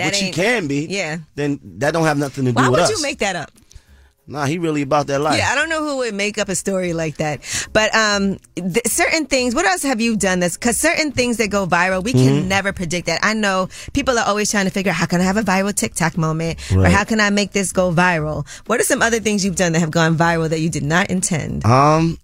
That 0.00 0.06
which 0.12 0.18
he 0.20 0.30
can 0.32 0.66
be, 0.66 0.86
Yeah. 0.88 1.18
then 1.34 1.60
that 1.78 1.92
don't 1.92 2.04
have 2.04 2.18
nothing 2.18 2.44
to 2.46 2.52
do 2.52 2.56
with 2.56 2.64
us. 2.64 2.70
Why 2.70 2.80
would 2.80 2.90
you 2.90 3.02
make 3.02 3.18
that 3.18 3.36
up? 3.36 3.50
Nah, 4.26 4.44
he 4.46 4.58
really 4.58 4.82
about 4.82 5.08
that 5.08 5.18
life. 5.20 5.38
Yeah, 5.38 5.48
I 5.50 5.56
don't 5.56 5.68
know 5.68 5.82
who 5.84 5.96
would 5.98 6.14
make 6.14 6.38
up 6.38 6.48
a 6.48 6.54
story 6.54 6.92
like 6.92 7.16
that. 7.16 7.40
But 7.72 7.92
um, 7.96 8.36
th- 8.54 8.86
certain 8.86 9.26
things, 9.26 9.56
what 9.56 9.66
else 9.66 9.82
have 9.82 10.00
you 10.00 10.16
done 10.16 10.38
this? 10.38 10.56
Because 10.56 10.76
certain 10.76 11.10
things 11.10 11.38
that 11.38 11.48
go 11.50 11.66
viral, 11.66 12.04
we 12.04 12.12
can 12.12 12.44
Mhm. 12.44 12.46
never 12.46 12.72
predict 12.72 13.06
that. 13.08 13.18
I 13.24 13.34
know 13.34 13.68
people 13.92 14.16
are 14.16 14.24
always 14.24 14.48
trying 14.48 14.66
to 14.66 14.70
figure 14.70 14.90
out 14.92 14.96
how 14.96 15.06
can 15.06 15.20
I 15.20 15.24
have 15.24 15.36
a 15.36 15.42
viral 15.42 15.74
TikTok 15.74 16.16
moment 16.16 16.60
or 16.70 16.86
how 16.88 17.02
can 17.02 17.18
I 17.18 17.30
make 17.30 17.50
this 17.52 17.72
go 17.72 17.90
viral? 17.92 18.46
What 18.66 18.78
are 18.80 18.84
some 18.84 19.02
other 19.02 19.18
things 19.18 19.44
you've 19.44 19.56
done 19.56 19.72
that 19.72 19.80
have 19.80 19.90
gone 19.90 20.16
viral 20.16 20.48
that 20.48 20.60
you 20.60 20.70
did 20.70 20.84
not 20.84 21.10
intend? 21.10 21.64
Um, 21.66 22.18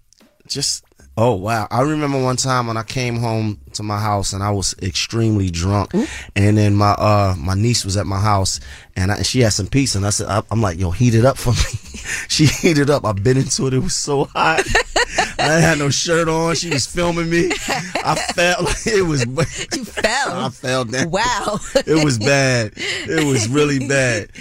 just 0.47 0.85
oh 1.17 1.33
wow! 1.33 1.67
I 1.69 1.81
remember 1.81 2.21
one 2.21 2.37
time 2.37 2.67
when 2.67 2.77
I 2.77 2.83
came 2.83 3.17
home 3.17 3.59
to 3.73 3.83
my 3.83 3.99
house 3.99 4.33
and 4.33 4.43
I 4.43 4.51
was 4.51 4.75
extremely 4.81 5.49
drunk, 5.49 5.93
and 6.35 6.57
then 6.57 6.75
my 6.75 6.91
uh 6.91 7.35
my 7.37 7.55
niece 7.55 7.83
was 7.83 7.97
at 7.97 8.05
my 8.05 8.19
house 8.19 8.59
and, 8.95 9.11
I, 9.11 9.17
and 9.17 9.25
she 9.25 9.41
had 9.41 9.53
some 9.53 9.67
pizza 9.67 9.97
and 9.97 10.07
I 10.07 10.11
said 10.11 10.27
I, 10.27 10.43
I'm 10.51 10.61
like 10.61 10.79
yo 10.79 10.91
heat 10.91 11.15
it 11.15 11.25
up 11.25 11.37
for 11.37 11.51
me. 11.51 11.57
she 12.27 12.45
heated 12.45 12.89
up. 12.89 13.05
I 13.05 13.11
bit 13.13 13.37
into 13.37 13.67
it. 13.67 13.73
It 13.73 13.79
was 13.79 13.95
so 13.95 14.25
hot. 14.25 14.65
I 15.39 15.61
didn't 15.61 15.79
no 15.79 15.89
shirt 15.89 16.27
on. 16.27 16.55
She 16.55 16.69
was 16.69 16.85
filming 16.85 17.29
me. 17.29 17.51
I 18.03 18.15
felt 18.33 18.87
it 18.87 19.05
was. 19.05 19.25
You 19.77 19.85
fell. 19.85 20.45
I 20.45 20.49
fell 20.49 20.85
down. 20.85 21.11
Wow. 21.11 21.59
It 21.75 22.03
was 22.03 22.17
bad. 22.17 22.73
It 22.75 23.25
was 23.25 23.47
really 23.47 23.87
bad. 23.87 24.29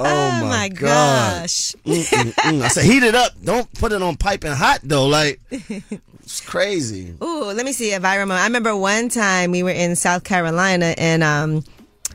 Oh, 0.00 0.04
oh, 0.04 0.44
my, 0.44 0.48
my 0.48 0.68
god. 0.68 1.42
gosh. 1.42 1.74
Mm-mm-mm. 1.84 2.62
I 2.62 2.68
said 2.68 2.84
heat 2.84 3.02
it 3.02 3.16
up. 3.16 3.32
Don't 3.42 3.72
put 3.74 3.90
it 3.90 4.00
on 4.00 4.16
piping 4.16 4.52
hot 4.52 4.78
though. 4.84 5.06
Like 5.08 5.40
it's 5.50 6.40
crazy. 6.40 7.14
Ooh, 7.20 7.44
let 7.46 7.66
me 7.66 7.72
see 7.72 7.92
a 7.94 7.98
viral 7.98 8.28
moment. 8.28 8.40
I 8.40 8.44
remember 8.46 8.76
one 8.76 9.08
time 9.08 9.50
we 9.50 9.64
were 9.64 9.70
in 9.70 9.96
South 9.96 10.22
Carolina 10.22 10.94
and 10.96 11.24
um, 11.24 11.64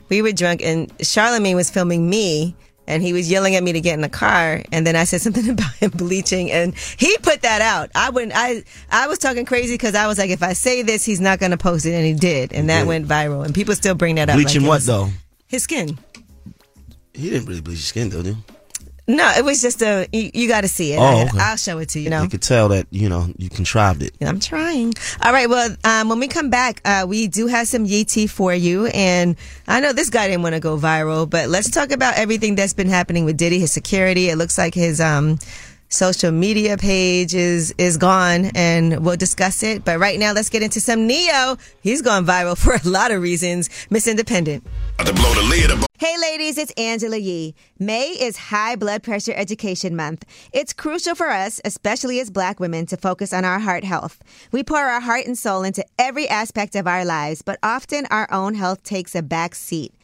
we 0.08 0.22
were 0.22 0.32
drunk 0.32 0.62
and 0.62 0.90
Charlemagne 1.02 1.56
was 1.56 1.68
filming 1.68 2.08
me 2.08 2.56
and 2.86 3.02
he 3.02 3.12
was 3.12 3.30
yelling 3.30 3.56
at 3.56 3.62
me 3.62 3.72
to 3.72 3.80
get 3.80 3.94
in 3.94 4.00
the 4.00 4.08
car 4.08 4.62
and 4.72 4.86
then 4.86 4.96
I 4.96 5.04
said 5.04 5.20
something 5.20 5.48
about 5.50 5.72
him 5.74 5.90
bleaching 5.90 6.50
and 6.50 6.74
he 6.74 7.16
put 7.18 7.42
that 7.42 7.60
out. 7.60 7.90
I 7.94 8.10
wouldn't 8.10 8.32
I 8.34 8.64
I 8.90 9.06
was 9.06 9.18
talking 9.18 9.44
crazy 9.44 9.74
because 9.74 9.94
I 9.94 10.06
was 10.06 10.18
like 10.18 10.30
if 10.30 10.42
I 10.42 10.52
say 10.52 10.82
this 10.82 11.04
he's 11.04 11.20
not 11.20 11.38
gonna 11.38 11.56
post 11.56 11.86
it 11.86 11.92
and 11.92 12.04
he 12.04 12.14
did 12.14 12.52
and 12.52 12.68
that 12.70 12.86
went 12.86 13.06
viral 13.06 13.44
and 13.44 13.54
people 13.54 13.74
still 13.74 13.94
bring 13.94 14.16
that 14.16 14.28
up. 14.28 14.36
Bleaching 14.36 14.62
like 14.62 14.68
what 14.68 14.74
was 14.76 14.86
though? 14.86 15.08
His 15.46 15.62
skin. 15.62 15.98
He 17.12 17.30
didn't 17.30 17.46
really 17.46 17.60
bleach 17.60 17.78
his 17.78 17.86
skin 17.86 18.08
though, 18.08 18.22
did 18.22 18.34
he? 18.34 18.53
No, 19.06 19.30
it 19.36 19.44
was 19.44 19.60
just 19.60 19.82
a 19.82 20.08
you, 20.12 20.30
you 20.32 20.48
got 20.48 20.62
to 20.62 20.68
see 20.68 20.94
it. 20.94 20.98
Oh, 20.98 21.24
okay. 21.24 21.38
I'll 21.38 21.56
show 21.56 21.78
it 21.78 21.90
to 21.90 21.98
you. 21.98 22.04
You 22.04 22.10
know, 22.10 22.22
You 22.22 22.28
could 22.30 22.40
tell 22.40 22.68
that 22.68 22.86
you 22.90 23.08
know 23.08 23.28
you 23.36 23.50
contrived 23.50 24.02
it. 24.02 24.14
I'm 24.22 24.40
trying. 24.40 24.94
All 25.20 25.32
right. 25.32 25.48
Well, 25.48 25.76
um, 25.84 26.08
when 26.08 26.20
we 26.20 26.28
come 26.28 26.48
back, 26.48 26.80
uh, 26.86 27.04
we 27.06 27.26
do 27.28 27.46
have 27.46 27.68
some 27.68 27.84
Yee 27.84 28.04
tea 28.04 28.26
for 28.26 28.54
you. 28.54 28.86
And 28.86 29.36
I 29.68 29.80
know 29.80 29.92
this 29.92 30.08
guy 30.08 30.28
didn't 30.28 30.42
want 30.42 30.54
to 30.54 30.60
go 30.60 30.78
viral, 30.78 31.28
but 31.28 31.50
let's 31.50 31.70
talk 31.70 31.90
about 31.92 32.16
everything 32.16 32.54
that's 32.54 32.72
been 32.72 32.88
happening 32.88 33.26
with 33.26 33.36
Diddy, 33.36 33.58
his 33.58 33.72
security. 33.72 34.30
It 34.30 34.36
looks 34.36 34.56
like 34.56 34.72
his, 34.74 35.00
um, 35.02 35.38
social 35.94 36.32
media 36.32 36.76
page 36.76 37.34
is, 37.34 37.72
is 37.78 37.96
gone 37.96 38.50
and 38.54 39.04
we'll 39.04 39.16
discuss 39.16 39.62
it. 39.62 39.84
But 39.84 39.98
right 39.98 40.18
now, 40.18 40.32
let's 40.32 40.50
get 40.50 40.62
into 40.62 40.80
some 40.80 41.06
Ne-Yo. 41.06 41.56
He's 41.82 42.02
gone 42.02 42.26
viral 42.26 42.58
for 42.62 42.74
a 42.74 42.88
lot 42.88 43.10
of 43.10 43.22
reasons. 43.22 43.70
Miss 43.90 44.06
Independent. 44.06 44.64
To 44.98 45.12
blow 45.12 45.34
the 45.34 45.42
lid. 45.42 45.70
Hey 45.96 46.18
ladies, 46.20 46.58
it's 46.58 46.72
Angela 46.72 47.16
Yee. 47.16 47.54
May 47.78 48.08
is 48.08 48.36
High 48.36 48.74
Blood 48.74 49.04
Pressure 49.04 49.32
Education 49.34 49.94
Month. 49.94 50.24
It's 50.52 50.72
crucial 50.72 51.14
for 51.14 51.30
us, 51.30 51.60
especially 51.64 52.18
as 52.18 52.30
black 52.30 52.58
women, 52.58 52.84
to 52.86 52.96
focus 52.96 53.32
on 53.32 53.44
our 53.44 53.60
heart 53.60 53.84
health. 53.84 54.20
We 54.50 54.64
pour 54.64 54.80
our 54.80 55.00
heart 55.00 55.26
and 55.26 55.38
soul 55.38 55.62
into 55.62 55.84
every 55.96 56.28
aspect 56.28 56.74
of 56.74 56.88
our 56.88 57.04
lives, 57.04 57.42
but 57.42 57.60
often 57.62 58.06
our 58.10 58.30
own 58.32 58.54
health 58.54 58.82
takes 58.82 59.14
a 59.14 59.22
back 59.22 59.54
seat. 59.54 59.94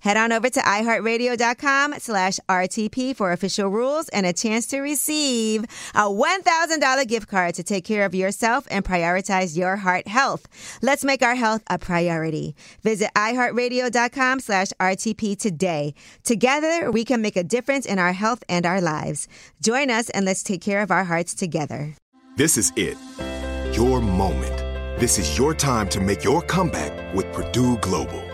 Head 0.00 0.16
on 0.16 0.32
over 0.32 0.50
to 0.50 0.60
iHeartRadio.com 0.60 1.94
slash 1.98 2.38
RTP 2.48 3.16
for 3.16 3.32
official 3.32 3.68
rules 3.68 4.08
and 4.10 4.26
a 4.26 4.32
chance 4.32 4.66
to 4.68 4.80
receive 4.80 5.64
a 5.94 6.02
$1,000 6.02 7.08
gift 7.08 7.28
card 7.28 7.54
to 7.54 7.62
take 7.62 7.84
care 7.84 8.04
of 8.04 8.14
yourself 8.14 8.66
and 8.70 8.84
prioritize 8.84 9.56
your 9.56 9.76
heart 9.76 10.06
health. 10.06 10.46
Let's 10.82 11.04
make 11.04 11.22
our 11.22 11.34
health 11.34 11.62
a 11.68 11.78
priority. 11.78 12.54
Visit 12.82 13.10
iHeartRadio.com 13.16 14.40
slash 14.40 14.68
RTP 14.80 15.38
today. 15.38 15.94
Together, 16.22 16.90
we 16.90 17.04
can 17.04 17.22
make 17.22 17.36
a 17.36 17.44
difference 17.44 17.86
in 17.86 17.98
our 17.98 18.12
health 18.12 18.42
and 18.48 18.66
our 18.66 18.80
lives. 18.80 19.28
Join 19.62 19.90
us 19.90 20.10
and 20.10 20.24
let's 20.24 20.42
take 20.42 20.60
care 20.60 20.82
of 20.82 20.90
our 20.90 21.04
hearts 21.04 21.34
together. 21.34 21.94
This 22.36 22.56
is 22.56 22.72
it. 22.76 22.96
Your 23.76 24.00
moment. 24.00 24.56
This 24.98 25.18
is 25.18 25.36
your 25.36 25.54
time 25.54 25.88
to 25.90 26.00
make 26.00 26.22
your 26.22 26.42
comeback 26.42 27.14
with 27.14 27.32
Purdue 27.32 27.78
Global. 27.78 28.33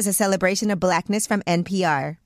is 0.00 0.06
a 0.06 0.14
celebration 0.14 0.70
of 0.70 0.80
blackness 0.80 1.26
from 1.26 1.42
NPR. 1.42 2.16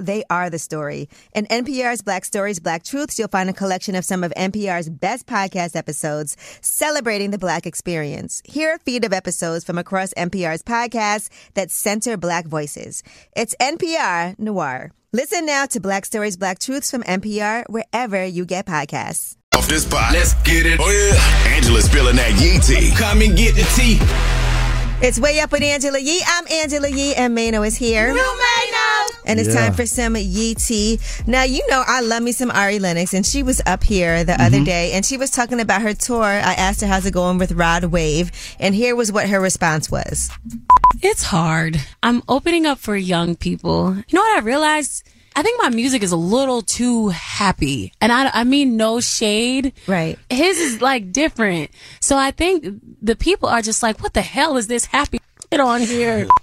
they 0.00 0.24
are 0.30 0.48
the 0.48 0.58
story. 0.58 1.08
In 1.34 1.46
NPR's 1.46 2.02
Black 2.02 2.24
Stories, 2.24 2.60
Black 2.60 2.84
Truths, 2.84 3.18
you'll 3.18 3.28
find 3.28 3.50
a 3.50 3.52
collection 3.52 3.94
of 3.94 4.04
some 4.04 4.22
of 4.24 4.32
NPR's 4.36 4.88
best 4.88 5.26
podcast 5.26 5.76
episodes 5.76 6.36
celebrating 6.60 7.30
the 7.30 7.38
Black 7.38 7.66
experience. 7.66 8.42
Hear 8.44 8.74
a 8.74 8.78
feed 8.78 9.04
of 9.04 9.12
episodes 9.12 9.64
from 9.64 9.78
across 9.78 10.14
NPR's 10.14 10.62
podcasts 10.62 11.28
that 11.54 11.70
center 11.70 12.16
Black 12.16 12.46
voices. 12.46 13.02
It's 13.36 13.54
NPR 13.60 14.38
Noir. 14.38 14.92
Listen 15.12 15.44
now 15.44 15.66
to 15.66 15.80
Black 15.80 16.06
Stories, 16.06 16.36
Black 16.36 16.58
Truths 16.58 16.90
from 16.90 17.02
NPR 17.02 17.64
wherever 17.68 18.24
you 18.24 18.46
get 18.46 18.66
podcasts. 18.66 19.36
Off 19.54 19.68
this 19.68 19.84
pot. 19.84 20.12
Let's 20.12 20.34
get 20.44 20.64
it. 20.64 20.80
Oh 20.80 20.90
yeah. 20.90 21.54
Angela's 21.54 21.84
spilling 21.84 22.16
that 22.16 22.32
yee 22.40 22.58
tea. 22.60 22.94
Come 22.96 23.20
and 23.20 23.36
get 23.36 23.54
the 23.54 23.64
tea. 23.76 23.98
It's 25.04 25.18
Way 25.18 25.40
Up 25.40 25.50
with 25.50 25.64
Angela 25.64 25.98
Yee. 25.98 26.22
I'm 26.24 26.46
Angela 26.46 26.88
Yee, 26.88 27.16
and 27.16 27.34
Mano 27.34 27.64
is 27.64 27.76
here. 27.76 28.06
You 28.06 28.14
may 28.14 28.70
know. 28.70 28.81
And 29.26 29.38
it's 29.38 29.54
Yeah. 29.54 29.66
time 29.66 29.74
for 29.74 29.86
some 29.86 30.16
Yee 30.16 30.54
tea. 30.54 30.98
Now, 31.26 31.42
you 31.42 31.62
know, 31.68 31.82
I 31.86 32.00
love 32.00 32.22
me 32.22 32.32
some 32.32 32.50
Ari 32.50 32.78
Lennox, 32.78 33.14
and 33.14 33.24
she 33.24 33.42
was 33.42 33.60
up 33.66 33.84
here 33.84 34.24
the 34.24 34.40
other 34.40 34.56
mm-hmm. 34.56 34.64
day, 34.64 34.92
and 34.92 35.04
she 35.04 35.16
was 35.16 35.30
talking 35.30 35.60
about 35.60 35.82
her 35.82 35.94
tour. 35.94 36.24
I 36.24 36.54
asked 36.54 36.80
her, 36.80 36.86
how's 36.86 37.06
it 37.06 37.12
going 37.12 37.38
with 37.38 37.52
Rod 37.52 37.84
Wave? 37.84 38.32
And 38.58 38.74
here 38.74 38.96
was 38.96 39.12
what 39.12 39.28
her 39.28 39.40
response 39.40 39.90
was. 39.90 40.30
It's 41.02 41.22
hard. 41.24 41.80
I'm 42.02 42.22
opening 42.28 42.66
up 42.66 42.78
for 42.78 42.96
young 42.96 43.36
people. 43.36 43.94
You 43.96 44.04
know 44.12 44.20
what 44.20 44.38
I 44.38 44.44
realized? 44.44 45.08
I 45.34 45.42
think 45.42 45.62
my 45.62 45.70
music 45.70 46.02
is 46.02 46.12
a 46.12 46.16
little 46.16 46.62
too 46.62 47.08
happy. 47.08 47.92
And 48.00 48.12
I, 48.12 48.30
I 48.32 48.44
mean 48.44 48.76
no 48.76 49.00
shade. 49.00 49.72
Right. 49.86 50.18
His 50.28 50.58
is 50.58 50.82
like 50.82 51.12
different. 51.12 51.70
So 52.00 52.16
I 52.16 52.32
think 52.32 52.66
the 53.00 53.16
people 53.16 53.48
are 53.48 53.62
just 53.62 53.82
like, 53.82 54.02
what 54.02 54.14
the 54.14 54.22
hell 54.22 54.56
is 54.56 54.66
this 54.66 54.84
happy 54.86 55.18
shit 55.50 55.60
on 55.60 55.80
here? 55.80 56.26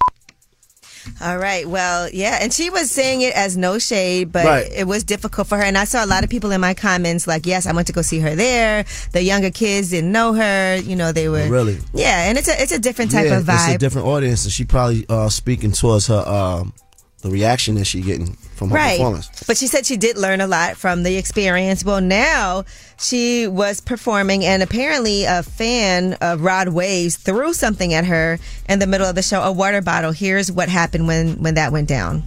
All 1.21 1.37
right. 1.37 1.67
Well, 1.67 2.09
yeah. 2.11 2.39
And 2.41 2.53
she 2.53 2.69
was 2.69 2.89
saying 2.91 3.21
it 3.21 3.33
as 3.35 3.57
no 3.57 3.79
shade, 3.79 4.31
but 4.31 4.45
Right. 4.45 4.71
it 4.71 4.87
was 4.87 5.03
difficult 5.03 5.47
for 5.47 5.57
her. 5.57 5.63
And 5.63 5.77
I 5.77 5.83
saw 5.85 6.03
a 6.03 6.07
lot 6.07 6.23
of 6.23 6.29
people 6.29 6.51
in 6.51 6.61
my 6.61 6.73
comments 6.73 7.27
like, 7.27 7.45
yes, 7.45 7.65
I 7.65 7.73
went 7.73 7.87
to 7.87 7.93
go 7.93 8.01
see 8.01 8.19
her 8.19 8.35
there. 8.35 8.85
The 9.11 9.21
younger 9.23 9.51
kids 9.51 9.89
didn't 9.89 10.11
know 10.11 10.33
her. 10.33 10.77
You 10.77 10.95
know, 10.95 11.11
they 11.11 11.29
were. 11.29 11.47
Really? 11.49 11.77
Yeah. 11.93 12.29
And 12.29 12.37
it's 12.37 12.47
a, 12.47 12.61
it's 12.61 12.71
a 12.71 12.79
different 12.79 13.11
type 13.11 13.25
yeah, 13.25 13.37
of 13.37 13.49
It's 13.49 13.67
a 13.67 13.77
different 13.77 14.07
audience, 14.07 14.45
and 14.45 14.53
she 14.53 14.65
probably 14.65 15.05
uh, 15.09 15.29
speaking 15.29 15.71
towards 15.71 16.07
her 16.07 16.27
um, 16.27 16.73
the 17.21 17.29
reaction 17.29 17.75
that 17.75 17.85
she 17.85 18.01
getting 18.01 18.33
from 18.55 18.69
her 18.69 18.75
Right. 18.75 18.97
performance. 18.97 19.29
But 19.45 19.57
she 19.57 19.67
said 19.67 19.85
she 19.85 19.97
did 19.97 20.17
learn 20.17 20.39
a 20.41 20.47
lot 20.47 20.77
from 20.77 21.03
the 21.03 21.15
experience. 21.17 21.83
Well, 21.83 21.99
now 22.01 22.63
she 22.97 23.47
was 23.47 23.81
performing, 23.81 24.45
and 24.45 24.63
apparently 24.63 25.25
a 25.25 25.43
fan 25.43 26.13
of 26.21 26.41
Rod 26.41 26.69
Waves 26.69 27.15
threw 27.17 27.53
something 27.53 27.93
at 27.93 28.05
her 28.05 28.39
in 28.69 28.79
the 28.79 28.87
middle 28.87 29.07
of 29.07 29.15
the 29.15 29.21
show, 29.21 29.41
a 29.41 29.51
water 29.51 29.81
bottle. 29.81 30.11
Here's 30.11 30.51
what 30.51 30.69
happened 30.69 31.07
when, 31.07 31.41
when 31.41 31.55
that 31.55 31.71
went 31.71 31.87
down. 31.89 32.23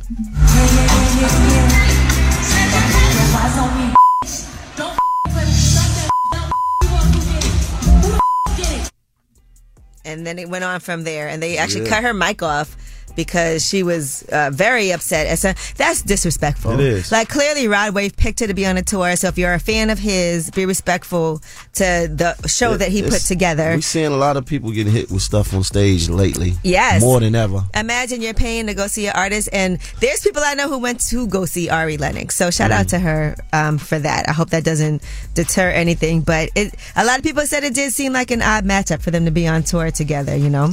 And 10.05 10.27
then 10.27 10.39
it 10.39 10.49
went 10.49 10.65
on 10.65 10.81
from 10.81 11.05
there, 11.05 11.29
and 11.29 11.41
they 11.43 11.57
actually 11.59 11.85
Yeah. 11.85 11.91
cut 11.91 12.03
her 12.03 12.13
mic 12.13 12.43
off 12.43 12.77
because 13.15 13.67
she 13.67 13.83
was 13.83 14.23
uh, 14.33 14.51
very 14.53 14.91
upset. 14.91 15.27
And 15.27 15.39
so 15.39 15.53
that's 15.77 16.03
disrespectful. 16.03 16.73
It 16.73 16.81
is. 16.81 17.13
Like 17.13 17.29
clearly, 17.29 17.69
Rod 17.69 17.95
Wave 17.95 18.17
picked 18.17 18.41
her 18.41 18.47
to 18.47 18.55
be 18.55 18.67
on 18.67 18.77
a 18.77 18.83
tour. 18.83 19.17
So 19.17 19.29
if 19.29 19.39
you're 19.39 19.55
a 19.55 19.61
fan 19.61 19.91
of 19.91 19.99
his, 19.99 20.51
be 20.51 20.67
respectful 20.67 21.41
to 21.75 22.09
the 22.11 22.37
show 22.49 22.77
that 22.77 22.91
he 22.91 23.03
put 23.03 23.23
together. 23.23 23.73
We're 23.75 23.81
seeing 23.81 24.13
a 24.13 24.17
lot 24.17 24.37
of 24.37 24.47
people 24.47 24.71
getting 24.71 24.93
hit 24.93 25.11
with 25.11 25.23
stuff 25.23 25.55
on 25.55 25.63
stage 25.63 26.09
lately. 26.09 26.55
Yes. 26.63 27.01
more 27.01 27.21
than 27.21 27.35
ever. 27.35 27.63
Imagine 27.75 28.21
you're 28.21 28.35
paying 28.35 28.67
to 28.67 28.75
go 28.75 28.87
see 28.87 29.07
an 29.07 29.15
artist, 29.17 29.49
and 29.53 29.79
there's 30.01 30.21
people 30.21 30.43
I 30.45 30.55
know 30.55 30.69
who 30.69 30.79
went 30.79 31.01
to 31.09 31.27
go 31.27 31.45
see 31.45 31.69
Ari 31.69 31.97
Lennox. 31.97 32.37
So 32.37 32.51
shout 32.51 32.71
out 32.71 32.89
to 32.89 32.99
her 32.99 33.37
um, 33.53 33.79
for 33.79 33.99
that. 33.99 34.29
I 34.29 34.33
hope 34.33 34.51
that 34.51 34.65
doesn't 34.65 35.03
deter 35.35 35.71
anything. 35.71 36.21
But 36.21 36.51
it, 36.55 36.75
a 36.97 37.05
lot 37.05 37.19
of 37.19 37.25
people 37.25 37.47
said 37.47 37.65
it 37.65 37.75
did 37.75 37.93
seem 37.93 38.13
like 38.13 38.31
an 38.31 38.43
odd 38.43 38.65
matchup 38.65 39.03
for 39.03 39.11
them 39.11 39.25
to 39.25 39.31
be 39.31 39.47
on 39.49 39.63
tour 39.63 39.91
together. 39.91 40.37
You 40.37 40.51
know. 40.51 40.71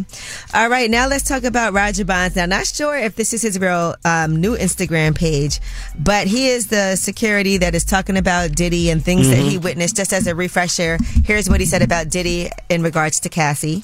All 0.54 0.70
right, 0.70 0.90
now 0.90 1.08
let's 1.08 1.24
talk 1.24 1.44
about 1.44 1.74
Roger 1.74 2.06
Now, 2.36 2.46
not 2.46 2.66
sure 2.68 2.98
if 2.98 3.16
this 3.16 3.34
is 3.34 3.42
his 3.42 3.60
real 3.60 3.96
um, 4.06 4.36
new 4.38 4.56
Instagram 4.56 5.16
page, 5.16 5.60
but 5.98 6.28
he 6.28 6.50
is 6.50 6.68
the 6.68 6.96
security 6.96 7.58
that 7.58 7.76
is 7.76 7.84
talking 7.84 8.18
about 8.18 8.52
Diddy 8.52 8.90
and 8.90 9.04
things 9.04 9.30
that 9.30 9.38
he 9.38 9.58
witnessed. 9.58 9.96
Just 9.96 10.14
as 10.14 10.28
a 10.28 10.36
refresher, 10.36 10.98
here's 11.24 11.50
what 11.50 11.60
he 11.60 11.66
said 11.66 11.82
about 11.82 12.10
Diddy 12.10 12.50
in 12.70 12.84
regards 12.84 13.20
to 13.22 13.30
Cassie. 13.30 13.84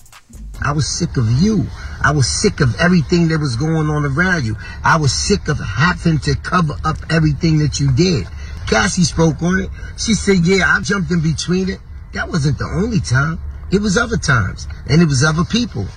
I 0.64 0.72
was 0.72 0.88
sick 0.88 1.18
of 1.18 1.30
you. 1.42 1.66
I 2.02 2.12
was 2.12 2.28
sick 2.28 2.62
of 2.62 2.76
everything 2.80 3.28
that 3.30 3.40
was 3.40 3.56
going 3.56 3.90
on 3.90 4.06
around 4.06 4.46
you. 4.46 4.56
I 4.84 4.98
was 4.98 5.14
sick 5.14 5.48
of 5.48 5.60
having 5.60 6.20
to 6.20 6.36
cover 6.36 6.76
up 6.84 6.98
everything 7.10 7.60
that 7.60 7.80
you 7.80 7.92
did. 7.92 8.28
Cassie 8.68 9.04
spoke 9.04 9.42
on 9.42 9.60
it. 9.60 9.70
She 9.98 10.14
said, 10.14 10.46
yeah, 10.46 10.64
I 10.66 10.82
jumped 10.82 11.12
in 11.12 11.22
between 11.22 11.70
it. 11.70 11.80
That 12.14 12.30
wasn't 12.30 12.58
the 12.58 12.66
only 12.66 13.00
time. 13.00 13.40
It 13.72 13.82
was 13.82 13.98
other 13.98 14.18
times. 14.18 14.68
And 14.90 15.02
it 15.02 15.06
was 15.06 15.24
other 15.24 15.44
people. 15.44 15.88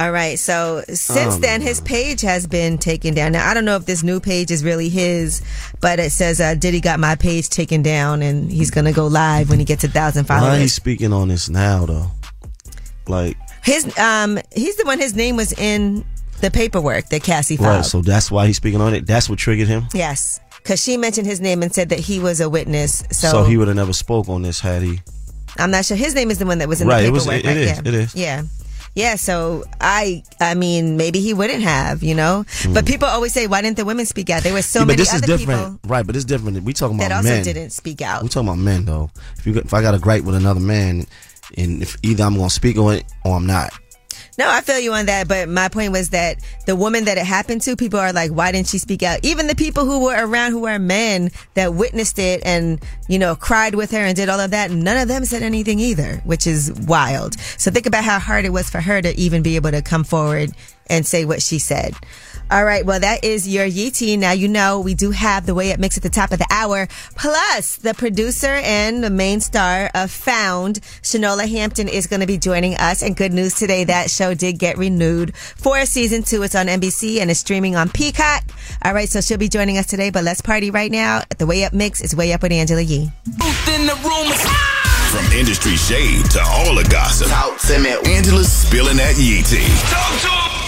All 0.00 0.10
right. 0.12 0.38
So 0.38 0.82
since 0.88 1.36
then, 1.38 1.60
his 1.60 1.80
page 1.82 2.20
has 2.22 2.46
been 2.46 2.78
taken 2.78 3.12
down. 3.14 3.32
Now 3.32 3.48
I 3.48 3.54
don't 3.54 3.64
know 3.64 3.76
if 3.76 3.84
this 3.86 4.02
new 4.02 4.18
page 4.20 4.50
is 4.50 4.64
really 4.64 4.88
his, 4.88 5.42
but 5.80 5.98
it 5.98 6.10
says 6.10 6.40
uh, 6.40 6.54
Diddy 6.54 6.80
got 6.80 6.98
my 6.98 7.16
page 7.16 7.48
taken 7.50 7.82
down, 7.82 8.22
and 8.22 8.50
he's 8.50 8.70
gonna 8.70 8.92
go 8.92 9.06
live 9.06 9.50
when 9.50 9.58
he 9.58 9.64
gets 9.64 9.84
a 9.84 9.88
thousand 9.88 10.24
followers. 10.24 10.42
Why 10.42 10.48
he 10.52 10.56
followers. 10.58 10.72
speaking 10.74 11.12
on 11.12 11.28
this 11.28 11.48
now 11.50 11.84
though? 11.86 12.10
Like, 13.08 13.36
His 13.64 13.96
um, 13.98 14.38
he's 14.54 14.76
the 14.76 14.84
one. 14.86 14.98
His 14.98 15.14
name 15.14 15.36
was 15.36 15.52
in 15.52 16.04
the 16.40 16.50
paperwork 16.50 17.08
that 17.10 17.22
Cassie 17.22 17.56
filed. 17.56 17.68
right? 17.68 17.84
So 17.84 18.00
that's 18.00 18.30
why 18.30 18.46
he's 18.46 18.56
speaking 18.56 18.80
on 18.80 18.94
it. 18.94 19.06
That's 19.06 19.28
what 19.28 19.38
triggered 19.38 19.68
him. 19.68 19.84
yes, 19.92 20.40
because 20.62 20.82
she 20.82 20.96
mentioned 20.96 21.26
his 21.26 21.40
name 21.40 21.62
and 21.62 21.74
said 21.74 21.88
that 21.90 21.98
he 21.98 22.20
was 22.20 22.40
a 22.40 22.48
witness. 22.48 23.02
So, 23.10 23.28
So, 23.30 23.44
he 23.44 23.56
would 23.58 23.68
have 23.68 23.76
never 23.76 23.92
spoke 23.92 24.28
on 24.30 24.42
this 24.42 24.60
had 24.60 24.82
he. 24.82 25.00
I'm 25.58 25.70
not 25.70 25.84
sure. 25.84 25.96
His 25.96 26.14
name 26.14 26.30
is 26.30 26.38
the 26.38 26.46
one 26.46 26.58
that 26.58 26.68
was 26.68 26.80
in 26.80 26.88
Right, 26.88 27.02
the 27.02 27.08
it 27.08 27.10
was- 27.10 27.26
paperwork. 27.26 27.44
it 27.44 27.48
right? 27.48 27.56
is, 27.56 27.68
Yeah. 27.70 27.80
it 27.84 27.94
is. 27.94 28.14
Yeah. 28.14 28.42
Yeah, 28.94 29.16
so 29.16 29.64
I, 29.80 30.24
I 30.40 30.54
mean, 30.54 30.96
maybe 30.96 31.20
he 31.20 31.32
wouldn't 31.32 31.62
have, 31.62 32.02
you 32.02 32.14
know. 32.14 32.44
Hmm. 32.48 32.74
But 32.74 32.86
people 32.86 33.08
always 33.08 33.32
say, 33.32 33.46
why 33.46 33.62
didn't 33.62 33.76
the 33.76 33.84
women 33.84 34.04
speak 34.04 34.30
out? 34.30 34.42
There 34.42 34.52
were 34.52 34.62
so. 34.62 34.80
Yeah, 34.80 34.84
but 34.84 34.88
many 34.88 34.96
this 34.98 35.14
is 35.14 35.20
different, 35.22 35.80
right? 35.86 36.06
But 36.06 36.16
it's 36.16 36.24
different. 36.24 36.62
We 36.64 36.72
talking 36.72 36.96
about 36.96 37.04
men. 37.04 37.10
that 37.10 37.16
also 37.16 37.30
men. 37.30 37.44
didn't 37.44 37.70
speak 37.70 38.02
out. 38.02 38.22
We 38.22 38.28
talking 38.28 38.48
about 38.48 38.58
men 38.58 38.84
though. 38.84 39.10
If 39.38 39.46
you 39.46 39.54
if 39.54 39.72
I 39.72 39.82
got 39.82 39.94
a 39.94 39.98
gripe 39.98 40.24
with 40.24 40.34
another 40.34 40.60
man, 40.60 41.06
and 41.56 41.82
if 41.82 41.96
either 42.02 42.24
I'm 42.24 42.36
gonna 42.36 42.50
speak 42.50 42.76
on 42.78 42.94
it 42.94 43.04
or 43.24 43.36
I'm 43.36 43.46
not. 43.46 43.72
No, 44.40 44.48
I 44.48 44.62
feel 44.62 44.78
you 44.78 44.94
on 44.94 45.04
that. 45.04 45.28
But 45.28 45.50
my 45.50 45.68
point 45.68 45.92
was 45.92 46.08
that 46.10 46.38
the 46.64 46.74
woman 46.74 47.04
that 47.04 47.18
it 47.18 47.26
happened 47.26 47.60
to, 47.60 47.76
people 47.76 48.00
are 48.00 48.10
like, 48.10 48.30
why 48.30 48.52
didn't 48.52 48.68
she 48.68 48.78
speak 48.78 49.02
out? 49.02 49.22
Even 49.22 49.48
the 49.48 49.54
people 49.54 49.84
who 49.84 50.00
were 50.00 50.16
around 50.16 50.52
who 50.52 50.60
were 50.60 50.78
men 50.78 51.30
that 51.52 51.74
witnessed 51.74 52.18
it 52.18 52.40
and, 52.42 52.82
you 53.06 53.18
know, 53.18 53.36
cried 53.36 53.74
with 53.74 53.90
her 53.90 53.98
and 53.98 54.16
did 54.16 54.30
all 54.30 54.40
of 54.40 54.52
that, 54.52 54.70
none 54.70 54.96
of 54.96 55.08
them 55.08 55.26
said 55.26 55.42
anything 55.42 55.78
either, 55.78 56.22
which 56.24 56.46
is 56.46 56.72
wild. 56.86 57.38
So 57.58 57.70
think 57.70 57.84
about 57.84 58.02
how 58.02 58.18
hard 58.18 58.46
it 58.46 58.50
was 58.50 58.70
for 58.70 58.80
her 58.80 59.02
to 59.02 59.14
even 59.20 59.42
be 59.42 59.56
able 59.56 59.72
to 59.72 59.82
come 59.82 60.04
forward 60.04 60.52
and 60.88 61.06
say 61.06 61.26
what 61.26 61.42
she 61.42 61.58
said. 61.58 61.94
All 62.50 62.64
right. 62.64 62.84
Well, 62.84 62.98
that 62.98 63.22
is 63.24 63.46
your 63.46 63.64
Yeetie. 63.64 64.18
Now, 64.18 64.32
you 64.32 64.48
know, 64.48 64.80
we 64.80 64.94
do 64.94 65.12
have 65.12 65.46
the 65.46 65.54
way 65.54 65.70
it 65.70 65.78
mix 65.78 65.96
at 65.96 66.02
the 66.02 66.10
top 66.10 66.32
of 66.32 66.38
the 66.38 66.46
hour. 66.50 66.88
Plus, 67.14 67.76
the 67.76 67.94
producer 67.94 68.48
and 68.64 69.04
the 69.04 69.10
main 69.10 69.40
star 69.40 69.88
of 69.94 70.10
Found, 70.10 70.80
Shanola 71.02 71.48
Hampton, 71.48 71.86
is 71.86 72.08
going 72.08 72.20
to 72.20 72.26
be 72.26 72.38
joining 72.38 72.74
us. 72.74 73.02
And 73.02 73.16
good 73.16 73.32
news 73.32 73.54
today, 73.54 73.84
that 73.84 74.10
show 74.10 74.34
did 74.34 74.58
get 74.58 74.78
renewed 74.78 75.36
for 75.36 75.84
season 75.86 76.24
two. 76.24 76.42
It's 76.42 76.56
on 76.56 76.66
NBC 76.66 77.20
and 77.20 77.30
is 77.30 77.38
streaming 77.38 77.76
on 77.76 77.88
Peacock. 77.88 78.42
All 78.82 78.94
right. 78.94 79.08
So 79.08 79.20
she'll 79.20 79.38
be 79.38 79.48
joining 79.48 79.78
us 79.78 79.86
today, 79.86 80.10
but 80.10 80.24
let's 80.24 80.40
party 80.40 80.72
right 80.72 80.90
now. 80.90 81.22
The 81.38 81.46
way 81.46 81.64
up 81.64 81.72
mix 81.72 82.00
is 82.00 82.16
way 82.16 82.32
up 82.32 82.42
with 82.42 82.50
Angela 82.52 82.82
Yee. 82.82 83.12
Booth 83.26 83.68
in 83.68 83.86
the 83.86 83.94
room. 84.02 84.26
From 85.10 85.24
industry 85.38 85.76
shade 85.76 86.24
to 86.32 86.40
all 86.40 86.74
the 86.74 86.86
gossip. 86.90 87.28
Talk 87.28 87.58
to 87.58 87.78
me. 87.78 87.90
Angela's 88.12 88.50
spilling 88.50 88.96
that 88.96 89.16
yee 89.18 89.42
tea. 89.42 90.59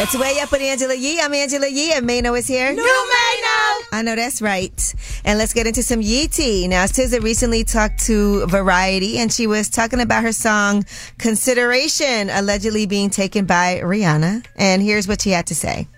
It's 0.00 0.16
way 0.16 0.38
up 0.40 0.52
with 0.52 0.62
Angela 0.62 0.94
Yee. 0.94 1.20
I'm 1.20 1.34
Angela 1.34 1.66
Yee, 1.66 1.92
and 1.92 2.06
Mano 2.06 2.32
is 2.34 2.46
here. 2.46 2.70
May 2.70 2.76
know. 2.76 3.80
I 3.90 4.02
know 4.04 4.14
that's 4.14 4.40
right. 4.40 4.94
And 5.24 5.40
let's 5.40 5.52
get 5.52 5.66
into 5.66 5.82
some 5.82 6.00
Yee 6.00 6.28
tea. 6.28 6.68
Now, 6.68 6.84
SZA 6.84 7.20
recently 7.20 7.64
talked 7.64 8.04
to 8.04 8.46
Variety, 8.46 9.18
and 9.18 9.32
she 9.32 9.48
was 9.48 9.68
talking 9.68 9.98
about 10.00 10.22
her 10.22 10.30
song 10.30 10.84
Consideration, 11.18 12.30
allegedly 12.30 12.86
being 12.86 13.10
taken 13.10 13.44
by 13.44 13.80
Rihanna. 13.82 14.46
And 14.54 14.82
here's 14.82 15.08
what 15.08 15.20
she 15.20 15.30
had 15.30 15.48
to 15.48 15.56
say. 15.56 15.88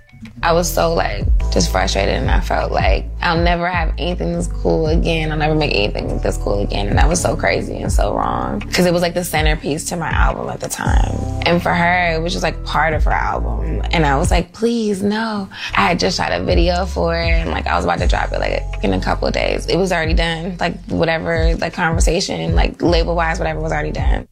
I 0.43 0.53
was 0.53 0.73
so 0.73 0.95
like 0.95 1.27
just 1.51 1.71
frustrated 1.71 2.15
and 2.15 2.31
I 2.31 2.41
felt 2.41 2.73
like 2.73 3.07
I'll 3.21 3.43
never 3.43 3.69
have 3.69 3.95
anything 3.99 4.33
this 4.33 4.49
cool 4.49 4.87
again. 4.87 5.33
I'll 5.33 5.39
never 5.39 5.55
make 5.55 5.75
anything 5.75 6.19
this 6.19 6.37
cool 6.39 6.61
again. 6.61 6.89
And 6.89 6.99
that 6.99 7.09
was 7.09 7.21
so 7.21 7.37
crazy 7.37 7.77
and 7.77 7.93
so 7.93 8.15
wrong. 8.15 8.61
Cause 8.61 8.87
it 8.87 8.93
was 8.93 9.03
like 9.03 9.15
the 9.15 9.25
centerpiece 9.25 9.85
to 9.87 9.97
my 9.97 10.11
album 10.11 10.49
at 10.49 10.61
the 10.61 10.69
time. 10.69 11.15
And 11.47 11.63
for 11.63 11.73
her, 11.73 12.15
it 12.15 12.23
was 12.23 12.33
just 12.33 12.43
like 12.43 12.63
part 12.65 12.95
of 12.95 13.05
her 13.05 13.13
album. 13.13 13.83
And 13.93 14.07
I 14.07 14.17
was 14.17 14.31
like, 14.31 14.53
please 14.53 15.03
no. 15.03 15.49
I 15.75 15.89
had 15.89 15.99
just 15.99 16.17
shot 16.17 16.33
a 16.33 16.43
video 16.45 16.87
for 16.87 17.15
it 17.15 17.29
and 17.29 17.51
like 17.51 17.67
I 17.67 17.77
was 17.77 17.85
about 17.85 17.99
to 17.99 18.07
drop 18.07 18.33
it 18.33 18.41
like 18.41 18.85
in 18.85 18.93
a 18.93 19.01
couple 19.01 19.27
of 19.27 19.35
days. 19.35 19.67
It 19.67 19.77
was 19.77 19.93
already 19.93 20.15
done. 20.15 20.57
Like 20.59 20.79
whatever, 20.87 21.55
like 21.57 21.73
conversation, 21.75 22.55
like 22.55 22.81
label 22.83 23.15
wise, 23.15 23.39
whatever 23.39 23.61
was 23.61 23.73
already 23.73 23.93
done. 23.93 24.29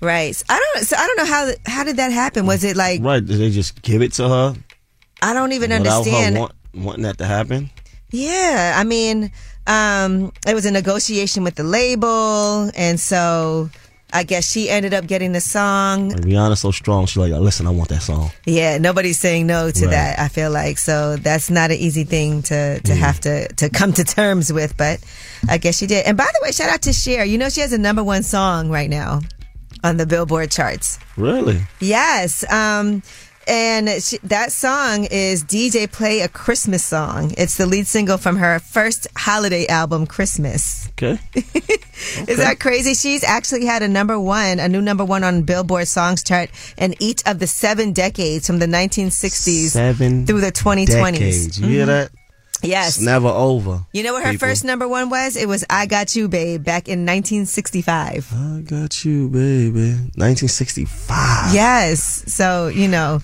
Right. 0.00 0.34
So 0.34 0.44
I 0.48 0.58
don't. 0.74 0.84
So 0.84 0.96
I 0.96 1.06
don't 1.06 1.16
know 1.16 1.26
how. 1.26 1.50
How 1.66 1.84
did 1.84 1.98
that 1.98 2.10
happen? 2.10 2.44
Was 2.44 2.64
it 2.64 2.76
like 2.76 3.00
Right? 3.02 3.24
Did 3.24 3.38
they 3.38 3.50
just 3.50 3.82
give 3.82 4.02
it 4.02 4.12
to 4.14 4.28
her 4.28 4.56
I 5.22 5.32
don't 5.34 5.52
even 5.52 5.70
without 5.70 5.98
understand. 6.00 6.36
want, 6.38 6.52
wanting 6.74 7.04
that 7.04 7.16
to 7.18 7.24
happen? 7.24 7.70
Yeah, 8.10 8.74
I 8.76 8.84
mean, 8.84 9.32
um, 9.66 10.32
it 10.46 10.54
was 10.54 10.66
a 10.66 10.70
negotiation 10.70 11.44
with 11.44 11.54
the 11.54 11.62
label, 11.64 12.70
and 12.76 13.00
so 13.00 13.70
I 14.12 14.24
guess 14.24 14.50
she 14.50 14.68
ended 14.68 14.92
up 14.92 15.06
getting 15.06 15.32
the 15.32 15.40
song. 15.40 16.10
Like 16.10 16.20
Rihanna's 16.20 16.60
so 16.60 16.70
strong. 16.72 17.06
She's 17.06 17.16
like, 17.16 17.32
listen, 17.32 17.66
I 17.66 17.70
want 17.70 17.88
that 17.88 18.02
song. 18.02 18.30
Yeah, 18.44 18.76
nobody's 18.76 19.18
saying 19.18 19.46
no 19.46 19.70
to 19.70 19.84
Right. 19.86 19.90
that. 19.92 20.18
I 20.18 20.28
feel 20.28 20.50
like 20.50 20.76
so 20.76 21.16
that's 21.16 21.48
not 21.48 21.70
an 21.70 21.78
easy 21.78 22.04
thing 22.04 22.42
to 22.42 22.80
to 22.80 22.94
have 22.94 23.20
to 23.20 23.48
to 23.54 23.70
come 23.70 23.94
to 23.94 24.04
terms 24.04 24.52
with, 24.52 24.76
but 24.76 25.00
I 25.48 25.56
guess 25.56 25.78
she 25.78 25.86
did. 25.86 26.04
And 26.04 26.18
by 26.18 26.24
the 26.26 26.40
way, 26.42 26.52
shout 26.52 26.68
out 26.68 26.82
to 26.82 26.92
Cher. 26.92 27.24
You 27.24 27.38
know 27.38 27.48
she 27.48 27.62
has 27.62 27.72
a 27.72 27.78
number 27.78 28.04
one 28.04 28.22
song 28.24 28.68
right 28.68 28.90
now 28.90 29.20
on 29.84 29.96
the 29.96 30.04
Billboard 30.06 30.50
charts. 30.50 30.98
Really? 31.16 31.62
Yes. 31.80 32.44
Um, 32.52 33.02
and 33.46 33.88
she, 34.02 34.18
that 34.24 34.52
song 34.52 35.04
is 35.10 35.44
DJ 35.44 35.90
Play 35.90 36.20
a 36.20 36.28
Christmas 36.28 36.84
Song. 36.84 37.32
It's 37.36 37.56
the 37.56 37.66
lead 37.66 37.86
single 37.86 38.18
from 38.18 38.36
her 38.36 38.58
first 38.58 39.06
holiday 39.16 39.66
album, 39.66 40.06
Christmas. 40.06 40.88
Okay. 40.90 41.18
Is 42.28 42.38
that 42.38 42.58
crazy? 42.58 42.94
She's 42.94 43.22
actually 43.22 43.64
had 43.66 43.82
a 43.82 43.88
number 43.88 44.18
one, 44.18 44.58
a 44.58 44.68
new 44.68 44.80
number 44.82 45.04
one 45.04 45.22
on 45.24 45.42
Billboard 45.42 45.86
Songs 45.88 46.22
chart 46.22 46.50
in 46.76 46.94
each 47.00 47.22
of 47.26 47.38
the 47.38 47.46
seven 47.46 47.92
decades 47.92 48.46
from 48.46 48.58
the 48.58 48.66
1960s 48.66 49.68
Seven 49.70 50.26
through 50.26 50.40
the 50.40 50.50
2020s. 50.52 50.86
decades. 51.12 51.60
You 51.60 51.66
hear 51.68 51.84
Mhm. 51.84 51.86
that? 51.86 52.10
Yes. 52.62 52.96
It's 52.96 53.04
never 53.04 53.28
over. 53.28 53.84
You 53.92 54.02
know 54.02 54.12
what 54.12 54.24
her 54.24 54.32
people. 54.32 54.48
first 54.48 54.64
number 54.64 54.86
one 54.86 55.10
was? 55.10 55.36
It 55.36 55.48
was 55.48 55.64
I 55.68 55.86
Got 55.86 56.14
You, 56.14 56.28
Babe, 56.28 56.62
back 56.62 56.88
in 56.88 57.00
1965. 57.00 58.32
I 58.32 58.60
got 58.60 59.04
you, 59.04 59.28
baby. 59.28 59.90
1965. 60.16 61.54
Yes. 61.54 62.24
So, 62.32 62.68
you 62.68 62.88
know, 62.88 63.20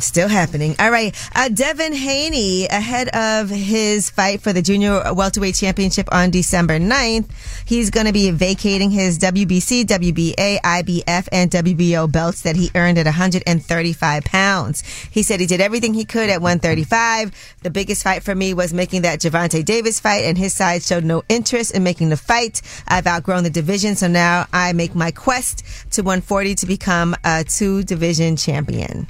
still 0.00 0.28
happening. 0.28 0.74
All 0.78 0.90
right. 0.90 1.14
Uh, 1.34 1.48
Devin 1.48 1.92
Haney, 1.92 2.66
ahead 2.66 3.08
of 3.08 3.50
his 3.50 4.10
fight 4.10 4.40
for 4.40 4.52
the 4.52 4.62
junior 4.62 5.02
welterweight 5.12 5.54
championship 5.54 6.08
on 6.12 6.30
December 6.30 6.78
9th, 6.78 7.30
he's 7.64 7.90
going 7.90 8.06
to 8.06 8.12
be 8.12 8.30
vacating 8.30 8.90
his 8.90 9.18
WBC, 9.18 9.84
WBA, 9.84 10.60
IBF, 10.60 11.28
and 11.32 11.50
WBO 11.50 12.10
belts 12.10 12.42
that 12.42 12.56
he 12.56 12.70
earned 12.74 12.98
at 12.98 13.06
135 13.06 14.24
pounds. 14.24 14.82
He 15.10 15.22
said 15.22 15.40
he 15.40 15.46
did 15.46 15.60
everything 15.60 15.94
he 15.94 16.04
could 16.04 16.30
at 16.30 16.40
135. 16.40 17.56
The 17.62 17.70
biggest 17.70 18.02
fight 18.02 18.22
for 18.22 18.34
me 18.34 18.54
was 18.54 18.72
making 18.72 19.02
that 19.02 19.20
Gervonta 19.20 19.64
Davis 19.64 20.00
fight, 20.00 20.24
and 20.24 20.38
his 20.38 20.54
side 20.54 20.82
showed 20.82 21.04
no 21.04 21.22
interest 21.28 21.74
in 21.74 21.82
making 21.82 22.08
the 22.10 22.16
fight. 22.16 22.62
I've 22.88 23.06
outgrown 23.06 23.44
the 23.44 23.50
division, 23.50 23.96
so 23.96 24.08
now 24.08 24.46
I 24.52 24.72
make 24.72 24.94
my 24.94 25.10
quest 25.10 25.64
to 25.92 26.02
140 26.02 26.54
to 26.56 26.66
become 26.66 27.16
a 27.24 27.44
two 27.44 27.82
division 27.82 28.36
champion. 28.36 29.06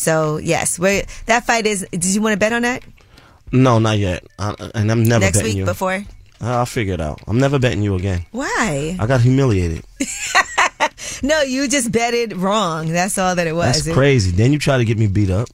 So 0.00 0.38
yes, 0.38 0.78
we 0.78 1.02
that 1.26 1.44
fight 1.46 1.66
is. 1.66 1.86
Did 1.92 2.04
you 2.06 2.22
want 2.22 2.32
to 2.32 2.38
bet 2.38 2.52
on 2.52 2.62
that 2.62 2.82
No, 3.52 3.78
not 3.78 3.98
yet. 3.98 4.24
I, 4.38 4.54
and 4.74 4.90
I'm 4.90 5.04
never 5.04 5.24
next 5.26 5.42
week 5.42 5.56
you. 5.56 5.64
before? 5.64 6.04
I'll 6.40 6.64
figure 6.66 6.94
it 6.94 7.00
out. 7.02 7.20
I'm 7.28 7.38
never 7.38 7.58
betting 7.58 7.82
you 7.82 7.94
again. 7.96 8.24
Why? 8.32 8.96
I 8.98 9.06
got 9.06 9.20
humiliated. 9.20 9.84
No, 11.22 11.42
you 11.42 11.68
just 11.68 11.92
betted 11.92 12.34
wrong. 12.34 12.88
That's 12.88 13.18
all 13.18 13.34
that 13.34 13.46
it 13.46 13.52
was. 13.54 13.74
That's 13.76 13.86
It- 13.88 13.92
crazy. 13.94 14.30
Then 14.30 14.52
you 14.52 14.58
try 14.58 14.78
to 14.78 14.84
get 14.86 14.96
me 14.96 15.06
beat 15.06 15.28
up. 15.30 15.48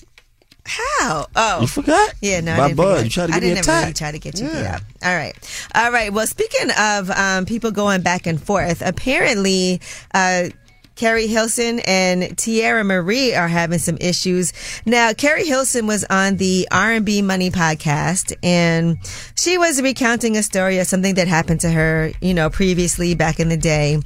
How? 0.64 1.26
Oh, 1.35 1.61
You 1.62 1.66
forgot? 1.66 2.14
Yeah, 2.20 2.40
no, 2.40 2.56
My 2.56 2.64
I 2.64 2.66
didn't 2.68 2.76
bud, 2.76 3.04
you 3.04 3.11
tried 3.11 3.26
to 3.26 3.32
get 3.32 3.42
me 3.42 3.48
didn't 3.54 3.66
really 3.66 3.92
try 3.92 4.11
to 4.12 4.18
get 4.18 4.38
you 4.40 4.46
beat 4.48 4.54
Yeah. 4.54 4.76
up. 4.76 4.82
All 5.04 5.14
right, 5.14 5.68
all 5.74 5.90
right. 5.92 6.12
Well, 6.12 6.26
speaking 6.26 6.70
of 6.78 7.11
um, 7.11 7.46
people 7.46 7.70
going 7.72 8.02
back 8.02 8.26
and 8.26 8.40
forth, 8.40 8.82
apparently. 8.85 9.80
Uh, 10.14 10.48
Keri 10.96 11.26
Hilson 11.26 11.80
and 11.80 12.22
Teairra 12.22 12.85
Mari 12.85 13.37
are 13.37 13.48
having 13.48 13.78
some 13.78 13.98
issues. 14.00 14.52
Now, 14.87 15.12
Keri 15.12 15.44
Hilson 15.44 15.87
was 15.87 16.04
on 16.09 16.37
the 16.38 16.66
R&B 16.72 17.22
Money 17.22 17.50
podcast 17.50 18.35
and 18.42 18.98
she 19.38 19.59
was 19.59 19.80
recounting 19.82 20.37
a 20.37 20.42
story 20.42 20.78
of 20.78 20.87
something 20.87 21.14
that 21.16 21.28
happened 21.28 21.61
to 21.61 21.70
her, 21.70 22.12
you 22.20 22.32
know, 22.32 22.48
previously 22.48 23.14
back 23.14 23.38
in 23.38 23.50
the 23.50 23.59
day. 23.59 24.00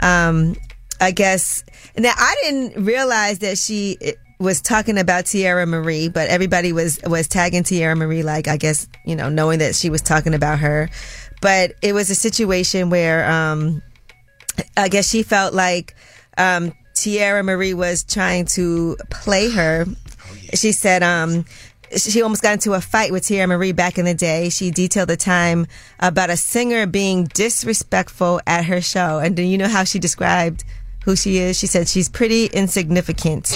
Um, 0.00 0.56
I 1.00 1.10
guess 1.10 1.64
now 1.98 2.12
I 2.16 2.36
didn't 2.42 2.84
realize 2.84 3.40
that 3.40 3.58
she 3.58 3.98
eh, 4.00 4.12
was 4.38 4.60
talking 4.60 4.98
about 4.98 5.24
Teairra 5.24 5.66
Mari, 5.68 6.08
but 6.08 6.28
everybody 6.28 6.72
was 6.72 6.98
was 7.04 7.28
tagging 7.28 7.64
Teairra 7.64 7.98
Mari 7.98 8.22
like 8.22 8.48
I 8.48 8.56
guess 8.56 8.88
you 9.04 9.16
know 9.16 9.28
knowing 9.28 9.58
that 9.58 9.74
she 9.74 9.90
was 9.90 10.00
talking 10.00 10.32
about 10.32 10.58
her, 10.60 10.88
but 11.42 11.72
it 11.82 11.92
was 11.92 12.08
a 12.08 12.14
situation 12.14 12.88
where 12.88 13.30
um, 13.30 13.82
I 14.76 14.88
guess 14.88 15.08
she 15.08 15.22
felt 15.22 15.52
like 15.52 15.94
um, 16.36 16.72
Teairra 16.94 17.44
Mari 17.44 17.74
was 17.74 18.04
trying 18.04 18.46
to 18.46 18.96
play 19.10 19.50
her. 19.50 19.86
She 20.54 20.72
said 20.72 21.02
um, 21.02 21.44
she 21.96 22.22
almost 22.22 22.42
got 22.42 22.54
into 22.54 22.72
a 22.74 22.80
fight 22.80 23.12
with 23.12 23.22
Teairra 23.24 23.48
Mari 23.48 23.72
back 23.72 23.98
in 23.98 24.04
the 24.04 24.14
day. 24.14 24.48
She 24.48 24.70
detailed 24.70 25.08
the 25.08 25.16
time 25.16 25.66
about 26.00 26.30
a 26.30 26.36
singer 26.36 26.86
being 26.86 27.24
disrespectful 27.24 28.40
at 28.46 28.64
her 28.64 28.80
show. 28.80 29.18
And 29.18 29.36
do 29.36 29.42
you 29.42 29.58
know 29.58 29.68
how 29.68 29.84
she 29.84 29.98
described 29.98 30.64
who 31.04 31.16
she 31.16 31.38
is? 31.38 31.58
She 31.58 31.66
said 31.66 31.86
she's 31.88 32.08
pretty 32.08 32.46
insignificant 32.46 33.52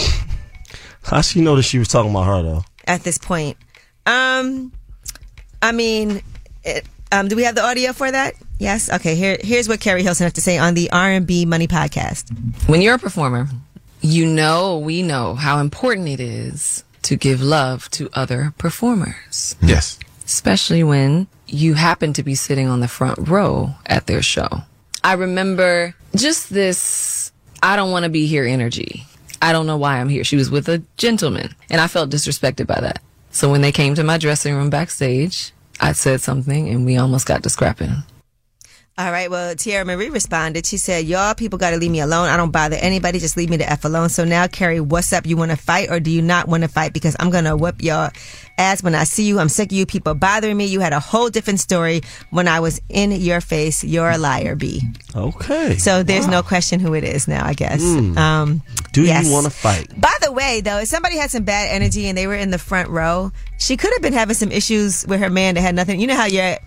How 1.02 1.20
she 1.22 1.40
know 1.40 1.56
that 1.56 1.62
she 1.62 1.78
was 1.78 1.88
talking 1.88 2.10
about 2.10 2.24
her 2.26 2.42
though? 2.42 2.64
at 2.86 3.02
this 3.02 3.18
point. 3.18 3.56
Um, 4.06 4.72
I 5.62 5.72
mean, 5.72 6.22
it, 6.64 6.84
um, 7.12 7.28
do 7.28 7.36
we 7.36 7.44
have 7.44 7.54
the 7.54 7.64
audio 7.64 7.92
for 7.92 8.10
that? 8.10 8.34
Yes. 8.60 8.90
Okay. 8.90 9.14
Here, 9.14 9.38
here's 9.40 9.68
what 9.68 9.80
Keri 9.80 10.02
Hilson 10.02 10.24
has 10.24 10.34
to 10.34 10.42
say 10.42 10.58
on 10.58 10.74
the 10.74 10.90
R 10.90 11.10
and 11.10 11.26
B 11.26 11.46
Money 11.46 11.66
podcast. 11.66 12.30
When 12.68 12.82
you're 12.82 12.94
a 12.94 12.98
performer, 12.98 13.48
you 14.02 14.26
know, 14.26 14.78
we 14.78 15.02
know 15.02 15.34
how 15.34 15.58
important 15.58 16.08
it 16.08 16.20
is 16.20 16.84
to 17.02 17.16
give 17.16 17.40
love 17.42 17.90
to 17.92 18.10
other 18.12 18.52
performers. 18.58 19.56
Yes. 19.62 19.98
Especially 20.26 20.84
when 20.84 21.26
you 21.46 21.74
happen 21.74 22.12
to 22.12 22.22
be 22.22 22.34
sitting 22.34 22.68
on 22.68 22.80
the 22.80 22.86
front 22.86 23.28
row 23.28 23.74
at 23.86 24.06
their 24.06 24.22
show. 24.22 24.48
I 25.02 25.14
remember 25.14 25.94
just 26.14 26.50
this, 26.50 27.32
I 27.62 27.76
don't 27.76 27.90
want 27.90 28.04
to 28.04 28.10
be 28.10 28.26
here 28.26 28.44
energy. 28.44 29.06
I 29.40 29.52
don't 29.52 29.66
know 29.66 29.78
why 29.78 29.98
I'm 29.98 30.10
here. 30.10 30.22
She 30.22 30.36
was 30.36 30.50
with 30.50 30.68
a 30.68 30.82
gentleman 30.98 31.54
and 31.70 31.80
I 31.80 31.86
felt 31.86 32.10
disrespected 32.10 32.66
by 32.66 32.80
that. 32.80 33.00
So 33.30 33.50
when 33.50 33.62
they 33.62 33.72
came 33.72 33.94
to 33.94 34.04
my 34.04 34.18
dressing 34.18 34.54
room 34.54 34.68
backstage, 34.68 35.52
I 35.80 35.92
said 35.92 36.20
something 36.20 36.68
and 36.68 36.84
we 36.84 36.98
almost 36.98 37.26
got 37.26 37.42
to 37.44 37.48
scrapping. 37.48 38.02
All 39.00 39.10
right. 39.10 39.30
Well, 39.30 39.54
Teairra 39.54 39.86
Mari 39.86 40.10
responded. 40.10 40.66
She 40.66 40.76
said, 40.76 41.06
"Y'all 41.06 41.34
people 41.34 41.58
got 41.58 41.70
to 41.70 41.78
leave 41.78 41.90
me 41.90 42.00
alone. 42.00 42.28
I 42.28 42.36
don't 42.36 42.50
bother 42.50 42.76
anybody. 42.76 43.18
Just 43.18 43.34
leave 43.34 43.48
me 43.48 43.56
the 43.56 43.66
f 43.66 43.86
alone." 43.86 44.10
So 44.10 44.26
now, 44.26 44.46
Keri, 44.46 44.78
what's 44.78 45.10
up? 45.14 45.24
You 45.26 45.38
want 45.38 45.52
to 45.52 45.56
fight 45.56 45.90
or 45.90 46.00
do 46.00 46.10
you 46.10 46.20
not 46.20 46.48
want 46.48 46.64
to 46.64 46.68
fight? 46.68 46.92
Because 46.92 47.16
I'm 47.18 47.30
gonna 47.30 47.56
whip 47.56 47.82
your 47.82 48.10
ass 48.58 48.82
when 48.82 48.94
I 48.94 49.04
see 49.04 49.24
you. 49.24 49.38
I'm 49.38 49.48
sick 49.48 49.72
of 49.72 49.78
you 49.78 49.86
people 49.86 50.12
bothering 50.12 50.54
me. 50.54 50.66
You 50.66 50.80
had 50.80 50.92
a 50.92 51.00
whole 51.00 51.30
different 51.30 51.60
story 51.60 52.02
when 52.28 52.46
I 52.46 52.60
was 52.60 52.78
in 52.90 53.10
your 53.12 53.40
face. 53.40 53.82
You're 53.82 54.10
a 54.10 54.18
liar, 54.18 54.54
B. 54.54 54.82
Okay. 55.16 55.78
So 55.78 56.02
there's 56.02 56.28
no 56.28 56.42
question 56.42 56.78
who 56.78 56.92
it 56.92 57.02
is 57.04 57.26
now. 57.26 57.46
I 57.46 57.54
guess. 57.54 57.80
Hmm. 57.80 58.18
Um, 58.18 58.62
Do 58.92 59.02
yes. 59.02 59.24
you 59.24 59.32
want 59.32 59.46
to 59.46 59.50
fight? 59.50 59.98
By 59.98 60.12
the 60.20 60.30
way, 60.30 60.60
though, 60.60 60.80
if 60.80 60.88
somebody 60.88 61.16
had 61.16 61.30
some 61.30 61.44
bad 61.44 61.70
energy 61.74 62.06
and 62.06 62.18
they 62.18 62.26
were 62.26 62.34
in 62.34 62.50
the 62.50 62.58
front 62.58 62.90
row, 62.90 63.32
she 63.58 63.78
could 63.78 63.94
have 63.94 64.02
been 64.02 64.12
having 64.12 64.34
some 64.34 64.52
issues 64.52 65.06
with 65.06 65.20
her 65.20 65.30
man 65.30 65.54
that 65.54 65.62
had 65.62 65.74
nothing. 65.74 66.00
You 66.00 66.06
know 66.06 66.16
how 66.16 66.26
you're. 66.26 66.58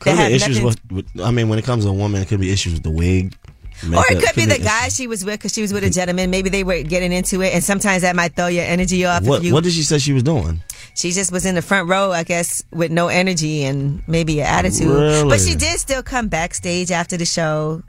Could 0.00 0.16
be 0.16 0.34
issues 0.34 0.60
with, 0.60 0.80
with. 0.90 1.06
I 1.22 1.30
mean, 1.30 1.48
when 1.48 1.58
it 1.58 1.64
comes 1.64 1.84
to 1.84 1.90
a 1.90 1.94
woman, 1.94 2.20
it 2.22 2.28
could 2.28 2.40
be 2.40 2.50
issues 2.50 2.72
with 2.74 2.82
the 2.82 2.90
wig. 2.90 3.36
or 3.84 4.04
it 4.10 4.22
could 4.22 4.34
be 4.36 4.44
the 4.46 4.58
guy 4.58 4.88
she 4.88 5.06
was 5.06 5.24
with 5.24 5.34
because 5.38 5.52
she 5.54 5.62
was 5.62 5.72
with 5.72 5.84
a 5.84 5.90
gentleman. 5.90 6.30
Maybe 6.30 6.50
they 6.50 6.64
were 6.64 6.82
getting 6.82 7.12
into 7.12 7.40
it, 7.42 7.54
and 7.54 7.62
sometimes 7.62 8.02
that 8.02 8.16
might 8.16 8.34
throw 8.34 8.48
your 8.48 8.64
energy 8.64 9.04
off. 9.04 9.22
What 9.24 9.42
you, 9.42 9.54
What 9.54 9.64
did 9.64 9.72
she 9.72 9.82
say 9.82 9.98
she 9.98 10.12
was 10.12 10.22
doing? 10.22 10.62
she 10.94 11.12
just 11.12 11.32
was 11.32 11.46
in 11.46 11.54
the 11.54 11.62
front 11.62 11.88
row, 11.88 12.12
I 12.12 12.24
guess, 12.24 12.62
with 12.72 12.90
no 12.90 13.08
energy 13.08 13.64
and 13.64 14.02
maybe 14.08 14.40
an 14.40 14.46
attitude. 14.46 14.88
Really? 14.88 15.28
But 15.28 15.40
she 15.40 15.54
did 15.54 15.78
still 15.78 16.02
come 16.02 16.28
backstage 16.28 16.90
after 16.90 17.16
the 17.16 17.24
show. 17.24 17.82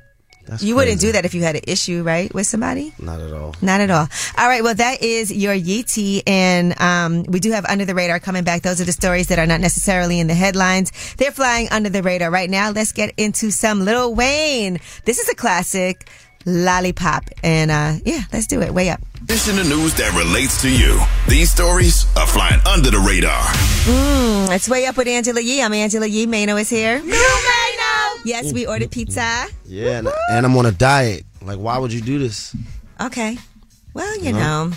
That's 0.52 0.64
you 0.64 0.76
wouldn't 0.76 1.00
do 1.00 1.14
that 1.14 1.24
if 1.24 1.34
you 1.34 1.44
had 1.44 1.56
an 1.56 1.62
issue, 1.66 2.04
right, 2.04 2.32
with 2.34 2.46
somebody? 2.46 2.92
Not 3.00 3.22
at 3.22 3.32
all. 3.32 3.56
Not 3.62 3.80
at 3.80 3.90
all. 3.90 4.10
All 4.38 4.48
right. 4.50 4.62
Well, 4.62 4.76
that 4.76 5.02
is 5.02 5.32
your 5.32 5.54
Yeetie. 5.54 6.24
And 6.28 6.78
um, 6.82 7.24
we 7.24 7.40
do 7.40 7.52
have 7.54 7.64
Under 7.68 7.86
the 7.86 7.96
Radar 7.96 8.20
coming 8.20 8.44
back. 8.44 8.62
Those 8.62 8.82
are 8.82 8.84
the 8.84 8.92
stories 8.92 9.28
that 9.30 9.40
are 9.40 9.46
not 9.46 9.62
necessarily 9.62 10.20
in 10.20 10.28
the 10.28 10.34
headlines. 10.34 10.92
They're 11.16 11.32
flying 11.32 11.70
under 11.72 11.88
the 11.88 12.04
radar 12.04 12.30
right 12.30 12.50
now. 12.50 12.72
Let's 12.72 12.92
get 12.92 13.14
into 13.16 13.50
some 13.50 13.86
Lil 13.86 14.14
Wayne. 14.14 14.82
This 15.06 15.20
is 15.20 15.30
a 15.30 15.36
classic, 15.36 16.10
Lollipop. 16.46 17.30
And 17.44 17.72
uh, 17.72 17.94
yeah, 18.04 18.24
let's 18.34 18.48
do 18.48 18.62
it. 18.62 18.74
Way 18.74 18.90
up. 18.90 19.00
This 19.22 19.48
in 19.48 19.56
the 19.56 19.64
news 19.64 19.94
that 19.94 20.12
relates 20.14 20.62
to 20.64 20.70
you. 20.70 21.00
These 21.30 21.50
stories 21.50 22.06
are 22.18 22.28
flying 22.28 22.60
under 22.68 22.92
the 22.92 23.00
radar. 23.00 23.42
Mm, 23.86 24.54
it's 24.54 24.68
Way 24.68 24.86
Up 24.86 24.98
with 24.98 25.08
Angela 25.08 25.40
Yee. 25.40 25.62
I'm 25.62 25.74
Angela 25.74 26.08
Yee. 26.08 26.26
Mano 26.26 26.58
is 26.58 26.70
here. 26.70 26.98
You 26.98 27.12
Mano. 27.12 27.61
Yes, 28.24 28.54
we 28.54 28.66
ordered 28.68 28.92
mm-hmm. 28.92 29.06
pizza. 29.12 29.48
Yeah, 29.66 30.00
and, 30.00 30.08
and 30.32 30.46
I'm 30.46 30.56
on 30.58 30.66
a 30.66 30.72
diet. 30.72 31.26
Like, 31.42 31.58
why 31.58 31.78
would 31.78 31.92
you 31.92 32.02
do 32.02 32.20
this? 32.20 32.56
Okay. 33.00 33.38
Well, 33.94 34.18
you 34.20 34.26
You 34.26 34.32
know? 34.34 34.68
know. 34.70 34.76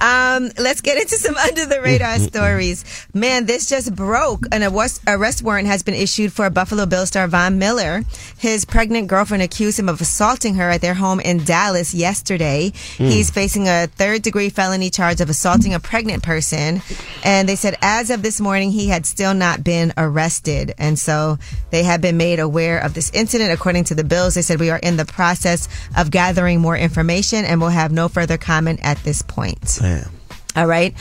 Um, 0.00 0.50
let's 0.58 0.80
get 0.80 1.00
into 1.00 1.16
some 1.16 1.36
under 1.48 1.66
the 1.66 1.80
radar 1.80 2.18
stories. 2.18 2.84
Man, 3.14 3.46
this 3.46 3.68
just 3.68 3.94
broke. 3.94 4.46
An 4.52 4.62
arrest, 4.62 5.02
arrest 5.06 5.42
warrant 5.42 5.68
has 5.68 5.82
been 5.82 5.94
issued 5.94 6.32
for 6.32 6.48
Buffalo 6.50 6.86
Bill 6.86 7.06
star 7.06 7.28
Von 7.28 7.58
Miller. 7.58 8.02
His 8.38 8.64
pregnant 8.64 9.08
girlfriend 9.08 9.42
accused 9.42 9.78
him 9.78 9.88
of 9.88 10.00
assaulting 10.00 10.54
her 10.56 10.70
at 10.70 10.80
their 10.80 10.94
home 10.94 11.20
in 11.20 11.44
Dallas 11.44 11.94
yesterday. 11.94 12.72
Hmm. 12.96 13.04
He's 13.04 13.30
facing 13.30 13.68
a 13.68 13.86
third 13.86 14.22
degree 14.22 14.50
felony 14.50 14.90
charge 14.90 15.20
of 15.20 15.30
assaulting 15.30 15.74
a 15.74 15.80
pregnant 15.80 16.22
person. 16.22 16.82
And 17.24 17.48
they 17.48 17.56
said 17.56 17.76
as 17.82 18.10
of 18.10 18.22
this 18.22 18.40
morning, 18.40 18.70
he 18.70 18.88
had 18.88 19.06
still 19.06 19.34
not 19.34 19.62
been 19.64 19.92
arrested. 19.96 20.74
And 20.78 20.98
so 20.98 21.38
they 21.70 21.82
have 21.84 22.00
been 22.00 22.16
made 22.16 22.40
aware 22.40 22.78
of 22.78 22.94
this 22.94 23.10
incident. 23.12 23.52
According 23.52 23.84
to 23.84 23.94
the 23.94 24.04
bills, 24.04 24.34
they 24.34 24.42
said 24.42 24.60
we 24.60 24.70
are 24.70 24.78
in 24.78 24.96
the 24.96 25.04
process 25.04 25.68
of 25.96 26.10
gathering 26.10 26.60
more 26.60 26.76
information 26.76 27.44
and 27.44 27.60
will 27.60 27.68
have 27.68 27.92
no 27.92 28.08
further 28.08 28.36
comment 28.36 28.80
at 28.82 28.98
this 29.04 29.22
point. 29.22 29.61
Damn. 29.78 30.10
All 30.54 30.66
right. 30.66 30.94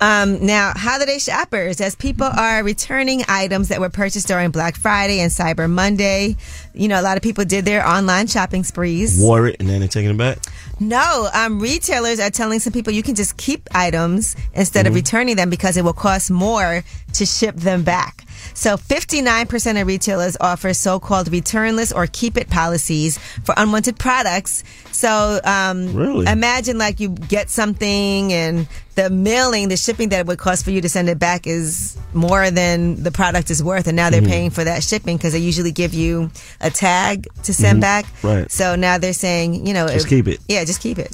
Um, 0.00 0.44
now, 0.44 0.72
holiday 0.74 1.18
shoppers, 1.20 1.80
as 1.80 1.94
people 1.94 2.26
are 2.26 2.64
returning 2.64 3.22
items 3.28 3.68
that 3.68 3.78
were 3.80 3.88
purchased 3.88 4.26
during 4.26 4.50
Black 4.50 4.74
Friday 4.74 5.20
and 5.20 5.30
Cyber 5.30 5.70
Monday, 5.70 6.34
you 6.74 6.88
know, 6.88 7.00
a 7.00 7.02
lot 7.02 7.16
of 7.16 7.22
people 7.22 7.44
did 7.44 7.64
their 7.64 7.86
online 7.86 8.26
shopping 8.26 8.64
sprees. 8.64 9.16
Wore 9.20 9.46
it 9.46 9.56
and 9.60 9.68
then 9.68 9.78
they're 9.78 9.88
taking 9.88 10.10
it 10.10 10.16
back. 10.18 10.38
No, 10.80 11.28
um, 11.32 11.60
retailers 11.60 12.18
are 12.18 12.30
telling 12.30 12.58
some 12.58 12.72
people 12.72 12.92
you 12.92 13.04
can 13.04 13.14
just 13.14 13.36
keep 13.36 13.68
items 13.72 14.34
instead 14.54 14.88
of 14.88 14.92
Mhm. 14.92 14.96
returning 14.96 15.36
them 15.36 15.50
because 15.50 15.76
it 15.76 15.84
will 15.84 15.92
cost 15.92 16.28
more 16.28 16.82
to 17.12 17.24
ship 17.26 17.54
them 17.54 17.84
back. 17.84 18.24
So 18.54 18.76
59% 18.76 19.80
of 19.80 19.86
retailers 19.86 20.36
offer 20.40 20.72
so-called 20.74 21.30
returnless 21.30 21.94
or 21.94 22.06
keep 22.06 22.36
it 22.36 22.48
policies 22.50 23.18
for 23.44 23.54
unwanted 23.56 23.98
products. 23.98 24.64
So, 24.92 25.40
um, 25.44 25.94
Really? 25.94 26.26
imagine 26.26 26.78
like 26.78 27.00
you 27.00 27.10
get 27.10 27.50
something 27.50 28.32
and 28.32 28.66
the 28.94 29.10
mailing, 29.10 29.68
the 29.68 29.76
shipping 29.76 30.08
that 30.08 30.20
it 30.20 30.26
would 30.26 30.38
cost 30.38 30.64
for 30.64 30.70
you 30.70 30.80
to 30.80 30.88
send 30.88 31.08
it 31.10 31.18
back 31.18 31.46
is 31.46 31.96
more 32.14 32.50
than 32.50 33.02
the 33.02 33.10
product 33.10 33.50
is 33.50 33.62
worth. 33.62 33.86
And 33.86 33.94
now 33.96 34.08
they're 34.08 34.22
Mhm. 34.22 34.28
paying 34.28 34.50
for 34.50 34.64
that 34.64 34.82
shipping 34.82 35.18
because 35.18 35.34
they 35.34 35.38
usually 35.38 35.72
give 35.72 35.92
you 35.92 36.30
a 36.62 36.70
tag 36.70 37.26
to 37.42 37.52
send 37.52 37.78
Mhm. 37.78 37.82
back. 37.82 38.06
Right. 38.22 38.50
So 38.50 38.74
now 38.74 38.96
they're 38.96 39.12
saying, 39.12 39.66
you 39.66 39.74
know, 39.74 39.86
Just 39.88 40.08
keep 40.08 40.26
it. 40.28 40.40
Yeah, 40.48 40.64
just 40.64 40.80
keep 40.80 40.98
it. 40.98 41.12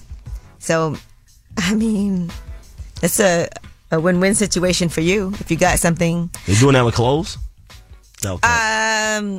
So, 0.61 0.97
I 1.59 1.75
mean, 1.75 2.31
it's 3.03 3.19
a, 3.19 3.49
a 3.93 4.01
win-win 4.01 4.35
situation 4.35 4.89
for 4.89 5.03
you 5.03 5.33
if 5.39 5.51
you 5.51 5.57
got 5.57 5.79
something. 5.79 6.31
They 6.47 6.55
doing 6.55 6.73
that 6.75 6.85
with 6.85 6.95
clothes? 6.95 7.39
No. 8.25 8.35
Um, 8.35 8.41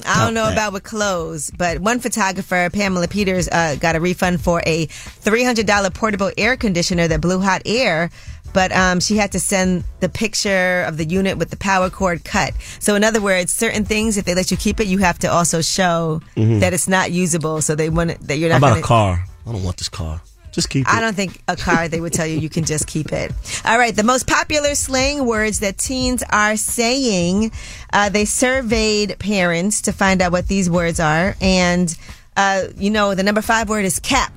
I 0.06 0.16
don't 0.26 0.34
know 0.34 0.52
about 0.52 0.74
with 0.74 0.84
clothes, 0.84 1.50
but 1.58 1.80
one 1.80 2.00
photographer, 2.00 2.70
Pamela 2.72 3.08
Peters, 3.08 3.48
uh, 3.50 3.76
got 3.80 3.96
a 3.96 4.00
refund 4.00 4.42
for 4.42 4.62
a 4.66 4.88
$300 4.88 5.94
portable 5.94 6.32
air 6.38 6.56
conditioner 6.58 7.08
that 7.08 7.22
blew 7.22 7.40
hot 7.40 7.62
air. 7.66 8.10
But 8.54 8.72
um, 8.72 9.00
she 9.00 9.18
had 9.18 9.32
to 9.32 9.40
send 9.40 9.84
the 10.00 10.10
picture 10.10 10.84
of 10.88 10.98
the 10.98 11.06
unit 11.06 11.40
with 11.40 11.50
the 11.50 11.58
power 11.58 11.90
cord 11.90 12.24
cut. 12.24 12.54
So, 12.78 12.94
in 12.94 13.04
other 13.04 13.20
words, 13.20 13.52
certain 13.52 13.84
things, 13.84 14.16
if 14.18 14.26
they 14.26 14.36
let 14.36 14.52
you 14.52 14.58
keep 14.58 14.80
it, 14.80 14.86
you 14.86 15.00
have 15.00 15.18
to 15.20 15.28
also 15.32 15.62
show 15.62 16.22
Mhm. 16.38 16.60
that 16.60 16.72
it's 16.72 16.88
not 16.88 17.10
usable. 17.12 17.62
So 17.64 17.74
they 17.74 17.90
want 17.90 18.12
it, 18.12 18.28
that 18.28 18.38
you're 18.38 18.52
How 18.52 18.60
not. 18.60 18.68
about 18.68 18.70
gonna, 18.76 18.82
a 18.82 18.84
car? 18.84 19.26
I 19.48 19.52
don't 19.54 19.64
want 19.64 19.78
this 19.78 19.90
car. 19.90 20.22
Just 20.54 20.70
keep 20.70 20.88
it. 20.88 20.94
I 20.94 21.02
don't 21.02 21.16
think 21.16 21.42
a 21.48 21.56
car 21.56 21.88
they 21.88 22.00
would 22.00 22.14
tell 22.14 22.28
you 22.28 22.38
you 22.38 22.48
can 22.50 22.64
just 22.64 22.86
keep 22.88 23.12
it. 23.12 23.32
All 23.66 23.78
right, 23.78 23.96
the 23.96 24.04
most 24.04 24.28
popular 24.28 24.76
slang 24.76 25.26
words 25.26 25.60
that 25.62 25.78
teens 25.78 26.24
are 26.32 26.56
saying. 26.56 27.52
Uh, 27.92 28.10
they 28.10 28.26
surveyed 28.26 29.18
parents 29.20 29.82
to 29.82 29.92
find 29.92 30.22
out 30.22 30.32
what 30.32 30.48
these 30.48 30.70
words 30.70 31.00
are, 31.00 31.36
and 31.42 31.98
uh, 32.38 32.66
you 32.78 32.92
know 32.92 33.16
the 33.16 33.24
number 33.24 33.42
five 33.42 33.68
word 33.68 33.84
is 33.84 34.00
cap. 34.00 34.32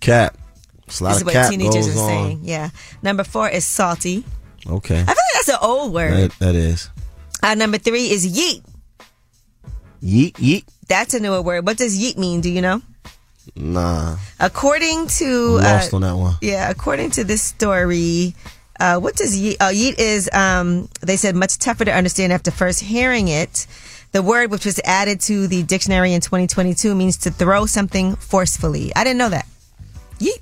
Cap. 0.00 0.36
It's 0.86 1.00
a 1.00 1.04
lot 1.04 1.10
This 1.10 1.18
is 1.18 1.24
what 1.24 1.34
cap 1.34 1.50
teenagers 1.50 1.88
are 1.94 2.00
on. 2.00 2.06
saying. 2.08 2.40
Yeah. 2.44 2.70
Number 3.02 3.22
four 3.24 3.48
is 3.50 3.66
salty. 3.66 4.24
Okay. 4.66 4.94
I 5.00 5.04
feel 5.04 5.06
like 5.06 5.16
that's 5.34 5.48
an 5.50 5.58
old 5.60 5.92
word. 5.92 6.12
That, 6.30 6.38
that 6.38 6.54
is. 6.54 6.88
Uh, 7.42 7.54
number 7.54 7.76
three 7.76 8.10
is 8.10 8.26
yeet. 8.26 8.64
Yeet, 10.02 10.32
yeet. 10.34 10.64
That's 10.88 11.12
a 11.12 11.20
newer 11.20 11.42
word. 11.42 11.66
What 11.66 11.76
does 11.76 11.98
yeet 12.00 12.16
mean? 12.16 12.40
Do 12.40 12.48
you 12.50 12.62
know? 12.62 12.80
Nah. 13.56 14.16
According 14.40 15.08
to 15.18 15.58
I'm 15.58 15.64
lost 15.64 15.92
uh, 15.92 15.96
on 15.96 16.02
that 16.02 16.16
one. 16.16 16.34
Yeah, 16.40 16.70
according 16.70 17.10
to 17.12 17.24
this 17.24 17.42
story, 17.42 18.34
uh, 18.80 18.98
what 18.98 19.16
does 19.16 19.38
yeet? 19.38 19.56
Oh, 19.60 19.72
yeet 19.72 19.98
is 19.98 20.30
um, 20.32 20.88
they 21.00 21.16
said 21.16 21.34
much 21.34 21.58
tougher 21.58 21.84
to 21.84 21.92
understand 21.92 22.32
after 22.32 22.50
first 22.50 22.80
hearing 22.80 23.28
it. 23.28 23.66
The 24.12 24.22
word, 24.22 24.50
which 24.50 24.64
was 24.64 24.80
added 24.84 25.20
to 25.22 25.46
the 25.48 25.62
dictionary 25.62 26.14
in 26.14 26.22
2022, 26.22 26.94
means 26.94 27.18
to 27.18 27.30
throw 27.30 27.66
something 27.66 28.16
forcefully. 28.16 28.90
I 28.96 29.04
didn't 29.04 29.18
know 29.18 29.28
that. 29.28 29.46
Yeet. 30.18 30.40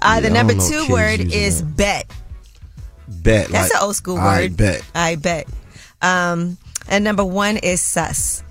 Uh, 0.00 0.20
the 0.20 0.28
Yeah, 0.28 0.32
I 0.32 0.42
number 0.42 0.54
two 0.54 0.86
word 0.88 1.20
is 1.20 1.64
that. 1.64 1.76
bet. 1.76 2.10
Bet. 3.08 3.48
That's 3.48 3.72
like, 3.72 3.80
an 3.80 3.86
old 3.86 3.96
school 3.96 4.14
word. 4.16 4.22
I 4.22 4.48
bet. 4.48 4.84
I 4.94 5.16
bet. 5.16 5.46
Um, 6.00 6.58
and 6.88 7.02
number 7.02 7.24
one 7.24 7.56
is 7.56 7.80
sus. 7.80 8.42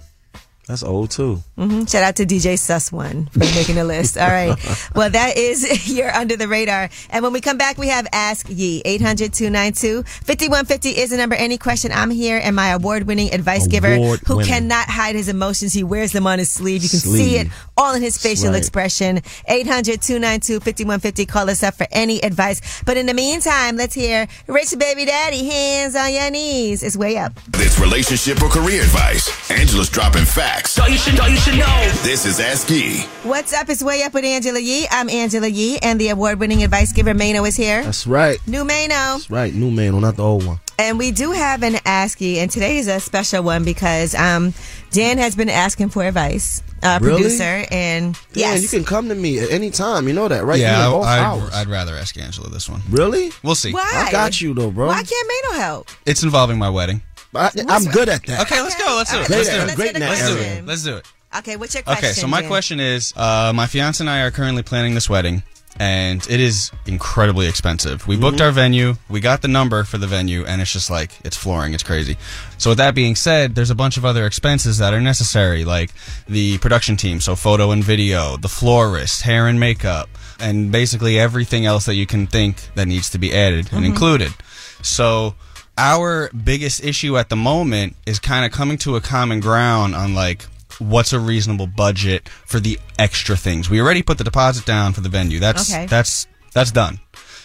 That's 0.67 0.81
old 0.83 1.11
too. 1.11 1.43
hmm 1.57 1.85
Shout 1.85 2.03
out 2.03 2.15
to 2.15 2.25
DJ 2.25 2.57
Sus 2.57 2.91
One 2.91 3.27
for 3.27 3.39
making 3.39 3.75
the 3.75 3.83
list. 3.83 4.17
All 4.17 4.27
right. 4.27 4.55
Well, 4.95 5.09
that 5.09 5.37
is 5.37 5.89
your 5.95 6.09
under 6.13 6.37
the 6.37 6.47
radar. 6.47 6.89
And 7.09 7.21
when 7.23 7.33
we 7.33 7.41
come 7.41 7.57
back, 7.57 7.77
we 7.77 7.89
have 7.89 8.07
Ask 8.13 8.47
Yee. 8.49 8.81
800 8.85 9.33
292 9.33 10.03
5150 10.03 10.89
is 10.89 11.09
the 11.09 11.17
number. 11.17 11.35
Any 11.35 11.57
question, 11.57 11.91
I'm 11.91 12.09
here. 12.09 12.39
And 12.41 12.55
my 12.55 12.69
award 12.69 13.03
winning 13.03 13.33
advice 13.33 13.67
giver 13.67 13.95
who 13.97 14.43
cannot 14.43 14.87
hide 14.87 15.15
his 15.15 15.27
emotions. 15.27 15.73
He 15.73 15.83
wears 15.83 16.13
them 16.13 16.25
on 16.27 16.39
his 16.39 16.49
sleeve. 16.51 16.81
You 16.83 16.89
can 16.89 16.99
see 16.99 17.35
it 17.37 17.47
all 17.75 17.93
in 17.93 18.01
his 18.01 18.17
facial 18.17 18.49
right. 18.51 18.57
expression. 18.57 19.21
800 19.47 20.01
292 20.01 20.59
5150. 20.61 21.25
Call 21.25 21.49
us 21.49 21.61
up 21.61 21.73
for 21.75 21.87
any 21.91 22.19
advice. 22.21 22.83
But 22.85 22.95
in 22.97 23.05
the 23.05 23.13
meantime, 23.13 23.75
let's 23.75 23.93
hear 23.95 24.27
Rich 24.47 24.75
Baby 24.79 25.05
Daddy, 25.05 25.45
hands 25.45 25.95
on 25.95 26.13
your 26.13 26.31
knees. 26.31 26.83
It's 26.83 26.95
way 26.95 27.17
up. 27.17 27.33
It's 27.55 27.79
relationship 27.79 28.41
or 28.41 28.49
career 28.49 28.81
advice. 28.83 29.51
Angela's 29.51 29.89
dropping 29.89 30.25
facts. 30.25 30.54
So 30.63 30.85
you 30.87 30.97
should 30.97 31.15
know, 31.17 31.25
you 31.25 31.35
should 31.37 31.57
know. 31.59 31.89
This 32.03 32.25
is 32.25 32.39
Ask 32.39 32.69
Yee. 32.69 33.01
What's 33.23 33.53
up? 33.53 33.69
It's 33.69 33.83
Way 33.83 34.03
Up 34.03 34.13
with 34.13 34.23
Angela 34.23 34.59
Yee. 34.59 34.87
I'm 34.89 35.09
Angela 35.09 35.47
Yee, 35.47 35.77
and 35.79 35.99
the 35.99 36.09
award 36.09 36.39
winning 36.39 36.63
advice 36.63 36.91
giver 36.93 37.13
Mano 37.13 37.43
is 37.43 37.55
here. 37.57 37.83
That's 37.83 38.07
right. 38.07 38.39
New 38.47 38.63
Mano. 38.63 38.87
That's 38.87 39.29
right. 39.29 39.53
New 39.53 39.69
man, 39.69 39.99
not 39.99 40.15
the 40.15 40.23
old 40.23 40.45
one. 40.45 40.59
And 40.79 40.97
we 40.97 41.11
do 41.11 41.31
have 41.31 41.61
an 41.63 41.75
Ask 41.85 42.21
Yee, 42.21 42.39
and 42.39 42.49
today 42.49 42.77
is 42.77 42.87
a 42.87 42.99
special 42.99 43.43
one 43.43 43.63
because 43.65 44.15
um, 44.15 44.53
Dan 44.91 45.17
has 45.17 45.35
been 45.35 45.49
asking 45.49 45.89
for 45.89 46.03
advice, 46.03 46.63
uh, 46.83 46.99
Really? 47.01 47.17
producer, 47.21 47.65
and 47.69 48.15
Yeah, 48.33 48.51
yes, 48.53 48.63
you 48.63 48.69
can 48.69 48.85
come 48.85 49.09
to 49.09 49.15
me 49.15 49.39
at 49.39 49.51
any 49.51 49.69
time. 49.71 50.07
You 50.07 50.13
know 50.13 50.27
that, 50.29 50.45
right? 50.45 50.59
Yeah, 50.59 50.89
You 50.89 50.97
in 50.97 51.03
I, 51.03 51.07
I'd, 51.07 51.19
hours. 51.23 51.53
I'd 51.53 51.67
rather 51.67 51.95
ask 51.95 52.17
Angela 52.17 52.49
this 52.49 52.69
one. 52.69 52.81
Really? 52.89 53.31
We'll 53.43 53.55
see. 53.55 53.71
Why? 53.73 54.05
I 54.07 54.11
got 54.11 54.39
you 54.41 54.53
though, 54.53 54.71
bro. 54.71 54.87
Why 54.87 55.03
can't 55.03 55.31
Mano 55.51 55.59
help? 55.61 55.89
It's 56.05 56.23
involving 56.23 56.57
my 56.57 56.69
wedding. 56.69 57.01
I, 57.35 57.51
I'm 57.67 57.85
good 57.85 58.09
at 58.09 58.25
that. 58.25 58.41
Okay, 58.41 58.61
let's 58.61 58.75
go. 58.77 58.95
Let's 58.97 59.11
do 59.11 59.19
it. 59.19 59.27
Great 59.27 59.37
Let's 59.37 59.49
do 59.49 59.71
it. 59.71 59.75
great 59.75 59.93
in 59.95 59.99
that 60.01 60.09
Let's 60.09 60.27
do 60.27 60.37
it. 60.37 60.65
Let's 60.65 60.83
do 60.83 60.95
it. 60.97 61.05
Okay, 61.37 61.57
what's 61.57 61.73
your 61.73 61.83
question? 61.83 62.05
Okay, 62.05 62.13
so 62.13 62.27
my 62.27 62.41
Dan? 62.41 62.49
question 62.49 62.79
is 62.79 63.13
uh, 63.17 63.51
my 63.53 63.67
fiance 63.67 64.01
and 64.01 64.09
I 64.09 64.21
are 64.21 64.31
currently 64.31 64.63
planning 64.63 64.93
this 64.95 65.09
wedding, 65.09 65.43
and 65.77 66.25
it 66.29 66.39
is 66.39 66.71
incredibly 66.85 67.47
expensive. 67.47 68.07
We 68.07 68.15
booked 68.15 68.37
Mhm. 68.37 68.45
our 68.45 68.51
venue, 68.51 68.95
we 69.09 69.19
got 69.19 69.41
the 69.41 69.49
number 69.49 69.83
for 69.83 69.97
the 69.97 70.07
venue, 70.07 70.45
and 70.45 70.61
it's 70.61 70.71
just 70.71 70.89
like, 70.89 71.11
it's 71.25 71.35
flooring, 71.35 71.73
it's 71.73 71.83
crazy. 71.83 72.15
So, 72.57 72.69
with 72.71 72.77
that 72.77 72.95
being 72.95 73.17
said, 73.17 73.53
there's 73.55 73.69
a 73.69 73.75
bunch 73.75 73.97
of 73.97 74.05
other 74.05 74.25
expenses 74.25 74.77
that 74.77 74.93
are 74.93 75.01
necessary, 75.01 75.65
like 75.65 75.91
the 76.29 76.57
production 76.59 76.95
team, 76.95 77.19
so 77.19 77.35
photo 77.35 77.71
and 77.71 77.83
video, 77.83 78.37
the 78.37 78.47
florist, 78.47 79.23
hair 79.23 79.47
and 79.49 79.59
makeup, 79.59 80.07
and 80.39 80.71
basically 80.71 81.19
everything 81.19 81.65
else 81.65 81.85
that 81.85 81.95
you 81.95 82.05
can 82.05 82.27
think 82.27 82.69
that 82.75 82.87
needs 82.87 83.09
to 83.09 83.17
be 83.17 83.33
added 83.33 83.67
and 83.73 83.83
Mhm. 83.83 83.87
included. 83.87 84.33
So, 84.81 85.35
our 85.77 86.29
biggest 86.31 86.83
issue 86.83 87.17
at 87.17 87.29
the 87.29 87.35
moment 87.35 87.95
is 88.05 88.19
kind 88.19 88.45
of 88.45 88.51
coming 88.51 88.77
to 88.79 88.95
a 88.95 89.01
common 89.01 89.39
ground 89.39 89.95
on 89.95 90.13
like 90.13 90.43
what's 90.79 91.13
a 91.13 91.19
reasonable 91.19 91.67
budget 91.67 92.27
for 92.45 92.59
the 92.59 92.79
extra 92.99 93.35
things. 93.37 93.69
We 93.69 93.79
already 93.81 94.01
put 94.03 94.17
the 94.17 94.23
deposit 94.23 94.65
down 94.65 94.93
for 94.93 95.01
the 95.01 95.09
venue. 95.09 95.39
That's 95.39 95.71
Okay. 95.71 95.85
that's 95.85 96.27
that's 96.53 96.71
done. 96.71 96.99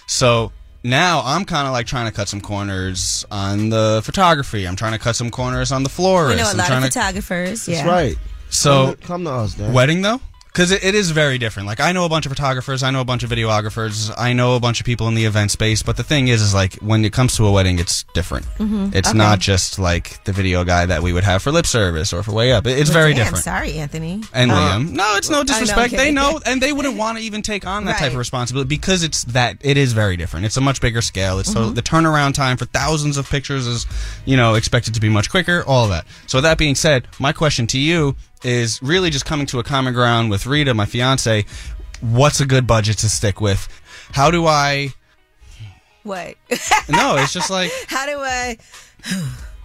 So 0.06 0.52
now 0.82 1.22
I'm 1.24 1.44
kind 1.44 1.66
of 1.66 1.72
like 1.72 1.86
trying 1.86 2.06
to 2.06 2.12
cut 2.12 2.28
some 2.28 2.40
corners 2.40 3.24
on 3.30 3.68
the 3.68 4.00
photography. 4.04 4.66
I'm 4.66 4.76
trying 4.76 4.92
to 4.92 4.98
cut 4.98 5.14
some 5.16 5.30
corners 5.30 5.72
on 5.72 5.82
the 5.82 5.88
florist. 5.90 6.36
We 6.36 6.42
know 6.42 6.48
a 6.48 6.52
I'm 6.52 6.56
lot 6.56 6.66
trying 6.66 6.84
of 6.84 6.90
to 6.90 6.98
photographers. 6.98 7.68
Yeah, 7.68 7.84
That's 7.84 7.88
right. 7.88 8.16
so 8.48 8.84
come 8.86 8.94
to, 8.96 9.06
come 9.06 9.24
to 9.24 9.30
us, 9.30 9.54
Dan. 9.54 9.72
wedding 9.72 10.02
though 10.02 10.20
because 10.52 10.70
it, 10.70 10.82
it 10.84 10.94
is 10.94 11.10
very 11.10 11.38
different 11.38 11.66
like 11.66 11.80
i 11.80 11.92
know 11.92 12.04
a 12.04 12.08
bunch 12.08 12.26
of 12.26 12.30
photographers 12.30 12.82
i 12.82 12.90
know 12.90 13.00
a 13.00 13.04
bunch 13.04 13.22
of 13.22 13.30
videographers 13.30 14.12
i 14.18 14.32
know 14.32 14.56
a 14.56 14.60
bunch 14.60 14.80
of 14.80 14.86
people 14.86 15.08
in 15.08 15.14
the 15.14 15.24
event 15.24 15.50
space 15.50 15.82
but 15.82 15.96
the 15.96 16.02
thing 16.02 16.28
is 16.28 16.42
is 16.42 16.52
like 16.54 16.74
when 16.76 17.04
it 17.04 17.12
comes 17.12 17.36
to 17.36 17.46
a 17.46 17.52
wedding 17.52 17.78
it's 17.78 18.04
different 18.14 18.44
Mhm. 18.58 18.94
it's 18.94 19.08
Okay. 19.08 19.18
not 19.18 19.38
just 19.38 19.78
like 19.78 20.22
the 20.24 20.32
video 20.32 20.64
guy 20.64 20.86
that 20.86 21.02
we 21.02 21.12
would 21.12 21.24
have 21.24 21.42
for 21.42 21.50
lip 21.52 21.66
service 21.66 22.12
or 22.12 22.22
for 22.22 22.32
way 22.32 22.52
up 22.52 22.66
It- 22.66 22.78
it's 22.78 22.90
Well, 22.90 22.98
very 22.98 23.14
damn, 23.14 23.24
different 23.24 23.44
Sorry, 23.44 23.74
Anthony. 23.74 24.22
and 24.32 24.50
Uh, 24.50 24.54
Liam. 24.54 24.90
No, 24.90 25.16
it's 25.16 25.28
no 25.30 25.36
I 25.36 25.40
know, 25.40 25.44
disrespect. 25.44 25.92
they 25.96 26.10
know, 26.10 26.40
and 26.46 26.60
they 26.62 26.72
wouldn't 26.72 26.96
want 26.96 27.18
to 27.18 27.24
even 27.24 27.42
take 27.42 27.66
on 27.66 27.84
that 27.86 27.98
type 27.98 28.12
of 28.12 28.16
responsibility 28.18 28.68
because 28.68 29.02
it's 29.02 29.24
that. 29.24 29.56
It 29.62 29.76
is 29.76 29.92
very 29.92 30.16
different. 30.16 30.46
It's 30.46 30.56
a 30.56 30.60
much 30.60 30.80
bigger 30.80 31.00
scale. 31.02 31.38
It's 31.38 31.52
so 31.52 31.70
Mhm. 31.70 31.74
the 31.74 31.82
turnaround 31.82 32.34
time 32.34 32.56
for 32.56 32.64
thousands 32.66 33.16
of 33.16 33.28
pictures 33.30 33.66
is, 33.66 33.86
you 34.26 34.36
know, 34.36 34.54
expected 34.54 34.94
to 34.94 35.00
be 35.00 35.08
much 35.08 35.30
quicker. 35.30 35.62
All 35.66 35.88
that. 35.88 36.04
So 36.26 36.40
that 36.40 36.58
being 36.58 36.74
said, 36.74 37.06
my 37.18 37.32
question 37.32 37.66
to 37.68 37.78
you 37.78 38.16
is 38.44 38.80
really 38.82 39.10
just 39.10 39.24
coming 39.26 39.46
to 39.46 39.58
a 39.58 39.62
common 39.62 39.92
ground 39.94 40.30
with 40.30 40.46
Rita, 40.46 40.74
my 40.74 40.86
fiance. 40.86 41.44
What's 42.00 42.40
a 42.40 42.46
good 42.46 42.66
budget 42.66 42.98
to 42.98 43.08
stick 43.08 43.40
with? 43.40 43.68
How 44.12 44.30
do 44.30 44.46
I 44.46 44.94
What? 46.02 46.34
no, 46.88 47.16
it's 47.16 47.32
just 47.32 47.50
like 47.50 47.70
How 47.88 48.06
do 48.06 48.18
I? 48.18 48.56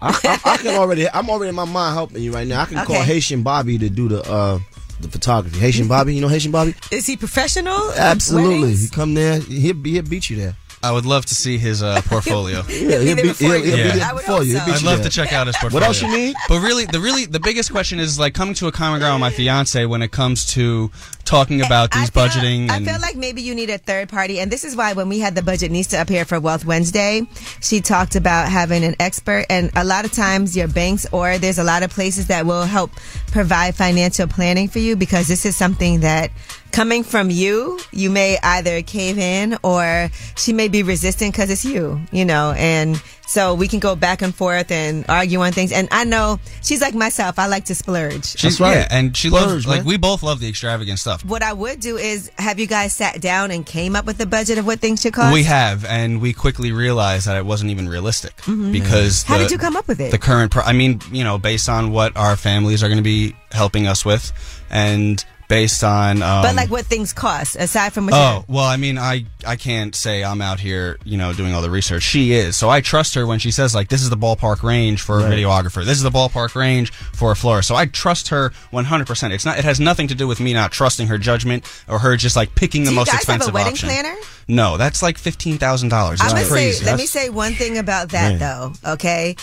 I, 0.02 0.10
I, 0.24 0.40
I 0.54 0.58
can 0.58 0.76
already. 0.76 1.10
I'm 1.10 1.30
already 1.30 1.50
in 1.50 1.56
my 1.56 1.66
mind 1.66 1.96
helping 1.96 2.22
you 2.22 2.32
right 2.34 2.48
now. 2.48 2.62
I 2.62 2.66
can 2.66 2.86
call 2.86 3.02
Haitian 3.02 3.44
Bobby 3.44 3.78
to 3.78 3.90
do 3.90 4.10
the 4.10 4.22
uh 4.30 4.60
the 5.00 5.08
photography. 5.10 5.60
Haitian 5.60 5.88
Bobby, 5.88 6.16
you 6.16 6.22
know 6.22 6.28
Haitian 6.28 6.52
Bobby? 6.52 6.76
Is 6.92 7.06
he 7.06 7.18
professional? 7.18 7.92
Absolutely. 7.94 8.60
Weddings? 8.62 8.84
He 8.84 8.90
come 8.90 9.14
there. 9.14 9.40
He'll, 9.40 9.82
he'll 9.84 10.04
beat 10.04 10.30
you 10.30 10.38
there. 10.38 10.56
I 10.86 10.92
would 10.92 11.06
love 11.06 11.26
to 11.26 11.36
see 11.36 11.58
his 11.58 11.82
uh, 11.82 12.02
portfolio. 12.06 12.64
Yeah, 12.70 13.00
he'll 13.00 13.16
be, 13.16 13.22
he'll, 13.34 13.34
he'll 13.34 13.62
be 13.62 13.70
Yeah. 13.70 13.96
there 13.96 14.14
before 14.14 14.44
you. 14.44 14.58
I'd 14.60 14.84
love 14.84 15.02
to 15.02 15.10
check 15.10 15.34
out 15.34 15.48
his 15.48 15.58
portfolio. 15.58 15.82
What 15.82 15.88
else 15.88 16.02
you 16.02 16.16
need? 16.16 16.36
But 16.48 16.62
really, 16.62 16.86
the 16.86 17.00
really 17.00 17.26
the 17.26 17.40
biggest 17.40 17.72
question 17.72 18.00
is 18.00 18.20
like 18.20 18.34
coming 18.34 18.54
to 18.56 18.68
a 18.68 18.72
common 18.72 19.00
ground 19.00 19.16
with 19.16 19.22
my 19.22 19.36
fiance 19.36 19.86
when 19.86 20.02
it 20.02 20.12
comes 20.12 20.46
to 20.54 20.92
talking 21.26 21.62
about 21.62 21.92
these 21.92 22.10
budgeting 22.10 22.70
I 22.70 22.80
feel 22.84 23.00
like 23.00 23.16
maybe 23.16 23.42
you 23.42 23.56
need 23.56 23.70
a 23.70 23.78
third 23.78 24.10
party, 24.10 24.40
and 24.40 24.52
this 24.52 24.64
is 24.64 24.76
why 24.76 24.94
when 24.94 25.10
we 25.10 25.20
had 25.20 25.36
the 25.36 25.42
Budgetnista 25.42 26.00
up 26.00 26.10
here 26.10 26.26
for 26.26 26.40
Wealth 26.40 26.66
Wednesday, 26.66 27.24
she 27.62 27.82
talked 27.82 28.16
about 28.16 28.50
having 28.50 28.84
an 28.84 28.96
expert, 29.00 29.46
and 29.50 29.72
a 29.76 29.84
lot 29.84 30.06
of 30.06 30.12
times 30.12 30.56
your 30.56 30.68
banks 30.68 31.06
or 31.12 31.38
there's 31.38 31.60
a 31.60 31.64
lot 31.64 31.84
of 31.84 31.90
places 31.90 32.28
that 32.28 32.46
will 32.46 32.64
help 32.64 32.92
provide 33.32 33.76
financial 33.76 34.28
planning 34.28 34.68
for 34.68 34.80
you 34.80 34.96
because 34.96 35.28
this 35.28 35.46
is 35.46 35.56
something 35.56 36.02
that 36.02 36.32
coming 36.72 37.04
from 37.04 37.30
you, 37.30 37.80
you 37.92 38.10
may 38.10 38.38
either 38.44 38.82
cave 38.82 39.18
in 39.18 39.58
or 39.64 40.10
she 40.36 40.52
may 40.52 40.68
be 40.68 40.84
resistant 40.84 41.32
because 41.34 41.50
it's 41.50 41.64
you, 41.64 42.02
you 42.12 42.26
know, 42.26 42.54
and 42.58 43.02
so 43.28 43.54
we 43.56 43.68
can 43.68 43.80
go 43.80 43.96
back 43.96 44.22
and 44.22 44.34
forth 44.34 44.72
and 44.72 45.06
argue 45.10 45.42
on 45.42 45.52
things. 45.52 45.72
And 45.72 45.88
I 45.92 46.04
know 46.04 46.40
she's 46.62 46.82
like 46.82 46.94
myself; 46.94 47.40
I 47.40 47.48
like 47.48 47.66
to 47.66 47.76
splurge. 47.76 48.38
she's 48.38 48.60
yeah, 48.60 48.88
and 48.90 49.16
she 49.16 49.30
loves 49.30 49.46
Splurge, 49.64 49.68
like 49.68 49.86
we 49.86 49.98
both 49.98 50.24
love 50.24 50.40
the 50.40 50.48
extravagant 50.50 51.00
stuff. 51.00 51.24
What 51.26 51.44
I 51.44 51.54
would 51.54 51.80
do 51.80 51.98
is 51.98 52.32
have 52.38 52.60
you 52.60 52.68
guys 52.68 52.96
sat 52.96 53.22
down 53.22 53.52
and 53.52 53.66
came 53.66 53.96
up 53.96 54.06
with 54.06 54.20
a 54.20 54.26
budget 54.26 54.58
of 54.58 54.66
what 54.66 54.80
things 54.80 55.02
should 55.02 55.14
cost. 55.14 55.34
We 55.34 55.44
have, 55.44 55.86
and 55.86 56.22
we 56.22 56.34
quickly 56.34 56.72
realized 56.72 57.28
that 57.28 57.38
it 57.38 57.46
wasn't 57.46 57.72
even 57.72 57.88
realistic 57.90 58.36
Mhm. 58.44 58.72
because 58.72 59.24
How 59.24 59.38
the- 59.38 59.44
did 59.44 59.52
you 59.52 59.58
come 59.58 59.76
up 59.76 59.88
with 59.88 60.00
it? 60.00 60.12
The 60.12 60.18
current, 60.18 60.52
pro- 60.52 60.64
I 60.64 60.74
mean, 60.74 61.02
you 61.12 61.24
know, 61.24 61.38
based 61.38 61.70
on 61.70 61.92
what 61.92 62.16
our 62.18 62.36
families 62.36 62.84
are 62.84 62.88
going 62.88 62.98
to 62.98 63.04
be 63.04 63.36
helping 63.52 63.88
us 63.88 64.04
with, 64.06 64.32
and 64.70 65.24
based 65.48 65.84
on, 65.84 66.22
um, 66.22 66.42
but 66.44 66.56
like 66.56 66.70
what 66.72 66.86
things 66.86 67.14
cost 67.14 67.56
aside 67.56 67.94
from 67.94 68.06
what 68.06 68.14
Oh 68.14 68.46
well, 68.48 68.66
I 68.66 68.78
mean, 68.78 68.98
I 68.98 69.26
I 69.46 69.56
can't 69.56 69.94
say 69.96 70.24
I'm 70.24 70.42
out 70.42 70.60
here, 70.60 70.98
you 71.04 71.18
know, 71.18 71.34
doing 71.34 71.54
all 71.54 71.62
the 71.62 71.70
research. 71.70 72.04
She 72.04 72.34
is, 72.34 72.58
so 72.58 72.70
I 72.70 72.82
trust 72.82 73.14
her 73.16 73.26
when 73.28 73.40
she 73.40 73.52
says 73.52 73.76
like, 73.76 73.90
this 73.90 74.02
is 74.02 74.10
the 74.10 74.18
ballpark 74.18 74.64
range 74.64 75.02
for 75.02 75.20
a 75.20 75.24
videographer. 75.24 75.86
This 75.86 75.98
is 75.98 76.04
the 76.04 76.10
ballpark 76.10 76.56
range 76.56 76.92
for 76.92 77.32
a 77.32 77.36
florist. 77.36 77.68
So 77.68 77.76
I 77.76 77.86
trust 77.86 78.30
her 78.30 78.52
100. 78.72 79.06
percent 79.08 79.34
It's 79.34 79.46
not. 79.46 79.58
It 79.60 79.66
has 79.66 79.80
nothing 79.80 80.08
to 80.08 80.16
do 80.16 80.28
with 80.28 80.40
me 80.40 80.54
not 80.54 80.72
trusting 80.72 81.08
her 81.08 81.18
judgment 81.18 81.64
or 81.88 82.00
her 82.00 82.16
just 82.18 82.36
like 82.36 82.56
picking 82.56 82.84
the 82.84 82.90
Do 82.90 82.94
you 82.94 83.00
most 83.02 83.08
guys 83.12 83.24
have 83.24 83.30
a 83.30 83.34
expensive 83.36 83.54
wedding 83.54 83.74
option. 83.74 83.90
planner? 83.90 84.16
No, 84.48 84.78
that's 84.78 85.02
like 85.02 85.18
fifteen 85.18 85.58
thousand 85.58 85.90
dollars. 85.90 86.20
I'm 86.22 86.30
gonna 86.30 86.46
crazy. 86.46 86.84
say, 86.84 86.92
let 86.92 86.98
me 87.00 87.06
say 87.06 87.30
one 87.30 87.54
thing 87.54 87.78
about 87.78 88.10
that 88.10 88.40
Man. 88.40 88.40
though. 88.40 88.92
Okay, 88.94 89.36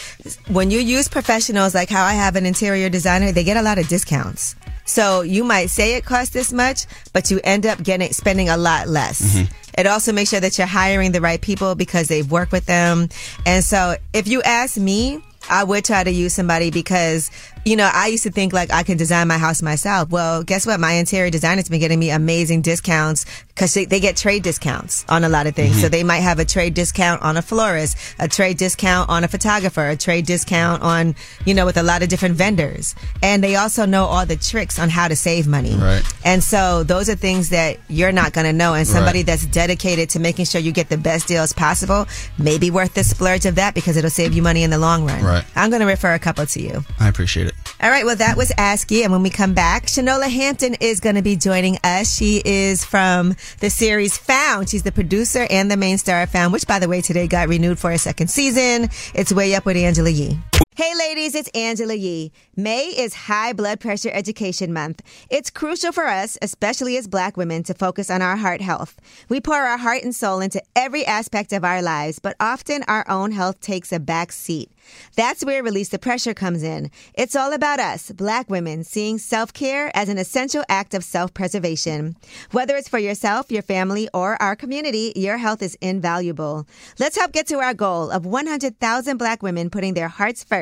when 0.48 0.70
you 0.70 0.78
use 0.78 1.08
professionals 1.08 1.74
like 1.74 1.88
how 1.90 2.04
I 2.04 2.12
have 2.14 2.36
an 2.36 2.46
interior 2.46 2.88
designer, 2.88 3.32
they 3.32 3.42
get 3.44 3.56
a 3.56 3.62
lot 3.62 3.78
of 3.78 3.88
discounts. 3.88 4.54
So 4.84 5.22
you 5.22 5.44
might 5.44 5.70
say 5.70 5.94
it 5.94 6.04
costs 6.04 6.32
this 6.32 6.52
much, 6.52 6.86
but 7.12 7.30
you 7.30 7.40
end 7.44 7.66
up 7.66 7.82
getting 7.82 8.12
spending 8.12 8.48
a 8.48 8.56
lot 8.56 8.88
less. 8.88 9.20
Mm-hmm. 9.20 9.52
It 9.78 9.86
also 9.86 10.12
makes 10.12 10.30
sure 10.30 10.40
that 10.40 10.58
you're 10.58 10.66
hiring 10.66 11.12
the 11.12 11.20
right 11.20 11.40
people 11.40 11.74
because 11.74 12.08
they've 12.08 12.30
worked 12.30 12.52
with 12.52 12.66
them. 12.66 13.08
And 13.46 13.64
so 13.64 13.96
if 14.12 14.28
you 14.28 14.42
ask 14.42 14.76
me, 14.76 15.22
I 15.48 15.64
would 15.64 15.84
try 15.84 16.04
to 16.04 16.10
use 16.10 16.34
somebody 16.34 16.70
because, 16.70 17.30
you 17.64 17.76
know, 17.76 17.88
I 17.92 18.08
used 18.08 18.24
to 18.24 18.30
think 18.30 18.52
like 18.52 18.72
I 18.72 18.82
can 18.82 18.96
design 18.96 19.28
my 19.28 19.38
house 19.38 19.62
myself. 19.62 20.10
Well, 20.10 20.42
guess 20.42 20.66
what? 20.66 20.80
My 20.80 20.92
interior 20.92 21.30
designer's 21.30 21.68
been 21.68 21.78
getting 21.80 21.98
me 22.00 22.10
amazing 22.10 22.62
discounts 22.62 23.24
because 23.48 23.72
they, 23.74 23.84
they 23.84 24.00
get 24.00 24.16
trade 24.16 24.42
discounts 24.42 25.04
on 25.08 25.22
a 25.22 25.28
lot 25.28 25.46
of 25.46 25.54
things. 25.54 25.76
Mhm. 25.76 25.80
So 25.82 25.88
they 25.88 26.02
might 26.02 26.20
have 26.20 26.38
a 26.40 26.44
trade 26.44 26.74
discount 26.74 27.22
on 27.22 27.36
a 27.36 27.42
florist, 27.42 27.96
a 28.18 28.26
trade 28.26 28.56
discount 28.56 29.08
on 29.10 29.22
a 29.22 29.28
photographer, 29.28 29.88
a 29.88 29.96
trade 29.96 30.26
discount 30.26 30.82
on, 30.82 31.14
you 31.44 31.54
know, 31.54 31.64
with 31.64 31.76
a 31.76 31.82
lot 31.84 32.02
of 32.02 32.08
different 32.08 32.34
vendors. 32.34 32.94
And 33.22 33.44
they 33.44 33.54
also 33.56 33.86
know 33.86 34.06
all 34.06 34.26
the 34.26 34.36
tricks 34.36 34.78
on 34.78 34.88
how 34.88 35.06
to 35.06 35.14
save 35.14 35.46
money. 35.46 35.76
Right. 35.76 36.02
And 36.24 36.42
so 36.42 36.82
those 36.82 37.08
are 37.08 37.14
things 37.14 37.50
that 37.50 37.76
you're 37.88 38.12
not 38.12 38.32
going 38.32 38.46
to 38.46 38.52
know. 38.52 38.74
And 38.74 38.88
somebody 38.88 39.20
Right. 39.20 39.26
that's 39.26 39.46
dedicated 39.46 40.10
to 40.10 40.18
making 40.18 40.46
sure 40.46 40.60
you 40.60 40.72
get 40.72 40.88
the 40.88 40.96
best 40.98 41.28
deals 41.28 41.52
possible 41.52 42.06
may 42.38 42.58
be 42.58 42.70
worth 42.70 42.94
the 42.94 43.04
splurge 43.04 43.46
of 43.46 43.54
that 43.54 43.74
because 43.74 43.96
it'll 43.96 44.10
save 44.10 44.32
you 44.32 44.42
money 44.42 44.62
in 44.64 44.70
the 44.70 44.78
long 44.78 45.04
run. 45.04 45.22
Right. 45.22 45.44
I'm 45.54 45.70
going 45.70 45.80
to 45.80 45.86
refer 45.86 46.12
a 46.14 46.18
couple 46.18 46.44
to 46.46 46.60
you. 46.60 46.84
I 46.98 47.08
appreciate 47.08 47.46
it. 47.46 47.51
All 47.82 47.90
right, 47.90 48.04
well, 48.04 48.14
that 48.14 48.36
was 48.36 48.52
You. 48.56 49.02
And 49.02 49.10
when 49.10 49.22
we 49.22 49.30
come 49.30 49.54
back, 49.54 49.86
Shanola 49.86 50.30
Hampton 50.30 50.76
is 50.80 51.00
going 51.00 51.16
to 51.16 51.22
be 51.22 51.34
joining 51.34 51.78
us. 51.82 52.14
She 52.14 52.40
is 52.44 52.84
from 52.84 53.34
the 53.58 53.70
series 53.70 54.16
Found. 54.18 54.70
She's 54.70 54.84
the 54.84 54.92
producer 54.92 55.48
and 55.50 55.68
the 55.68 55.76
main 55.76 55.98
star 55.98 56.22
of 56.22 56.30
Found, 56.30 56.52
which, 56.52 56.66
by 56.68 56.78
the 56.78 56.88
way, 56.88 57.00
today 57.00 57.26
got 57.26 57.48
renewed 57.48 57.80
for 57.80 57.90
a 57.90 57.98
second 57.98 58.28
season. 58.28 58.88
It's 59.14 59.32
Way 59.32 59.56
Up 59.56 59.64
with 59.64 59.76
Angela 59.76 60.10
Yee. 60.10 60.38
Hey 60.74 60.94
ladies, 60.98 61.34
it's 61.34 61.50
Angela 61.50 61.92
Yee. 61.92 62.32
May 62.56 62.86
is 62.86 63.12
High 63.12 63.52
Blood 63.52 63.78
Pressure 63.78 64.08
Education 64.10 64.72
Month. 64.72 65.02
It's 65.28 65.50
crucial 65.50 65.92
for 65.92 66.06
us, 66.06 66.38
especially 66.40 66.96
as 66.96 67.06
black 67.06 67.36
women, 67.36 67.62
to 67.64 67.74
focus 67.74 68.08
on 68.10 68.22
our 68.22 68.36
heart 68.36 68.62
health. 68.62 68.98
We 69.28 69.38
pour 69.38 69.56
our 69.56 69.76
heart 69.76 70.02
and 70.02 70.14
soul 70.14 70.40
into 70.40 70.62
every 70.74 71.04
aspect 71.04 71.52
of 71.52 71.62
our 71.62 71.82
lives, 71.82 72.20
but 72.20 72.36
often 72.40 72.84
our 72.88 73.04
own 73.06 73.32
health 73.32 73.60
takes 73.60 73.92
a 73.92 74.00
back 74.00 74.32
seat. 74.32 74.70
That's 75.14 75.44
where 75.44 75.62
Release 75.62 75.90
the 75.90 75.98
Pressure 75.98 76.34
comes 76.34 76.62
in. 76.62 76.90
It's 77.14 77.36
all 77.36 77.52
about 77.52 77.78
us, 77.78 78.10
black 78.10 78.48
women, 78.48 78.82
seeing 78.82 79.18
self 79.18 79.52
care 79.52 79.94
as 79.94 80.08
an 80.08 80.16
essential 80.16 80.64
act 80.70 80.94
of 80.94 81.04
self 81.04 81.34
preservation. 81.34 82.16
Whether 82.50 82.76
it's 82.76 82.88
for 82.88 82.98
yourself, 82.98 83.52
your 83.52 83.62
family, 83.62 84.08
or 84.14 84.40
our 84.42 84.56
community, 84.56 85.12
your 85.16 85.36
health 85.36 85.62
is 85.62 85.76
invaluable. 85.82 86.66
Let's 86.98 87.16
help 87.16 87.32
get 87.32 87.46
to 87.48 87.60
our 87.60 87.74
goal 87.74 88.10
of 88.10 88.26
100,000 88.26 89.16
black 89.18 89.42
women 89.42 89.70
putting 89.70 89.94
their 89.94 90.08
hearts 90.08 90.42
first 90.42 90.61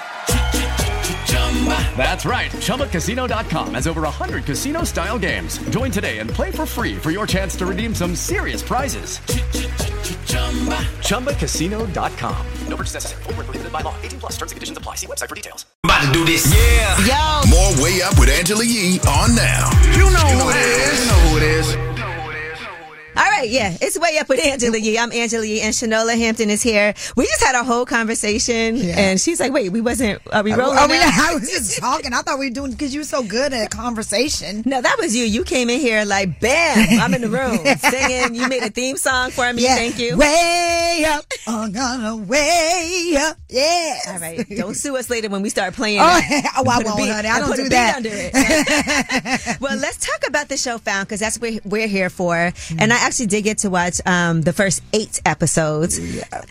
That's 1.95 2.25
right. 2.25 2.49
ChumbaCasino.com 2.49 3.75
has 3.75 3.85
over 3.85 4.01
100 4.01 4.45
casino 4.45 4.83
style 4.83 5.19
games. 5.19 5.59
Join 5.69 5.91
today 5.91 6.17
and 6.17 6.27
play 6.27 6.49
for 6.49 6.65
free 6.65 6.95
for 6.95 7.11
your 7.11 7.27
chance 7.27 7.55
to 7.57 7.67
redeem 7.67 7.93
some 7.93 8.15
serious 8.15 8.63
prizes. 8.63 9.19
ChumbaCasino.com. 11.01 12.45
No 12.67 12.75
purchase 12.75 12.95
necessary. 12.95 13.23
Void 13.23 13.35
where 13.35 13.43
prohibited 13.43 13.71
by 13.71 13.81
law. 13.81 13.93
18 14.01 14.19
plus 14.19 14.31
terms 14.37 14.51
and 14.51 14.57
conditions 14.57 14.77
apply. 14.77 14.95
See 14.95 15.07
website 15.07 15.29
for 15.29 15.35
details. 15.35 15.65
About 15.83 16.05
to 16.05 16.11
do 16.11 16.25
this. 16.25 16.51
Yeah. 16.51 17.43
Yo. 17.43 17.49
More 17.49 17.83
Way 17.83 18.01
Up 18.01 18.17
with 18.19 18.29
Angela 18.29 18.63
Yee 18.63 18.99
on 19.07 19.35
now. 19.35 19.69
You 19.93 20.09
know 20.09 20.27
who 20.39 20.49
it 20.49 20.55
is. 20.55 20.99
You 20.99 21.05
know 21.11 21.19
who 21.29 21.37
it 21.37 21.43
is. 21.43 21.90
All 23.13 23.23
right, 23.23 23.49
yeah, 23.49 23.75
it's 23.81 23.99
way 23.99 24.17
up 24.19 24.29
with 24.29 24.39
Angela 24.39 24.77
Yee. 24.77 24.97
I'm 24.97 25.11
Angela 25.11 25.45
Yee, 25.45 25.59
and 25.59 25.73
Shanola 25.73 26.17
Hampton 26.17 26.49
is 26.49 26.63
here. 26.63 26.93
We 27.17 27.25
just 27.25 27.43
had 27.43 27.55
a 27.55 27.63
whole 27.63 27.85
conversation, 27.85 28.77
and 28.77 29.19
she's 29.19 29.37
like, 29.37 29.51
"Wait, 29.51 29.69
we 29.69 29.81
wasn't? 29.81 30.21
Are 30.31 30.41
we 30.43 30.53
rolling?" 30.53 30.77
I, 30.79 31.31
was 31.33 31.51
just 31.51 31.77
talking. 31.77 32.13
I 32.13 32.21
thought 32.21 32.39
we 32.39 32.47
were 32.47 32.53
doing 32.53 32.71
because 32.71 32.93
you 32.93 33.01
were 33.01 33.05
so 33.05 33.21
good 33.21 33.51
at 33.51 33.69
conversation. 33.69 34.63
No, 34.65 34.81
that 34.81 34.95
was 34.97 35.13
you. 35.13 35.25
You 35.25 35.43
came 35.43 35.69
in 35.69 35.81
here 35.81 36.05
like, 36.05 36.39
bam, 36.39 37.01
I'm 37.01 37.13
in 37.13 37.21
the 37.21 37.27
room 37.27 37.57
singing. 37.79 38.33
You 38.33 38.47
made 38.47 38.63
a 38.63 38.69
theme 38.69 38.95
song 38.95 39.31
for 39.31 39.51
me. 39.51 39.63
Yeah. 39.63 39.75
Thank 39.75 39.99
you. 39.99 40.15
Way 40.15 41.03
up, 41.05 41.25
I'm 41.47 41.73
gonna 41.73 42.15
way 42.15 43.15
up. 43.19 43.35
Yeah. 43.49 43.97
All 44.07 44.19
right, 44.19 44.47
don't 44.49 44.73
sue 44.75 44.95
us 44.95 45.09
later 45.09 45.27
when 45.27 45.41
we 45.41 45.49
start 45.49 45.73
playing. 45.73 45.99
Oh, 45.99 46.05
oh, 46.55 46.63
I 46.65 46.81
won't, 46.81 46.97
beat- 46.97 47.09
honey. 47.09 47.27
I 47.27 47.39
don't 47.39 47.57
do 47.57 47.67
that. 47.67 47.97
under 47.97 48.09
it. 48.09 49.59
well, 49.59 49.77
let's 49.77 49.97
talk 49.97 50.25
about 50.29 50.47
the 50.47 50.55
show 50.55 50.77
Found 50.77 51.09
because 51.09 51.19
that's 51.19 51.37
what 51.39 51.59
we're 51.65 51.87
here 51.87 52.09
for. 52.09 52.35
And 52.37 52.53
mm. 52.53 52.91
I 52.91 53.00
actually 53.01 53.27
did 53.27 53.43
get 53.43 53.57
to 53.59 53.69
watch 53.69 53.99
um, 54.05 54.41
the 54.41 54.53
first 54.53 54.81
eight 54.93 55.21
episodes. 55.25 55.99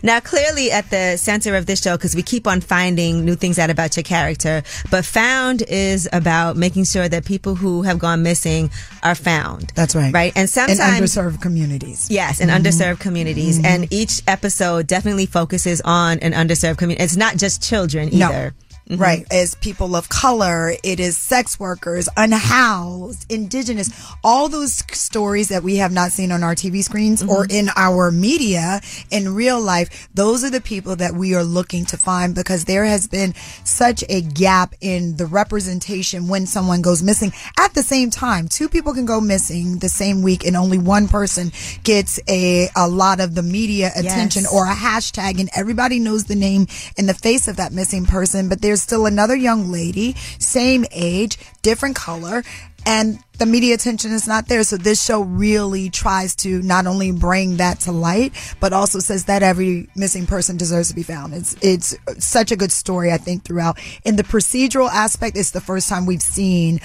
Now, 0.03 0.19
clearly 0.19 0.71
at 0.71 0.89
the 0.89 1.17
center 1.17 1.55
of 1.55 1.65
this 1.65 1.81
show, 1.81 1.97
because 1.97 2.15
we 2.15 2.21
keep 2.23 2.45
on 2.47 2.61
finding 2.61 3.25
new 3.25 3.35
things 3.35 3.57
out 3.57 3.69
about 3.69 3.95
your 3.95 4.03
character, 4.03 4.63
but 4.89 5.05
Found 5.05 5.63
is 5.67 6.07
about 6.13 6.57
making 6.57 6.85
sure 6.85 7.07
that 7.09 7.25
people 7.25 7.55
who 7.55 7.81
have 7.83 7.99
gone 7.99 8.23
missing 8.23 8.69
are 9.03 9.15
found. 9.15 9.71
That's 9.75 9.95
right. 9.95 10.13
Right. 10.13 10.33
And 10.35 10.43
In 10.43 10.47
sometimes 10.47 10.79
underserved 11.15 11.41
communities. 11.41 12.07
Yes, 12.09 12.39
in 12.39 12.49
Mhm. 12.49 12.61
underserved 12.61 12.99
communities. 12.99 13.59
And 13.63 13.87
each 13.91 14.21
episode 14.27 14.87
definitely 14.87 15.25
focuses 15.25 15.81
on 15.81 16.19
an 16.19 16.33
underserved 16.33 16.77
community. 16.77 17.03
It's 17.03 17.15
not 17.17 17.37
just 17.37 17.61
children 17.61 18.09
No. 18.11 18.51
Mhm. 18.91 18.99
Right. 18.99 19.25
As 19.31 19.55
people 19.55 19.95
of 19.95 20.09
color, 20.09 20.73
it 20.83 20.99
is 20.99 21.17
sex 21.17 21.59
workers, 21.59 22.09
unhoused, 22.17 23.25
indigenous, 23.29 23.89
all 24.23 24.49
those 24.49 24.83
stories 24.91 25.47
that 25.47 25.63
we 25.63 25.77
have 25.77 25.91
not 25.93 26.11
seen 26.11 26.31
on 26.31 26.43
our 26.43 26.55
TV 26.55 26.81
screens 26.83 27.23
or 27.23 27.45
Mhm. 27.45 27.51
in 27.51 27.71
our 27.77 28.11
media 28.11 28.81
in 29.09 29.33
real 29.33 29.61
life. 29.61 30.09
Those 30.13 30.43
are 30.43 30.49
the 30.49 30.59
people 30.59 30.95
that 30.97 31.15
we 31.15 31.33
are 31.33 31.43
looking 31.43 31.85
to 31.85 31.97
find 31.97 32.35
because 32.35 32.65
there 32.65 32.83
has 32.85 33.07
been 33.07 33.33
such 33.63 34.03
a 34.09 34.21
gap 34.21 34.75
in 34.81 35.15
the 35.15 35.25
representation 35.25 36.27
when 36.27 36.45
someone 36.45 36.81
goes 36.81 37.01
missing. 37.01 37.31
At 37.57 37.73
the 37.73 37.83
same 37.83 38.09
time, 38.09 38.47
two 38.49 38.67
people 38.67 38.93
can 38.93 39.05
go 39.05 39.21
missing 39.21 39.77
the 39.79 39.89
same 39.89 40.21
week 40.21 40.45
and 40.45 40.57
only 40.57 40.77
one 40.77 41.07
person 41.07 41.51
gets 41.83 42.19
a, 42.27 42.69
a 42.75 42.87
lot 42.87 43.19
of 43.21 43.35
the 43.35 43.43
media 43.43 43.91
attention 43.95 44.43
Yes. 44.43 44.51
or 44.51 44.65
a 44.65 44.75
hashtag 44.75 45.39
and 45.39 45.49
everybody 45.55 45.99
knows 45.99 46.25
the 46.25 46.35
name 46.35 46.67
and 46.97 47.07
the 47.07 47.13
face 47.13 47.47
of 47.47 47.55
that 47.55 47.71
missing 47.71 48.05
person, 48.05 48.49
but 48.49 48.61
there's 48.61 48.80
still 48.81 49.05
another 49.05 49.35
young 49.35 49.71
lady, 49.71 50.13
same 50.39 50.85
age, 50.91 51.37
different 51.61 51.95
color, 51.95 52.43
and 52.85 53.19
the 53.37 53.45
media 53.45 53.75
attention 53.75 54.11
is 54.11 54.27
not 54.27 54.47
there. 54.47 54.63
So 54.63 54.77
this 54.77 55.03
show 55.03 55.21
really 55.21 55.89
tries 55.89 56.35
to 56.37 56.61
not 56.61 56.87
only 56.87 57.11
bring 57.11 57.57
that 57.57 57.79
to 57.81 57.91
light, 57.91 58.33
but 58.59 58.73
also 58.73 58.99
says 58.99 59.25
that 59.25 59.43
every 59.43 59.87
missing 59.95 60.25
person 60.25 60.57
deserves 60.57 60.89
to 60.89 60.95
be 60.95 61.03
found. 61.03 61.33
It's 61.33 61.55
it's 61.61 61.95
such 62.19 62.51
a 62.51 62.55
good 62.55 62.71
story, 62.71 63.11
I 63.11 63.17
think, 63.17 63.43
throughout. 63.43 63.79
In 64.03 64.15
the 64.15 64.23
procedural 64.23 64.89
aspect, 64.89 65.37
it's 65.37 65.51
the 65.51 65.61
first 65.61 65.89
time 65.89 66.05
we've 66.05 66.21
seen 66.21 66.79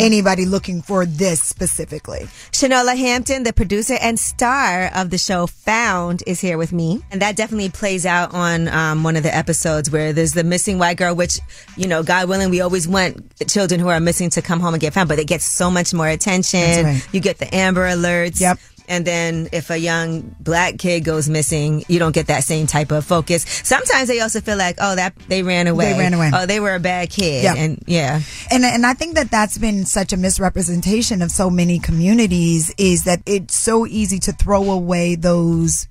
anybody 0.00 0.46
looking 0.46 0.82
for 0.82 1.06
this 1.06 1.42
specifically. 1.42 2.28
Shanola 2.52 2.96
Hampton, 2.96 3.42
the 3.44 3.52
producer 3.52 3.96
and 4.00 4.18
star 4.18 4.90
of 4.94 5.10
the 5.10 5.18
show 5.18 5.46
Found, 5.46 6.22
is 6.26 6.40
here 6.40 6.58
with 6.58 6.72
me. 6.72 7.02
And 7.10 7.22
that 7.22 7.36
definitely 7.36 7.70
plays 7.70 8.06
out 8.06 8.34
on 8.34 8.68
um, 8.68 9.02
one 9.02 9.16
of 9.16 9.22
the 9.22 9.34
episodes 9.34 9.90
where 9.90 10.12
there's 10.12 10.32
the 10.32 10.44
missing 10.44 10.78
white 10.78 10.96
girl, 10.96 11.14
which, 11.14 11.40
you 11.76 11.86
know, 11.86 12.02
God 12.02 12.28
willing, 12.28 12.50
we 12.50 12.60
always 12.60 12.86
want 12.86 13.36
children 13.48 13.80
who 13.80 13.88
are 13.88 14.00
missing 14.00 14.30
to 14.30 14.42
come 14.42 14.60
home 14.60 14.74
and 14.74 14.80
get 14.80 14.92
found, 14.92 15.08
but 15.08 15.18
it 15.18 15.26
gets 15.26 15.44
so 15.44 15.70
much 15.70 15.94
more 15.94 16.08
attention. 16.08 16.84
Right. 16.84 17.08
You 17.12 17.20
get 17.20 17.38
the 17.38 17.52
Amber 17.54 17.88
Alerts. 17.88 18.40
Yep. 18.40 18.58
And 18.90 19.04
then 19.06 19.48
if 19.52 19.70
a 19.70 19.78
young 19.78 20.34
black 20.40 20.76
kid 20.78 21.04
goes 21.04 21.28
missing, 21.28 21.84
you 21.88 22.00
don't 22.00 22.10
get 22.12 22.26
that 22.26 22.42
same 22.42 22.66
type 22.66 22.90
of 22.90 23.06
focus. 23.06 23.44
Sometimes 23.62 24.08
they 24.08 24.18
also 24.20 24.40
feel 24.40 24.56
like, 24.58 24.76
oh, 24.80 24.96
that 24.96 25.14
they 25.28 25.44
ran 25.44 25.68
away. 25.68 25.92
They 25.92 25.98
ran 26.00 26.12
away. 26.12 26.30
Oh, 26.34 26.44
they 26.44 26.58
were 26.58 26.74
a 26.74 26.80
bad 26.80 27.08
kid. 27.08 27.44
Yep. 27.44 27.56
And 27.56 27.84
yeah. 27.86 28.20
And 28.50 28.64
and 28.64 28.84
I 28.84 28.94
think 28.94 29.14
that 29.14 29.30
that's 29.30 29.58
been 29.58 29.86
such 29.86 30.12
a 30.12 30.16
misrepresentation 30.16 31.22
of 31.22 31.30
so 31.30 31.48
many 31.48 31.78
communities 31.78 32.74
is 32.78 33.04
that 33.04 33.22
it's 33.26 33.54
so 33.54 33.86
easy 33.86 34.18
to 34.18 34.32
throw 34.32 34.70
away 34.72 35.14
those 35.14 35.86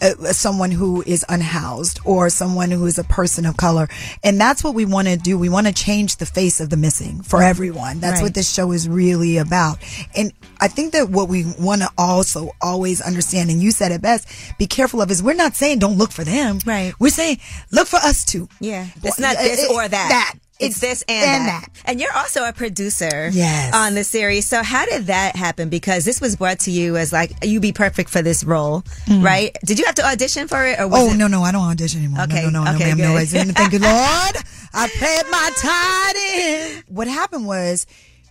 uh, 0.00 0.14
someone 0.32 0.70
who 0.70 1.02
is 1.06 1.24
unhoused 1.28 1.98
or 2.04 2.30
someone 2.30 2.70
who 2.70 2.86
is 2.86 2.98
a 2.98 3.04
person 3.04 3.46
of 3.46 3.56
color. 3.56 3.88
And 4.22 4.40
that's 4.40 4.62
what 4.62 4.74
we 4.74 4.84
want 4.84 5.08
to 5.08 5.16
do. 5.16 5.36
We 5.38 5.48
want 5.48 5.66
to 5.66 5.72
change 5.72 6.16
the 6.16 6.26
face 6.26 6.60
of 6.60 6.70
the 6.70 6.76
missing 6.76 7.22
for 7.22 7.42
everyone. 7.42 7.98
That's 7.98 8.14
Right. 8.20 8.22
what 8.26 8.34
this 8.34 8.48
show 8.52 8.70
is 8.70 8.88
really 8.88 9.38
about. 9.38 9.78
And 10.14 10.32
I 10.60 10.68
think 10.68 10.92
that 10.92 11.10
what 11.10 11.28
we 11.28 11.44
want 11.58 11.82
to 11.82 11.88
also 11.98 12.43
always 12.60 13.00
understand, 13.00 13.50
and 13.50 13.62
you 13.62 13.70
said 13.70 13.92
it 13.92 14.02
best, 14.02 14.28
be 14.58 14.66
careful 14.66 15.00
of 15.02 15.10
is 15.10 15.22
we're 15.22 15.34
not 15.34 15.54
saying 15.54 15.78
don't 15.78 15.96
look 15.98 16.12
for 16.12 16.24
them. 16.24 16.58
Right. 16.66 16.92
We're 16.98 17.10
saying 17.10 17.38
look 17.72 17.88
for 17.88 17.96
us 17.96 18.24
too. 18.24 18.48
Yeah. 18.60 18.86
It's 19.02 19.18
not 19.18 19.36
this 19.36 19.62
it- 19.64 19.70
or 19.70 19.86
that. 19.88 20.08
That. 20.08 20.34
It's, 20.60 20.78
this 20.78 21.02
and, 21.08 21.18
and 21.18 21.48
that. 21.48 21.66
And 21.84 22.00
you're 22.00 22.12
also 22.16 22.44
a 22.44 22.52
producer 22.52 23.28
Yes. 23.32 23.74
on 23.74 23.94
the 23.96 24.04
series. 24.04 24.46
So 24.46 24.62
how 24.62 24.86
did 24.86 25.06
that 25.08 25.34
happen? 25.34 25.68
Because 25.68 26.04
this 26.04 26.20
was 26.20 26.36
brought 26.36 26.60
to 26.60 26.70
you 26.70 26.96
as 26.96 27.12
like 27.12 27.32
you'd 27.42 27.60
be 27.60 27.72
perfect 27.72 28.08
for 28.08 28.22
this 28.22 28.44
role, 28.44 28.82
Mhm. 29.06 29.22
right? 29.24 29.54
Did 29.64 29.80
you 29.80 29.84
have 29.84 29.96
to 29.96 30.06
audition 30.06 30.46
for 30.46 30.64
it 30.64 30.78
or 30.78 30.86
was 30.86 31.00
oh 31.02 31.10
it 31.12 31.16
no 31.16 31.26
no 31.26 31.42
I 31.42 31.50
don't 31.50 31.64
audition 31.64 31.98
anymore. 32.04 32.22
Okay, 32.24 32.42
No 32.44 32.50
no 32.50 32.64
no 32.64 32.74
okay, 32.76 32.90
no 32.90 32.96
ma'am 32.96 32.98
no. 33.14 33.18
good. 33.18 33.28
Didn't 33.30 33.54
thank 33.54 33.72
you 33.72 33.78
Lord. 33.80 34.36
I 34.72 34.88
paid 34.88 35.22
my 35.28 35.50
tithe 35.60 36.16
in. 36.78 36.82
What 36.94 37.08
happened 37.08 37.46
was 37.46 37.84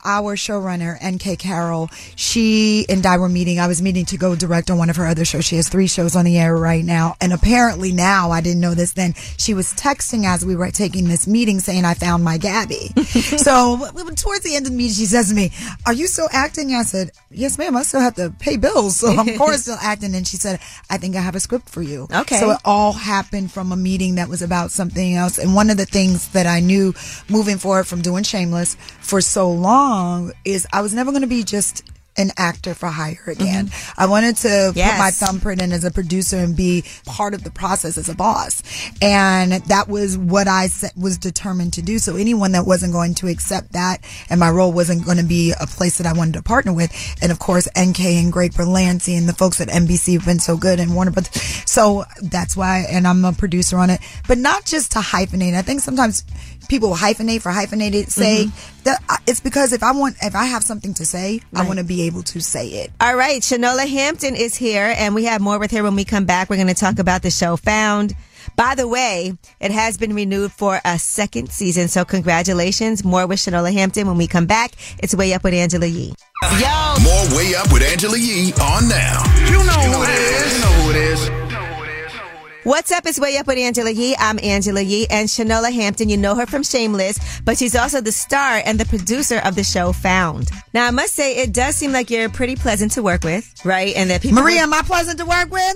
our 0.03 0.35
showrunner 0.35 0.97
NK 1.03 1.39
Carroll, 1.39 1.89
she 2.15 2.85
and 2.89 3.05
I 3.05 3.17
were 3.17 3.29
meeting. 3.29 3.59
I 3.59 3.67
was 3.67 3.81
meeting 3.81 4.05
to 4.05 4.17
go 4.17 4.35
direct 4.35 4.69
on 4.69 4.77
one 4.77 4.89
of 4.89 4.95
her 4.95 5.05
other 5.05 5.25
shows. 5.25 5.45
She 5.45 5.55
has 5.55 5.69
three 5.69 5.87
shows 5.87 6.15
on 6.15 6.25
the 6.25 6.37
air 6.37 6.55
right 6.55 6.83
now, 6.83 7.15
and 7.21 7.33
apparently 7.33 7.91
now 7.91 8.31
I 8.31 8.41
didn't 8.41 8.61
know 8.61 8.73
this 8.73 8.93
then. 8.93 9.13
She 9.37 9.53
was 9.53 9.73
texting 9.73 10.25
as 10.25 10.45
we 10.45 10.55
were 10.55 10.71
taking 10.71 11.07
this 11.07 11.27
meeting 11.27 11.59
saying 11.59 11.85
I 11.85 11.93
found 11.93 12.23
my 12.23 12.37
Gabi. 12.37 12.97
so 13.39 13.77
towards 14.15 14.43
the 14.43 14.55
end 14.55 14.65
of 14.65 14.71
the 14.71 14.77
meeting, 14.77 14.93
she 14.93 15.05
says 15.05 15.29
to 15.29 15.35
me, 15.35 15.51
"Are 15.85 15.93
you 15.93 16.07
still 16.07 16.29
acting?" 16.31 16.73
I 16.73 16.83
said, 16.83 17.11
"Yes, 17.29 17.57
ma'am. 17.57 17.75
I 17.75 17.83
still 17.83 18.01
have 18.01 18.15
to 18.15 18.33
pay 18.39 18.57
bills, 18.57 18.97
so 18.97 19.09
I'm 19.09 19.27
of 19.29 19.37
course 19.37 19.63
still 19.63 19.77
acting." 19.81 20.15
And 20.15 20.27
she 20.27 20.37
said, 20.37 20.59
"I 20.89 20.97
think 20.97 21.15
I 21.15 21.21
have 21.21 21.35
a 21.35 21.39
script 21.39 21.69
for 21.69 21.81
you." 21.81 22.07
Okay. 22.13 22.39
So 22.39 22.51
it 22.51 22.59
all 22.65 22.93
happened 22.93 23.51
from 23.51 23.71
a 23.71 23.75
meeting 23.75 24.15
that 24.15 24.29
was 24.29 24.41
about 24.41 24.71
something 24.71 25.15
else. 25.15 25.37
And 25.37 25.55
one 25.55 25.69
of 25.69 25.77
the 25.77 25.85
things 25.85 26.29
that 26.29 26.47
I 26.47 26.59
knew 26.59 26.93
moving 27.29 27.57
forward 27.57 27.87
from 27.87 28.01
doing 28.01 28.23
Shameless 28.23 28.75
for 29.01 29.21
so 29.21 29.51
long 29.51 29.92
is 30.45 30.67
I 30.71 30.81
was 30.81 30.93
never 30.93 31.11
going 31.11 31.21
to 31.21 31.27
be 31.27 31.43
just 31.43 31.83
an 32.17 32.31
actor 32.37 32.73
for 32.73 32.87
hire 32.87 33.23
again. 33.27 33.67
Mm-hmm. 33.67 34.01
I 34.01 34.05
wanted 34.05 34.37
to 34.37 34.71
put 34.73 34.97
my 34.99 35.11
thumbprint 35.11 35.61
in 35.61 35.71
as 35.71 35.83
a 35.83 35.91
producer 35.91 36.37
and 36.37 36.55
be 36.55 36.83
part 37.05 37.33
of 37.33 37.43
the 37.43 37.51
process 37.51 37.97
as 37.97 38.09
a 38.09 38.15
boss. 38.15 38.61
And 39.01 39.53
that 39.53 39.87
was 39.87 40.17
what 40.17 40.47
I 40.47 40.69
was 40.95 41.17
determined 41.17 41.73
to 41.73 41.81
do. 41.81 41.99
So 41.99 42.15
anyone 42.15 42.51
that 42.51 42.65
wasn't 42.65 42.93
going 42.93 43.15
to 43.15 43.27
accept 43.27 43.73
that 43.73 43.97
and 44.29 44.39
my 44.39 44.49
role 44.49 44.71
wasn't 44.71 45.05
going 45.05 45.17
to 45.17 45.23
be 45.23 45.53
a 45.59 45.65
place 45.65 45.97
that 45.97 46.07
I 46.07 46.13
wanted 46.13 46.33
to 46.35 46.43
partner 46.43 46.73
with. 46.73 46.91
And 47.21 47.31
of 47.31 47.39
course, 47.39 47.67
NK 47.69 47.99
and 48.01 48.31
Greg 48.31 48.53
Berlanti 48.53 49.17
and 49.17 49.27
the 49.27 49.33
folks 49.33 49.59
at 49.59 49.69
NBC 49.69 50.13
have 50.13 50.25
been 50.25 50.39
so 50.39 50.55
good 50.55 50.79
and 50.79 50.93
Warner 50.93 51.11
Brothers. 51.11 51.41
So 51.69 52.05
that's 52.21 52.55
why, 52.55 52.85
and 52.89 53.07
I'm 53.07 53.25
a 53.25 53.33
producer 53.33 53.77
on 53.77 53.89
it, 53.89 54.01
but 54.27 54.37
not 54.37 54.65
just 54.65 54.91
to 54.91 54.99
hyphenate. 54.99 55.55
I 55.55 55.63
think 55.63 55.81
sometimes 55.81 56.23
people 56.69 56.93
hyphenate 56.95 57.41
for 57.41 57.51
hyphenated 57.51 58.11
sake. 58.11 58.49
That 58.83 59.01
uh, 59.09 59.17
it's 59.27 59.39
because 59.39 59.73
if 59.73 59.83
I 59.83 59.91
want, 59.91 60.15
if 60.21 60.35
I 60.35 60.45
have 60.45 60.63
something 60.63 60.93
to 60.95 61.05
say, 61.05 61.41
I 61.55 61.65
want 61.65 61.79
to 61.79 61.85
be 61.85 62.03
able 62.03 62.23
to 62.23 62.41
say 62.41 62.67
it. 62.67 62.91
All 62.99 63.15
right, 63.15 63.41
Shanola 63.41 63.87
Hampton 63.87 64.35
is 64.35 64.55
here, 64.55 64.93
and 64.97 65.15
we 65.15 65.25
have 65.25 65.41
more 65.41 65.59
with 65.59 65.71
her 65.71 65.83
when 65.83 65.95
we 65.95 66.05
come 66.05 66.25
back. 66.25 66.49
We're 66.49 66.57
going 66.57 66.67
to 66.67 66.73
talk 66.73 66.99
about 66.99 67.21
the 67.21 67.31
show 67.31 67.55
Found. 67.57 68.13
By 68.55 68.75
the 68.75 68.87
way, 68.87 69.33
it 69.59 69.71
has 69.71 69.97
been 69.97 70.13
renewed 70.13 70.51
for 70.51 70.79
a 70.83 70.99
second 70.99 71.49
season, 71.49 71.87
so 71.87 72.05
congratulations. 72.05 73.03
More 73.03 73.25
with 73.25 73.39
Shanola 73.39 73.71
Hampton 73.71 74.07
when 74.07 74.17
we 74.17 74.27
come 74.27 74.45
back. 74.45 74.73
It's 74.99 75.15
Way 75.15 75.33
Up 75.33 75.43
with 75.43 75.53
Angela 75.53 75.85
Yee. 75.85 76.13
Yo! 76.59 76.95
More 77.03 77.37
Way 77.37 77.55
Up 77.55 77.71
with 77.71 77.83
Angela 77.83 78.17
Yee 78.17 78.53
on 78.61 78.87
now. 78.89 79.23
You 79.49 79.63
know 79.63 79.97
who 79.97 80.03
it 80.03 80.09
is. 80.09 80.53
You 80.53 80.61
know 80.61 80.71
who 80.83 80.89
it 80.91 80.95
is. 80.97 81.42
What's 82.63 82.93
up? 82.93 83.05
It's 83.05 83.19
Way 83.19 83.35
Up 83.35 83.47
with 83.47 83.57
Angela 83.57 83.91
Yee. 83.91 84.15
I'm 84.17 84.39
Angela 84.41 84.79
Yee 84.79 85.05
and 85.09 85.27
Shanola 85.27 85.69
Hampton. 85.69 86.07
You 86.07 86.15
know 86.15 86.33
her 86.33 86.45
from 86.45 86.63
Shameless, 86.63 87.41
but 87.41 87.57
she's 87.57 87.75
also 87.75 87.99
the 87.99 88.13
star 88.13 88.61
and 88.65 88.79
the 88.79 88.85
producer 88.85 89.39
of 89.43 89.55
the 89.55 89.65
show 89.65 89.91
Found. 89.91 90.49
Now, 90.73 90.87
I 90.87 90.91
must 90.91 91.13
say, 91.13 91.35
it 91.35 91.51
does 91.51 91.75
seem 91.75 91.91
like 91.91 92.09
you're 92.09 92.29
pretty 92.29 92.55
pleasant 92.55 92.93
to 92.93 93.03
work 93.03 93.25
with, 93.25 93.53
right? 93.65 93.93
And 93.97 94.09
that 94.11 94.21
people. 94.21 94.41
Maria, 94.41 94.61
am 94.61 94.73
I 94.73 94.81
pleasant 94.81 95.19
to 95.19 95.25
work 95.25 95.51
with? 95.51 95.75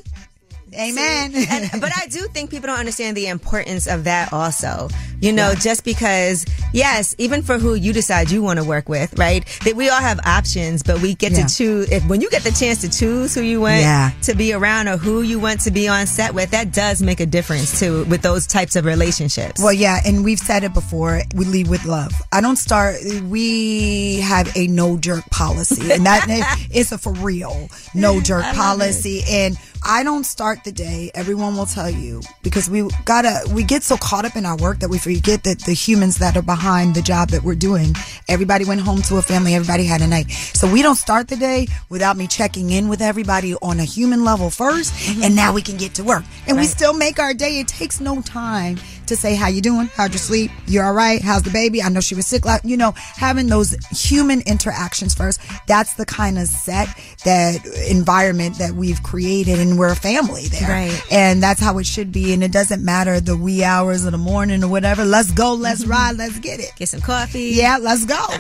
Amen. 0.73 1.33
And- 1.49 1.81
but 1.81 1.91
I 1.95 2.07
do 2.07 2.27
think 2.33 2.49
people 2.51 2.67
don't 2.67 2.79
understand 2.79 3.15
the 3.15 3.27
importance 3.27 3.87
of 3.87 4.03
that 4.05 4.33
also, 4.33 4.89
You 5.19 5.31
know, 5.31 5.55
just 5.55 5.83
because, 5.83 6.45
yes, 6.73 7.15
even 7.17 7.41
for 7.41 7.57
who 7.57 7.73
you 7.73 7.91
decide 7.91 8.29
you 8.29 8.43
want 8.43 8.59
to 8.59 8.63
work 8.63 8.87
with, 8.87 9.17
right? 9.17 9.43
That 9.65 9.75
we 9.75 9.89
all 9.89 9.99
have 9.99 10.19
options, 10.27 10.83
but 10.83 11.01
we 11.01 11.15
get 11.15 11.31
Yeah. 11.31 11.47
to 11.47 11.55
choose. 11.55 11.89
If 11.89 12.05
when 12.05 12.21
you 12.21 12.29
get 12.29 12.43
the 12.43 12.51
chance 12.51 12.81
to 12.81 12.87
choose 12.89 13.33
who 13.33 13.41
you 13.41 13.59
want 13.61 13.81
Yeah. 13.81 14.11
to 14.21 14.35
be 14.35 14.53
around 14.53 14.87
or 14.87 14.97
who 14.97 15.23
you 15.23 15.39
want 15.39 15.61
to 15.61 15.71
be 15.71 15.87
on 15.87 16.05
set 16.05 16.35
with, 16.35 16.51
that 16.51 16.71
does 16.71 17.01
make 17.01 17.19
a 17.19 17.25
difference 17.25 17.79
too 17.79 18.03
with 18.09 18.21
those 18.21 18.45
types 18.45 18.75
of 18.75 18.85
relationships. 18.85 19.59
Well, 19.59 19.73
yeah, 19.73 20.01
and 20.05 20.23
we've 20.23 20.37
said 20.39 20.63
it 20.63 20.73
before. 20.75 21.23
We 21.33 21.45
lead 21.45 21.67
with 21.67 21.85
love. 21.85 22.11
I 22.31 22.39
don't 22.41 22.57
start. 22.59 22.97
We 23.27 24.17
have 24.21 24.55
a 24.55 24.67
no 24.67 24.97
jerk 24.97 25.27
policy, 25.31 25.91
and 25.91 26.05
that 26.05 26.27
is 26.71 26.91
a 26.91 26.99
for 26.99 27.13
real 27.13 27.69
no 27.95 28.21
jerk 28.29 28.43
policy. 28.53 29.23
And 29.27 29.57
I 29.83 30.03
don't 30.03 30.25
start 30.25 30.63
the 30.63 30.71
day. 30.71 31.11
Everyone 31.13 31.55
will 31.55 31.65
tell 31.65 31.89
you 31.89 32.21
because 32.43 32.69
we 32.69 32.87
gotta. 33.05 33.41
We 33.53 33.63
get 33.63 33.83
so 33.83 33.97
caught 33.97 34.25
up 34.25 34.35
in 34.35 34.45
our 34.45 34.57
work 34.57 34.79
that 34.79 34.89
we 34.89 34.97
forget 34.97 35.43
that 35.43 35.59
the 35.59 35.73
humans 35.73 36.17
that 36.17 36.35
are 36.35 36.41
behind 36.41 36.95
the 36.95 37.01
job 37.01 37.29
that 37.29 37.43
we're 37.43 37.55
doing. 37.55 37.95
Everybody 38.27 38.65
went 38.65 38.81
home 38.81 39.01
to 39.03 39.17
a 39.17 39.21
family. 39.21 39.55
Everybody 39.55 39.85
had 39.85 40.01
a 40.01 40.07
night. 40.07 40.29
So 40.31 40.71
we 40.71 40.81
don't 40.81 40.95
start 40.95 41.27
the 41.27 41.35
day 41.35 41.67
without 41.89 42.17
me 42.17 42.27
checking 42.27 42.71
in 42.71 42.89
with 42.89 43.01
everybody 43.01 43.55
on 43.55 43.79
a 43.79 43.85
human 43.85 44.23
level 44.23 44.49
1st 44.49 44.91
mm-hmm. 44.91 45.23
and 45.23 45.35
now 45.35 45.53
we 45.53 45.61
can 45.61 45.77
get 45.77 45.93
to 45.95 46.03
work. 46.03 46.23
And 46.47 46.57
we 46.57 46.65
still 46.65 46.93
make 46.93 47.19
our 47.19 47.33
day. 47.33 47.59
It 47.59 47.67
takes 47.67 47.99
no 47.99 48.21
time 48.21 48.77
to 49.07 49.15
say 49.15 49.35
how 49.35 49.47
you 49.47 49.61
doing, 49.61 49.87
how'd 49.87 50.13
you 50.13 50.19
sleep, 50.19 50.51
you're 50.67 50.85
all 50.85 50.93
right, 50.93 51.21
how's 51.21 51.43
the 51.43 51.51
baby? 51.51 51.81
I 51.81 51.89
know 51.89 52.01
she 52.01 52.15
was 52.15 52.27
sick. 52.27 52.45
Like 52.45 52.61
you 52.63 52.77
know, 52.77 52.91
having 52.91 53.47
those 53.47 53.75
human 53.91 54.41
interactions 54.41 55.13
first. 55.13 55.39
That's 55.67 55.93
the 55.95 56.05
kind 56.05 56.37
of 56.37 56.47
set 56.47 56.87
that 57.25 57.65
environment 57.89 58.57
that 58.57 58.73
we've 58.73 59.01
created, 59.03 59.59
and 59.59 59.77
we're 59.77 59.91
a 59.91 59.95
family 59.95 60.47
there. 60.47 60.69
Right. 60.69 61.01
And 61.11 61.41
that's 61.41 61.61
how 61.61 61.77
it 61.77 61.85
should 61.85 62.11
be. 62.11 62.33
And 62.33 62.43
it 62.43 62.51
doesn't 62.51 62.83
matter 62.83 63.19
the 63.19 63.37
wee 63.37 63.63
hours 63.63 64.05
of 64.05 64.11
the 64.11 64.17
morning 64.17 64.63
or 64.63 64.67
whatever. 64.67 65.05
Let's 65.05 65.31
go. 65.31 65.53
Let's 65.53 65.81
mm-hmm. 65.81 65.91
ride. 65.91 66.17
Let's 66.17 66.39
get 66.39 66.59
it. 66.59 66.71
Get 66.75 66.89
some 66.89 67.01
coffee. 67.01 67.51
Yeah, 67.53 67.77
let's 67.79 68.05
go. 68.05 68.25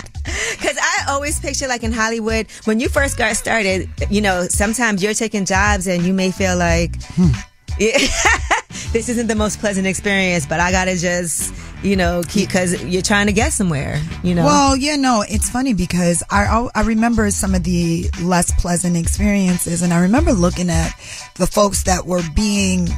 Because 0.51 0.77
I 0.77 1.05
always 1.09 1.39
picture, 1.39 1.67
like 1.67 1.83
in 1.83 1.91
Hollywood, 1.93 2.47
when 2.65 2.79
you 2.79 2.89
first 2.89 3.17
got 3.17 3.35
started, 3.35 3.89
you 4.09 4.21
know, 4.21 4.47
sometimes 4.49 5.03
you're 5.03 5.13
taking 5.13 5.45
jobs 5.45 5.87
and 5.87 6.03
you 6.03 6.13
may 6.13 6.31
feel 6.31 6.57
like, 6.57 7.01
hmm. 7.13 7.29
this 8.91 9.07
isn't 9.09 9.27
the 9.27 9.35
most 9.35 9.59
pleasant 9.59 9.85
experience, 9.85 10.45
but 10.45 10.59
I 10.59 10.71
gotta 10.71 10.95
just, 10.95 11.53
you 11.83 11.95
know, 11.95 12.23
keep, 12.27 12.47
because 12.49 12.83
you're 12.83 13.03
trying 13.03 13.27
to 13.27 13.33
get 13.33 13.53
somewhere, 13.53 14.01
you 14.23 14.33
know? 14.33 14.45
Well, 14.45 14.75
yeah, 14.75 14.95
no, 14.95 15.23
it's 15.27 15.49
funny 15.49 15.73
because 15.73 16.23
I 16.29 16.45
I 16.45 16.69
I 16.73 16.81
remember 16.81 17.29
some 17.31 17.53
of 17.53 17.63
the 17.63 18.09
less 18.21 18.51
pleasant 18.59 18.97
experiences, 18.97 19.81
and 19.81 19.93
I 19.93 19.99
remember 20.01 20.33
looking 20.33 20.69
at 20.69 20.91
the 21.35 21.47
folks 21.47 21.83
that 21.83 22.05
were 22.05 22.23
being. 22.35 22.89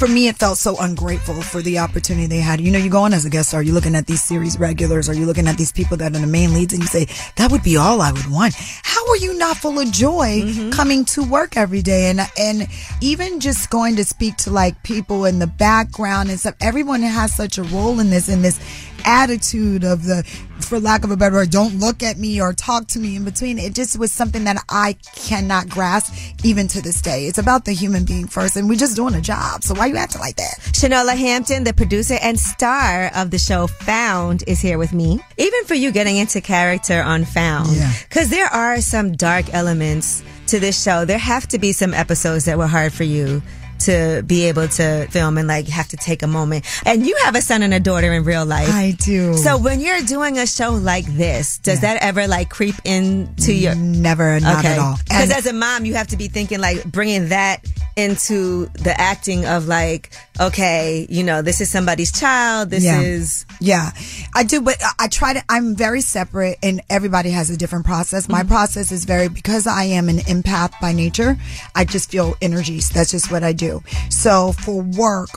For 0.00 0.08
me, 0.08 0.28
it 0.28 0.36
felt 0.36 0.56
so 0.56 0.76
ungrateful 0.80 1.42
for 1.42 1.60
the 1.60 1.78
opportunity 1.78 2.26
they 2.26 2.40
had. 2.40 2.58
You 2.58 2.70
know, 2.70 2.78
you 2.78 2.88
go 2.88 3.02
on 3.02 3.12
as 3.12 3.26
a 3.26 3.28
guest 3.28 3.50
star, 3.50 3.62
you're 3.62 3.74
looking 3.74 3.94
at 3.94 4.06
these 4.06 4.22
series 4.22 4.58
regulars, 4.58 5.10
or 5.10 5.12
you're 5.12 5.26
looking 5.26 5.46
at 5.46 5.58
these 5.58 5.72
people 5.72 5.98
that 5.98 6.16
are 6.16 6.18
the 6.18 6.26
main 6.26 6.54
leads, 6.54 6.72
and 6.72 6.82
you 6.82 6.88
say, 6.88 7.06
that 7.36 7.52
would 7.52 7.62
be 7.62 7.76
all 7.76 8.00
I 8.00 8.10
would 8.10 8.26
want. 8.30 8.54
How 8.82 9.06
are 9.10 9.18
you 9.18 9.36
not 9.36 9.58
full 9.58 9.78
of 9.78 9.92
joy 9.92 10.40
mm-hmm. 10.40 10.70
coming 10.70 11.04
to 11.04 11.22
work 11.22 11.58
every 11.58 11.82
day? 11.82 12.08
And, 12.08 12.20
and 12.38 12.66
even 13.02 13.40
just 13.40 13.68
going 13.68 13.96
to 13.96 14.04
speak 14.06 14.38
to 14.38 14.50
like 14.50 14.82
people 14.84 15.26
in 15.26 15.38
the 15.38 15.46
background 15.46 16.30
and 16.30 16.40
stuff, 16.40 16.54
everyone 16.62 17.02
has 17.02 17.34
such 17.34 17.58
a 17.58 17.62
role 17.64 18.00
in 18.00 18.08
this, 18.08 18.30
in 18.30 18.40
this 18.40 18.58
attitude 19.04 19.84
of 19.84 20.04
the, 20.04 20.22
for 20.60 20.78
lack 20.80 21.04
of 21.04 21.10
a 21.10 21.16
better 21.16 21.34
word, 21.36 21.50
don't 21.50 21.78
look 21.78 22.02
at 22.02 22.18
me 22.18 22.40
or 22.40 22.52
talk 22.52 22.86
to 22.88 22.98
me 22.98 23.16
in 23.16 23.24
between. 23.24 23.58
It 23.58 23.74
just 23.74 23.98
was 23.98 24.12
something 24.12 24.44
that 24.44 24.62
I 24.68 24.96
cannot 25.16 25.68
grasp 25.68 26.14
even 26.44 26.68
to 26.68 26.82
this 26.82 27.00
day. 27.00 27.26
It's 27.26 27.38
about 27.38 27.64
the 27.64 27.72
human 27.72 28.04
being 28.04 28.26
first, 28.26 28.56
and 28.56 28.68
we're 28.68 28.78
just 28.78 28.96
doing 28.96 29.14
a 29.14 29.20
job. 29.20 29.62
So 29.62 29.74
why 29.74 29.86
you 29.86 29.96
acting 29.96 30.20
like 30.20 30.36
that? 30.36 30.58
Shanola 30.72 31.16
Hampton, 31.16 31.64
the 31.64 31.72
producer 31.74 32.16
and 32.20 32.38
star 32.38 33.10
of 33.14 33.30
the 33.30 33.38
show 33.38 33.66
Found, 33.66 34.44
is 34.46 34.60
here 34.60 34.78
with 34.78 34.92
me. 34.92 35.20
Even 35.38 35.64
for 35.64 35.74
you 35.74 35.90
getting 35.92 36.16
into 36.16 36.40
character 36.40 37.02
on 37.02 37.24
Found, 37.24 37.76
Yeah. 37.76 37.92
because 38.08 38.30
there 38.30 38.46
are 38.46 38.80
some 38.80 39.12
dark 39.12 39.52
elements 39.54 40.22
to 40.48 40.58
this 40.58 40.82
show. 40.82 41.04
There 41.04 41.18
have 41.18 41.46
to 41.48 41.58
be 41.58 41.72
some 41.72 41.94
episodes 41.94 42.44
that 42.46 42.58
were 42.58 42.66
hard 42.66 42.92
for 42.92 43.04
you 43.04 43.40
to 43.80 44.22
be 44.26 44.44
able 44.44 44.68
to 44.68 45.06
film 45.10 45.38
and 45.38 45.48
like 45.48 45.68
have 45.68 45.88
to 45.88 45.96
take 45.96 46.22
a 46.22 46.26
moment. 46.26 46.64
And 46.86 47.06
you 47.06 47.16
have 47.24 47.34
a 47.34 47.40
son 47.40 47.62
and 47.62 47.74
a 47.74 47.80
daughter 47.80 48.12
in 48.12 48.24
real 48.24 48.44
life. 48.44 48.68
I 48.70 48.96
do. 48.98 49.34
So 49.34 49.58
when 49.58 49.80
you're 49.80 50.02
doing 50.02 50.38
a 50.38 50.46
show 50.46 50.72
like 50.72 51.06
this, 51.06 51.58
does 51.58 51.80
that 51.80 52.02
ever 52.02 52.26
like 52.26 52.50
creep 52.50 52.76
into 52.84 53.52
your? 53.52 53.74
Never, 53.74 54.40
not 54.40 54.64
at 54.64 54.78
all. 54.78 54.96
Because 55.04 55.30
as 55.30 55.46
a 55.46 55.52
mom, 55.52 55.84
you 55.84 55.94
have 55.94 56.08
to 56.08 56.16
be 56.16 56.28
thinking 56.28 56.60
like 56.60 56.84
bringing 56.84 57.28
that 57.28 57.64
into 57.96 58.66
the 58.74 58.98
acting 58.98 59.46
of 59.46 59.66
like, 59.68 60.10
okay, 60.40 61.06
you 61.10 61.22
know, 61.22 61.42
this 61.42 61.60
is 61.60 61.70
somebody's 61.70 62.12
child. 62.12 62.70
This 62.70 62.84
Yeah. 62.84 63.00
is 63.00 63.44
Yeah, 63.60 63.90
I 64.34 64.42
do, 64.44 64.62
but 64.62 64.76
I- 64.82 65.04
I 65.04 65.08
try 65.08 65.34
to, 65.34 65.42
I'm 65.48 65.76
very 65.76 66.00
separate 66.00 66.58
and 66.62 66.80
everybody 66.88 67.30
has 67.30 67.50
a 67.50 67.56
different 67.56 67.84
process. 67.84 68.26
My 68.28 68.42
mhm. 68.42 68.48
process 68.48 68.90
is 68.90 69.04
very, 69.04 69.28
because 69.28 69.66
I 69.66 69.84
am 69.84 70.08
an 70.08 70.18
empath 70.20 70.72
by 70.80 70.92
nature, 70.92 71.36
I 71.74 71.84
just 71.84 72.10
feel 72.10 72.36
energies. 72.40 72.88
That's 72.88 73.10
just 73.10 73.30
what 73.30 73.42
I 73.44 73.52
do. 73.52 73.82
So 74.08 74.52
for 74.52 74.80
work, 74.82 75.28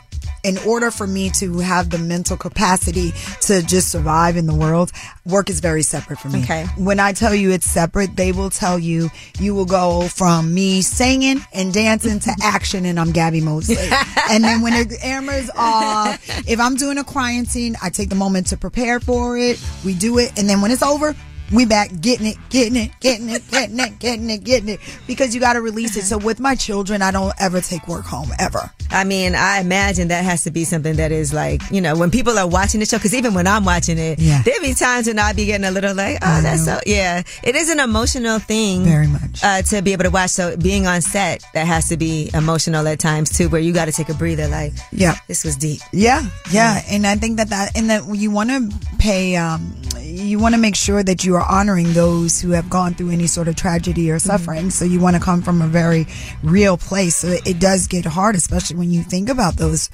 in 0.44 0.58
order 0.60 0.92
for 0.92 1.08
me 1.08 1.30
to 1.30 1.60
have 1.60 1.90
the 1.90 1.98
mental 1.98 2.36
capacity 2.36 3.12
to 3.42 3.64
just 3.64 3.90
survive 3.90 4.36
in 4.36 4.46
the 4.46 4.54
world, 4.54 4.92
work 5.26 5.50
is 5.50 5.62
very 5.62 5.82
separate 5.84 6.20
for 6.20 6.30
me. 6.30 6.44
Okay. 6.44 6.66
When 6.78 7.00
I 7.00 7.14
tell 7.14 7.34
you 7.34 7.52
it's 7.52 7.66
separate, 7.66 8.16
they 8.16 8.32
will 8.32 8.50
tell 8.50 8.78
you 8.78 9.10
you 9.40 9.56
will 9.56 9.66
go 9.66 10.08
from 10.10 10.54
me 10.54 10.82
singing 10.82 11.42
and 11.54 11.74
dancing 11.74 12.20
to 12.20 12.32
action 12.44 12.86
and 12.86 13.00
I'm 13.00 13.14
Gabi 13.14 13.42
Mosely. 13.42 13.78
and 14.30 14.44
then 14.44 14.62
when 14.62 14.74
the 14.74 14.98
camera's 14.98 15.50
off, 15.56 16.20
if 16.48 16.60
I'm 16.60 16.76
doing 16.76 16.98
a 16.98 17.04
crying 17.04 17.46
scene, 17.46 17.76
I 17.82 17.90
take 17.90 18.10
the 18.10 18.16
moment 18.16 18.48
to 18.48 18.58
prepare 18.58 19.00
for 19.00 19.38
it. 19.38 19.64
We 19.86 19.94
do 19.96 20.18
it. 20.20 20.38
And 20.38 20.50
then 20.50 20.62
when 20.62 20.72
it's 20.72 20.84
over, 20.84 21.16
we 21.52 21.66
back 21.66 21.92
getting 22.02 22.26
it, 22.28 22.38
getting 22.50 22.76
it, 22.78 22.92
getting 23.00 23.30
it, 23.30 23.44
getting 23.52 23.80
it, 23.80 24.00
getting 24.00 24.30
it, 24.30 24.44
getting 24.44 24.70
it. 24.70 24.80
Because 25.08 25.36
you 25.36 25.42
got 25.42 25.54
to 25.54 25.62
release 25.62 25.96
it. 25.98 26.04
So 26.04 26.18
with 26.18 26.40
my 26.40 26.56
children, 26.56 27.02
I 27.02 27.12
don't 27.12 27.34
ever 27.40 27.62
take 27.62 27.88
work 27.88 28.06
home 28.06 28.30
ever. 28.40 28.72
I 28.90 29.04
mean, 29.04 29.34
I 29.36 29.60
imagine 29.60 30.10
that 30.10 30.24
has 30.24 30.44
to 30.44 30.52
be 30.52 30.64
something 30.66 30.96
that 30.98 31.12
is 31.12 31.34
like, 31.34 31.62
you 31.72 31.82
know, 31.82 31.96
when 31.96 32.12
people 32.12 32.38
are 32.38 32.48
watching 32.48 32.80
the 32.80 32.86
show, 32.86 32.98
because 32.98 33.14
even 33.16 33.34
when 33.34 33.48
I'm 33.48 33.66
watching 33.66 33.98
it, 33.98 34.20
Yeah. 34.20 34.42
there 34.44 34.60
be 34.62 34.74
times 34.74 35.08
when 35.08 35.18
I 35.20 35.34
be 35.34 35.46
getting 35.46 35.66
a 35.66 35.72
little 35.72 35.96
like, 35.96 36.20
oh, 36.22 36.42
that's 36.42 36.66
so, 36.66 36.80
yeah. 36.86 37.24
It 37.44 37.56
is 37.56 37.70
an 37.70 37.80
emotional 37.80 38.40
thing. 38.40 38.84
Very 38.86 39.08
much. 39.08 39.44
Uh, 39.44 39.62
to 39.64 39.82
be 39.82 39.94
able 39.94 40.04
to 40.04 40.12
watch. 40.12 40.30
So 40.32 40.56
being 40.58 40.86
on 40.88 41.02
set, 41.02 41.44
that 41.54 41.66
has 41.68 41.90
to 41.90 41.98
be 41.98 42.30
emotional 42.34 42.88
at 42.88 43.00
times 43.00 43.36
too, 43.36 43.50
where 43.50 43.62
you 43.62 43.74
got 43.74 43.86
to 43.86 43.92
take 43.92 44.10
a 44.10 44.14
breather 44.14 44.48
like, 44.48 44.74
Yeah. 44.92 45.16
this 45.28 45.44
was 45.44 45.56
deep. 45.56 45.82
Yeah, 45.92 46.24
yeah, 46.52 46.82
and 46.90 47.06
I 47.08 47.16
think 47.16 47.38
that 47.38 47.50
that 47.50 47.76
and 47.76 47.90
that 47.90 48.04
you 48.16 48.30
want 48.32 48.50
to 48.52 48.70
pay, 49.00 49.36
um, 49.36 49.76
you 50.02 50.38
want 50.40 50.54
to 50.56 50.62
make 50.62 50.76
sure 50.76 51.02
that 51.04 51.24
you 51.24 51.33
are 51.36 51.50
honoring 51.50 51.94
those 51.94 52.42
who 52.42 52.52
have 52.52 52.70
gone 52.70 52.94
through 52.94 53.12
any 53.12 53.28
sort 53.28 53.48
of 53.48 53.56
tragedy 53.56 54.12
or 54.12 54.20
suffering. 54.20 54.70
So 54.70 54.86
you 54.86 55.00
want 55.00 55.16
to 55.16 55.22
come 55.22 55.42
from 55.42 55.62
a 55.62 55.68
very 55.68 56.08
real 56.44 56.78
place. 56.78 57.18
So 57.18 57.36
it 57.46 57.60
does 57.60 57.88
get 57.88 58.06
hard, 58.06 58.36
especially 58.36 58.78
when 58.78 58.92
you 58.92 59.04
think 59.04 59.30
about 59.30 59.58
those 59.58 59.90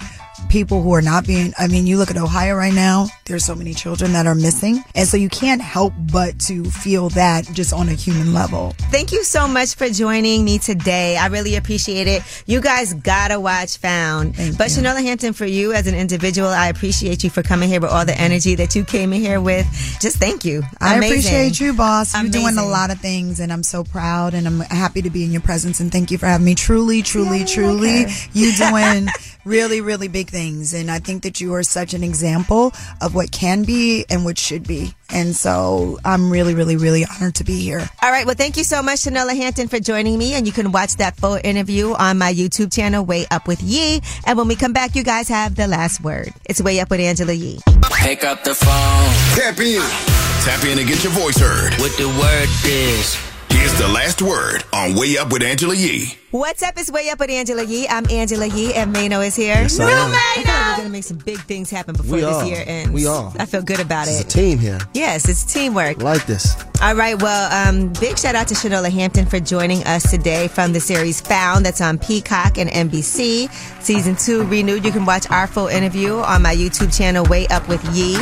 people 0.50 0.82
who 0.82 0.94
are 0.94 1.02
not 1.02 1.26
being. 1.28 1.54
I 1.58 1.68
mean, 1.68 1.86
you 1.88 1.98
look 1.98 2.10
at 2.10 2.18
Ohio 2.18 2.56
right 2.56 2.74
now. 2.74 3.08
There's 3.26 3.46
so 3.46 3.56
many 3.56 3.74
children 3.74 4.14
that 4.14 4.26
are 4.26 4.36
missing, 4.36 4.84
and 4.96 5.08
so 5.08 5.18
you 5.18 5.30
can't 5.30 5.62
help 5.62 5.94
but 6.12 6.40
to 6.42 6.64
feel 6.66 7.10
that 7.10 7.46
just 7.54 7.74
on 7.74 7.90
a 7.90 7.94
human 7.94 8.34
level. 8.34 8.74
Thank 8.92 9.12
you 9.12 9.24
so 9.24 9.48
much 9.48 9.76
for 9.76 9.90
joining 9.90 10.44
me 10.44 10.58
today. 10.58 11.18
I 11.18 11.28
really 11.28 11.56
appreciate 11.56 12.08
it. 12.08 12.24
You 12.46 12.62
guys 12.62 12.94
gotta 12.94 13.40
watch 13.40 13.78
Found. 13.78 14.36
but 14.58 14.68
Shanola 14.68 15.02
Hampton, 15.04 15.34
for 15.34 15.46
you 15.46 15.74
as 15.74 15.88
an 15.88 15.96
individual, 15.96 16.48
I 16.50 16.68
appreciate 16.70 17.24
you 17.24 17.30
for 17.30 17.44
coming 17.44 17.70
here 17.70 17.80
with 17.80 17.92
all 17.92 18.06
the 18.06 18.20
energy 18.20 18.56
that 18.56 18.76
you 18.76 18.84
came 18.84 19.14
in 19.14 19.22
here 19.22 19.40
with. 19.40 19.68
Just 20.02 20.18
thank 20.18 20.46
you. 20.46 20.64
I 20.82 20.96
appreciate 20.96 21.60
you, 21.60 21.74
boss. 21.74 22.14
You're 22.20 22.32
doing 22.32 22.58
a 22.58 22.66
lot 22.66 22.92
of 22.92 23.00
things, 23.00 23.40
and 23.40 23.54
I'm 23.54 23.64
so 23.64 23.84
proud, 23.84 24.34
and 24.34 24.48
I'm 24.48 24.60
happy 24.62 25.02
to 25.04 25.10
be 25.10 25.24
in 25.24 25.32
your 25.32 25.42
presence. 25.42 25.80
And 25.80 25.92
thank 25.92 26.12
you 26.12 26.18
for 26.18 26.26
having 26.26 26.46
me. 26.46 26.56
Truly, 26.56 27.02
truly, 27.02 27.46
truly, 27.46 28.06
you 28.34 28.52
doing 28.54 29.08
really, 29.50 29.82
really 29.82 30.08
big 30.08 30.30
things, 30.30 30.74
and 30.74 30.92
I 30.92 31.00
think 31.00 31.24
that 31.24 31.42
you 31.42 31.56
are 31.56 31.64
such 31.64 31.96
an 31.96 32.04
example 32.04 32.72
of 33.02 33.16
what 33.16 33.32
can 33.32 33.64
be 33.64 34.06
and 34.10 34.24
what 34.24 34.38
should 34.38 34.68
be. 34.68 34.94
And 35.10 35.36
so 35.36 35.98
I'm 36.06 36.32
really, 36.32 36.54
really, 36.54 36.78
really 36.78 37.04
honored 37.04 37.36
to 37.36 37.44
be 37.44 37.60
here. 37.60 37.90
All 38.04 38.12
right. 38.12 38.28
Well, 38.28 38.36
thank 38.36 38.58
you 38.58 38.64
so 38.64 38.84
much, 38.84 39.00
Shanola 39.00 39.36
Hampton, 39.36 39.68
for 39.68 39.80
joining 39.80 40.20
me. 40.20 40.36
And 40.36 40.46
you 40.46 40.54
can 40.54 40.72
watch 40.72 40.98
that 40.98 41.18
full 41.18 41.40
interview 41.44 41.94
on 41.94 42.20
my 42.20 42.32
YouTube 42.32 42.72
channel, 42.72 43.04
Way 43.04 43.26
Up 43.32 43.48
with 43.48 43.62
Yee. 43.64 44.02
And 44.28 44.38
when 44.38 44.48
we 44.48 44.56
come 44.56 44.72
back, 44.72 44.96
you 44.96 45.04
guys 45.04 45.28
have 45.30 45.56
the 45.56 45.68
last 45.68 46.02
word. 46.02 46.32
It's 46.46 46.62
Way 46.62 46.80
Up 46.80 46.92
with 46.92 47.00
Angela 47.00 47.34
Yee. 47.34 47.60
Pick 47.92 48.24
up 48.24 48.44
the 48.44 48.54
phone. 48.54 49.10
Tap 49.36 49.60
in. 49.60 49.82
Tap 50.46 50.64
in 50.64 50.78
and 50.78 50.88
get 50.88 51.04
your 51.04 51.14
voice 51.14 51.40
heard. 51.40 51.74
What 51.80 51.98
the 51.98 52.08
word 52.08 52.50
is. 52.66 53.18
Here's 53.50 53.78
the 53.80 53.88
last 53.88 54.22
word 54.22 54.64
on 54.72 54.96
Way 54.96 55.18
Up 55.18 55.34
with 55.34 55.42
Angela 55.42 55.74
Yee. 55.74 56.14
What's 56.32 56.62
up? 56.62 56.76
It's 56.78 56.92
Way 56.92 57.10
Up 57.10 57.18
with 57.20 57.32
Angela 57.32 57.64
Yee. 57.64 57.88
I'm 57.88 58.06
Angela 58.12 58.46
Yee, 58.46 58.72
and 58.76 58.94
Mano 58.94 59.20
is 59.22 59.36
here. 59.36 59.56
Yes, 59.56 59.80
I 59.80 59.86
New. 59.86 59.90
Mano! 59.90 60.14
I 60.14 60.34
feel 60.36 60.44
like 60.46 60.68
we're 60.68 60.76
going 60.76 60.84
to 60.86 60.92
make 60.92 61.04
some 61.04 61.18
big 61.18 61.40
things 61.40 61.72
happen 61.72 61.96
before 61.96 62.14
We 62.18 62.22
this 62.22 62.36
are. 62.36 62.46
year 62.46 62.64
ends. 62.68 62.92
We 62.92 63.08
are. 63.08 63.34
I 63.40 63.48
feel 63.48 63.64
good 63.64 63.80
about 63.80 64.08
It's 64.08 64.20
a 64.20 64.22
it. 64.22 64.30
team 64.30 64.60
here. 64.60 64.78
Yes, 64.94 65.28
it's 65.28 65.44
teamwork. 65.52 66.00
I 66.00 66.04
like 66.04 66.28
this. 66.28 66.56
All 66.84 66.94
right. 66.94 67.20
Well, 67.20 67.68
um, 67.68 67.92
big 68.00 68.20
shout 68.20 68.36
out 68.36 68.48
to 68.50 68.54
Shanola 68.54 68.92
Hampton 68.92 69.26
for 69.26 69.40
joining 69.40 69.84
us 69.86 70.12
today 70.12 70.48
from 70.50 70.72
the 70.72 70.80
series 70.80 71.20
Found 71.22 71.66
that's 71.66 71.82
on 71.82 71.98
Peacock 71.98 72.60
and 72.60 72.70
NBC. 72.70 73.50
Season 73.82 74.16
two 74.16 74.44
renewed. 74.46 74.86
You 74.86 74.92
can 74.92 75.06
watch 75.06 75.30
our 75.32 75.48
full 75.48 75.68
interview 75.68 76.14
on 76.20 76.44
my 76.44 76.56
YouTube 76.56 76.96
channel, 76.96 77.26
Way 77.26 77.48
Up 77.48 77.68
with 77.68 77.84
Yee. 77.98 78.18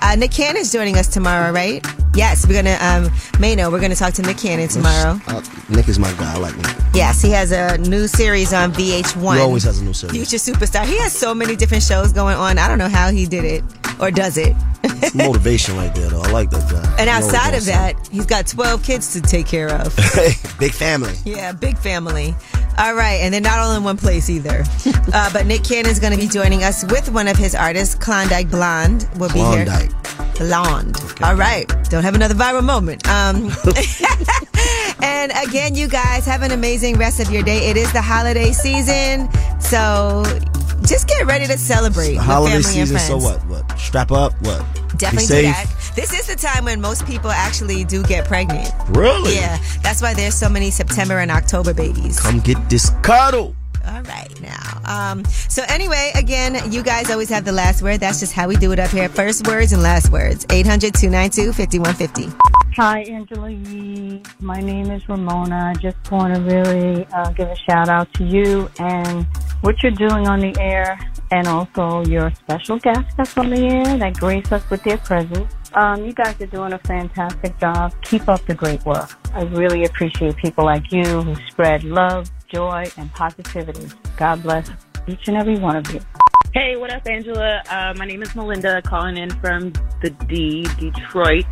Uh, 0.00 0.14
Nick 0.14 0.30
Cannon's 0.30 0.70
joining 0.72 0.96
us 0.96 1.08
tomorrow, 1.08 1.50
right? 1.52 1.84
Yes, 2.14 2.46
we're 2.48 2.54
gonna 2.54 2.78
um 2.80 3.10
Mano, 3.40 3.70
we're 3.70 3.80
gonna 3.80 3.94
talk 3.96 4.14
to 4.14 4.22
Nick 4.22 4.38
Cannon 4.38 4.68
tomorrow. 4.68 5.20
Uh, 5.26 5.42
Nick 5.68 5.88
is 5.88 5.98
my 5.98 6.10
guy. 6.14 6.34
I 6.34 6.38
like 6.38 6.56
Nick. 6.56 6.76
Yes, 6.94 7.20
he 7.20 7.30
has 7.30 7.47
a 7.52 7.78
new 7.78 8.06
series 8.08 8.52
on 8.52 8.72
VH1. 8.72 9.34
He 9.36 9.40
always 9.40 9.64
has 9.64 9.80
a 9.80 9.84
new 9.84 9.92
series. 9.92 10.16
Future 10.16 10.36
Superstar. 10.52 10.84
He 10.84 10.98
has 10.98 11.12
so 11.12 11.34
many 11.34 11.56
different 11.56 11.82
shows 11.82 12.12
going 12.12 12.36
on. 12.36 12.58
I 12.58 12.68
don't 12.68 12.78
know 12.78 12.88
how 12.88 13.10
he 13.10 13.26
did 13.26 13.44
it 13.44 13.64
or 14.00 14.10
does 14.10 14.36
it. 14.36 14.54
It's 14.84 15.14
motivation 15.14 15.76
right 15.76 15.94
there, 15.94 16.08
though. 16.08 16.22
I 16.22 16.30
like 16.30 16.50
that 16.50 16.70
guy. 16.70 16.96
And 16.98 17.08
outside 17.08 17.54
of 17.54 17.64
that, 17.66 17.94
he's 18.08 18.26
got 18.26 18.46
12 18.46 18.82
kids 18.82 19.12
to 19.12 19.20
take 19.20 19.46
care 19.46 19.68
of. 19.68 19.94
big 20.58 20.72
family. 20.72 21.14
Yeah, 21.24 21.52
big 21.52 21.78
family. 21.78 22.34
All 22.78 22.94
right, 22.94 23.16
and 23.22 23.34
they're 23.34 23.40
not 23.40 23.58
all 23.58 23.74
in 23.74 23.82
one 23.82 23.96
place 23.96 24.30
either. 24.30 24.64
Uh, 25.10 25.32
but 25.32 25.46
Nick 25.46 25.64
Cannon's 25.64 25.98
going 25.98 26.12
to 26.12 26.18
be 26.18 26.28
joining 26.28 26.62
us 26.62 26.84
with 26.92 27.10
one 27.10 27.28
of 27.28 27.36
his 27.38 27.54
artists, 27.54 27.94
Klondike 27.94 28.50
Blonde. 28.50 29.08
Will 29.16 29.28
be 29.28 29.40
Klondike. 29.40 29.90
here. 29.90 30.36
Blonde. 30.36 30.96
All 31.22 31.34
right, 31.34 31.66
don't 31.88 32.04
have 32.04 32.14
another 32.14 32.34
viral 32.34 32.62
moment. 32.62 33.08
Um, 33.08 33.44
and 35.02 35.32
again, 35.46 35.74
you 35.74 35.88
guys 35.88 36.24
have 36.26 36.42
an 36.42 36.52
amazing 36.52 36.96
rest 36.96 37.20
of 37.20 37.30
your 37.30 37.42
day. 37.42 37.70
It 37.70 37.76
is 37.76 37.92
the 37.92 38.02
holiday 38.02 38.52
season, 38.52 39.28
so 39.60 40.22
just 40.82 41.08
get 41.08 41.26
ready 41.26 41.46
to 41.46 41.58
celebrate 41.58 42.14
holiday 42.14 42.52
family 42.52 42.56
and 42.56 42.64
season, 42.64 42.96
friends. 42.96 43.08
so 43.08 43.16
what? 43.18 43.44
What? 43.46 43.78
Strap 43.78 44.12
up? 44.12 44.32
What? 44.42 44.64
Definitely 44.96 45.26
Be 45.28 45.42
do 45.42 45.42
that. 45.42 45.66
This 45.94 46.12
is 46.12 46.26
the 46.26 46.36
time 46.36 46.64
when 46.64 46.80
most 46.80 47.06
people 47.06 47.30
actually 47.30 47.84
do 47.84 48.02
get 48.02 48.26
pregnant. 48.26 48.70
Really? 48.90 49.34
Yeah, 49.34 49.58
that's 49.82 50.00
why 50.02 50.14
there's 50.14 50.34
so 50.34 50.48
many 50.48 50.70
September 50.70 51.18
and 51.18 51.30
October 51.30 51.74
babies. 51.74 52.20
Come 52.20 52.40
get 52.40 52.70
this 52.70 52.90
cuddle. 53.02 53.54
All 53.88 54.02
right 54.02 54.40
now. 54.40 54.80
Um, 54.84 55.24
so 55.24 55.62
anyway, 55.68 56.12
again, 56.14 56.70
you 56.70 56.82
guys 56.82 57.10
always 57.10 57.30
have 57.30 57.44
the 57.44 57.52
last 57.52 57.82
word. 57.82 58.00
That's 58.00 58.20
just 58.20 58.32
how 58.32 58.46
we 58.48 58.56
do 58.56 58.72
it 58.72 58.78
up 58.78 58.90
here. 58.90 59.08
First 59.08 59.46
words 59.46 59.72
and 59.72 59.82
last 59.82 60.12
words. 60.12 60.44
800-292-5150. 60.46 62.34
Hi, 62.76 63.00
Angela 63.00 63.50
Yee. 63.50 64.22
My 64.40 64.60
name 64.60 64.90
is 64.90 65.08
Ramona. 65.08 65.72
I 65.74 65.80
just 65.80 65.96
want 66.12 66.34
to 66.34 66.40
really 66.42 67.06
uh, 67.06 67.30
give 67.32 67.48
a 67.48 67.56
shout 67.56 67.88
out 67.88 68.12
to 68.14 68.24
you 68.24 68.70
and 68.78 69.26
what 69.62 69.82
you're 69.82 69.90
doing 69.92 70.28
on 70.28 70.38
the 70.40 70.54
air, 70.60 70.98
and 71.32 71.48
also 71.48 72.04
your 72.04 72.30
special 72.34 72.78
guest 72.78 73.16
that's 73.16 73.36
on 73.36 73.50
the 73.50 73.60
air 73.60 73.98
that 73.98 74.14
grace 74.14 74.52
us 74.52 74.68
with 74.70 74.82
their 74.84 74.98
presence. 74.98 75.52
Um, 75.74 76.04
you 76.04 76.12
guys 76.12 76.40
are 76.40 76.46
doing 76.46 76.72
a 76.72 76.78
fantastic 76.78 77.58
job. 77.58 77.92
Keep 78.02 78.28
up 78.28 78.44
the 78.46 78.54
great 78.54 78.84
work. 78.86 79.10
I 79.34 79.42
really 79.42 79.84
appreciate 79.84 80.36
people 80.36 80.64
like 80.64 80.92
you 80.92 81.02
who 81.04 81.34
spread 81.50 81.82
love, 81.82 82.30
joy, 82.48 82.86
and 82.96 83.12
positivity. 83.12 83.88
God 84.16 84.42
bless 84.42 84.70
each 85.06 85.28
and 85.28 85.36
every 85.36 85.58
one 85.58 85.76
of 85.76 85.90
you. 85.92 86.00
Hey, 86.54 86.76
what 86.76 86.90
up, 86.90 87.06
Angela? 87.06 87.62
Uh, 87.68 87.94
my 87.96 88.06
name 88.06 88.22
is 88.22 88.34
Melinda, 88.34 88.80
calling 88.82 89.18
in 89.18 89.30
from 89.30 89.72
the 90.00 90.10
D, 90.28 90.66
Detroit. 90.78 91.44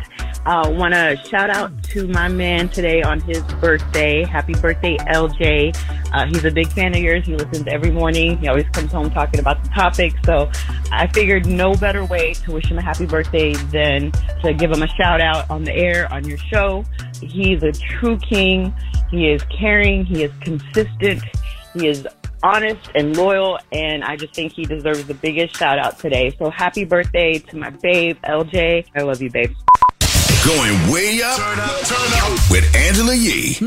Uh, 0.45 0.69
Want 0.71 0.93
to 0.93 1.15
shout 1.29 1.49
out 1.49 1.83
to 1.83 2.07
my 2.07 2.27
man 2.27 2.67
today 2.69 3.03
on 3.03 3.21
his 3.21 3.41
birthday. 3.61 4.23
Happy 4.23 4.53
birthday, 4.53 4.97
LJ. 4.97 5.75
Uh, 6.13 6.25
he's 6.27 6.45
a 6.45 6.51
big 6.51 6.67
fan 6.69 6.95
of 6.95 7.01
yours. 7.01 7.25
He 7.25 7.35
listens 7.35 7.67
every 7.67 7.91
morning. 7.91 8.37
He 8.39 8.47
always 8.47 8.67
comes 8.69 8.91
home 8.91 9.11
talking 9.11 9.39
about 9.39 9.63
the 9.63 9.69
topic. 9.69 10.13
So 10.25 10.49
I 10.91 11.07
figured 11.07 11.45
no 11.45 11.75
better 11.75 12.03
way 12.03 12.33
to 12.33 12.51
wish 12.53 12.65
him 12.65 12.79
a 12.79 12.81
happy 12.81 13.05
birthday 13.05 13.53
than 13.53 14.11
to 14.41 14.53
give 14.53 14.71
him 14.71 14.81
a 14.81 14.87
shout 14.87 15.21
out 15.21 15.49
on 15.49 15.63
the 15.63 15.73
air 15.73 16.11
on 16.11 16.25
your 16.25 16.37
show. 16.37 16.83
He's 17.21 17.63
a 17.63 17.71
true 17.71 18.17
king. 18.17 18.73
He 19.11 19.29
is 19.29 19.43
caring. 19.43 20.05
He 20.05 20.23
is 20.23 20.31
consistent. 20.41 21.23
He 21.73 21.87
is 21.87 22.07
honest 22.43 22.89
and 22.95 23.15
loyal, 23.15 23.59
and 23.71 24.03
I 24.03 24.15
just 24.15 24.33
think 24.33 24.53
he 24.53 24.65
deserves 24.65 25.05
the 25.05 25.13
biggest 25.13 25.55
shout 25.55 25.79
out 25.79 25.99
today. 25.99 26.35
So 26.37 26.49
happy 26.49 26.85
birthday 26.85 27.39
to 27.39 27.57
my 27.57 27.69
babe, 27.69 28.17
LJ. 28.23 28.87
I 28.95 29.01
love 29.01 29.21
you, 29.21 29.29
babe. 29.29 29.53
Going 30.45 30.91
way 30.91 31.21
up, 31.23 31.37
turn 31.37 31.59
up, 31.59 31.81
turn 31.81 32.13
up. 32.13 32.51
with 32.51 32.75
Angela 32.75 33.15
Yee. 33.15 33.66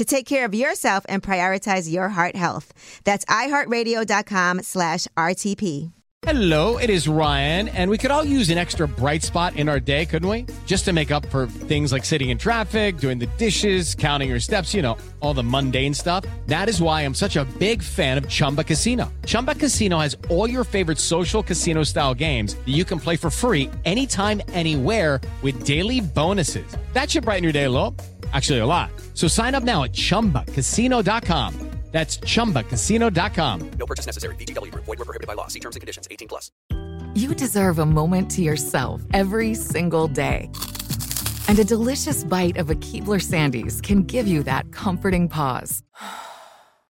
take 0.05 0.25
care 0.25 0.45
of 0.45 0.55
yourself 0.55 1.05
and 1.09 1.21
prioritize 1.21 1.91
your 1.91 2.09
heart 2.09 2.35
health. 2.35 2.71
That's 3.03 3.25
iHeartRadio.com 3.25 4.61
slash 4.63 5.07
RTP. 5.17 5.91
Hello, 6.23 6.77
it 6.77 6.91
is 6.91 7.07
Ryan, 7.07 7.67
and 7.69 7.89
we 7.89 7.97
could 7.97 8.11
all 8.11 8.23
use 8.23 8.51
an 8.51 8.59
extra 8.59 8.87
bright 8.87 9.23
spot 9.23 9.55
in 9.55 9.67
our 9.67 9.79
day, 9.79 10.05
couldn't 10.05 10.29
we? 10.29 10.45
Just 10.67 10.85
to 10.85 10.93
make 10.93 11.09
up 11.09 11.25
for 11.31 11.47
things 11.47 11.91
like 11.91 12.05
sitting 12.05 12.29
in 12.29 12.37
traffic, 12.37 12.97
doing 12.97 13.17
the 13.17 13.25
dishes, 13.39 13.95
counting 13.95 14.29
your 14.29 14.39
steps, 14.39 14.71
you 14.71 14.83
know, 14.83 14.99
all 15.19 15.33
the 15.33 15.43
mundane 15.43 15.95
stuff. 15.95 16.23
That 16.45 16.69
is 16.69 16.79
why 16.79 17.01
I'm 17.01 17.15
such 17.15 17.37
a 17.37 17.45
big 17.57 17.81
fan 17.81 18.19
of 18.19 18.29
Chumba 18.29 18.63
Casino. 18.63 19.11
Chumba 19.25 19.55
Casino 19.55 19.97
has 19.97 20.15
all 20.29 20.47
your 20.47 20.63
favorite 20.63 20.99
social 20.99 21.41
casino 21.41 21.81
style 21.81 22.13
games 22.13 22.53
that 22.53 22.71
you 22.71 22.85
can 22.85 22.99
play 22.99 23.15
for 23.15 23.31
free 23.31 23.71
anytime, 23.83 24.43
anywhere 24.53 25.19
with 25.41 25.63
daily 25.63 26.01
bonuses. 26.01 26.77
That 26.93 27.09
should 27.09 27.23
brighten 27.23 27.43
your 27.43 27.53
day 27.53 27.63
a 27.63 27.71
little. 27.71 27.95
Actually, 28.33 28.59
a 28.59 28.65
lot. 28.65 28.91
So 29.15 29.27
sign 29.27 29.55
up 29.55 29.63
now 29.63 29.83
at 29.83 29.93
chumbacasino.com. 29.93 31.71
That's 31.91 32.17
chumbacasino.com. 32.19 33.71
No 33.77 33.85
purchase 33.85 34.05
necessary. 34.05 34.35
VGW 34.35 34.71
Group. 34.71 34.85
Void 34.85 34.99
were 34.99 35.05
prohibited 35.05 35.27
by 35.27 35.33
law. 35.33 35.47
See 35.47 35.59
terms 35.59 35.75
and 35.75 35.81
conditions. 35.81 36.07
18 36.09 36.27
plus. 36.27 36.49
You 37.13 37.35
deserve 37.35 37.79
a 37.79 37.85
moment 37.85 38.31
to 38.31 38.41
yourself 38.41 39.01
every 39.13 39.53
single 39.55 40.07
day. 40.07 40.49
And 41.49 41.59
a 41.59 41.65
delicious 41.65 42.23
bite 42.23 42.55
of 42.55 42.69
a 42.69 42.75
Keebler 42.75 43.19
Sandies 43.19 43.83
can 43.83 44.03
give 44.03 44.25
you 44.25 44.41
that 44.43 44.71
comforting 44.71 45.27
pause. 45.27 45.83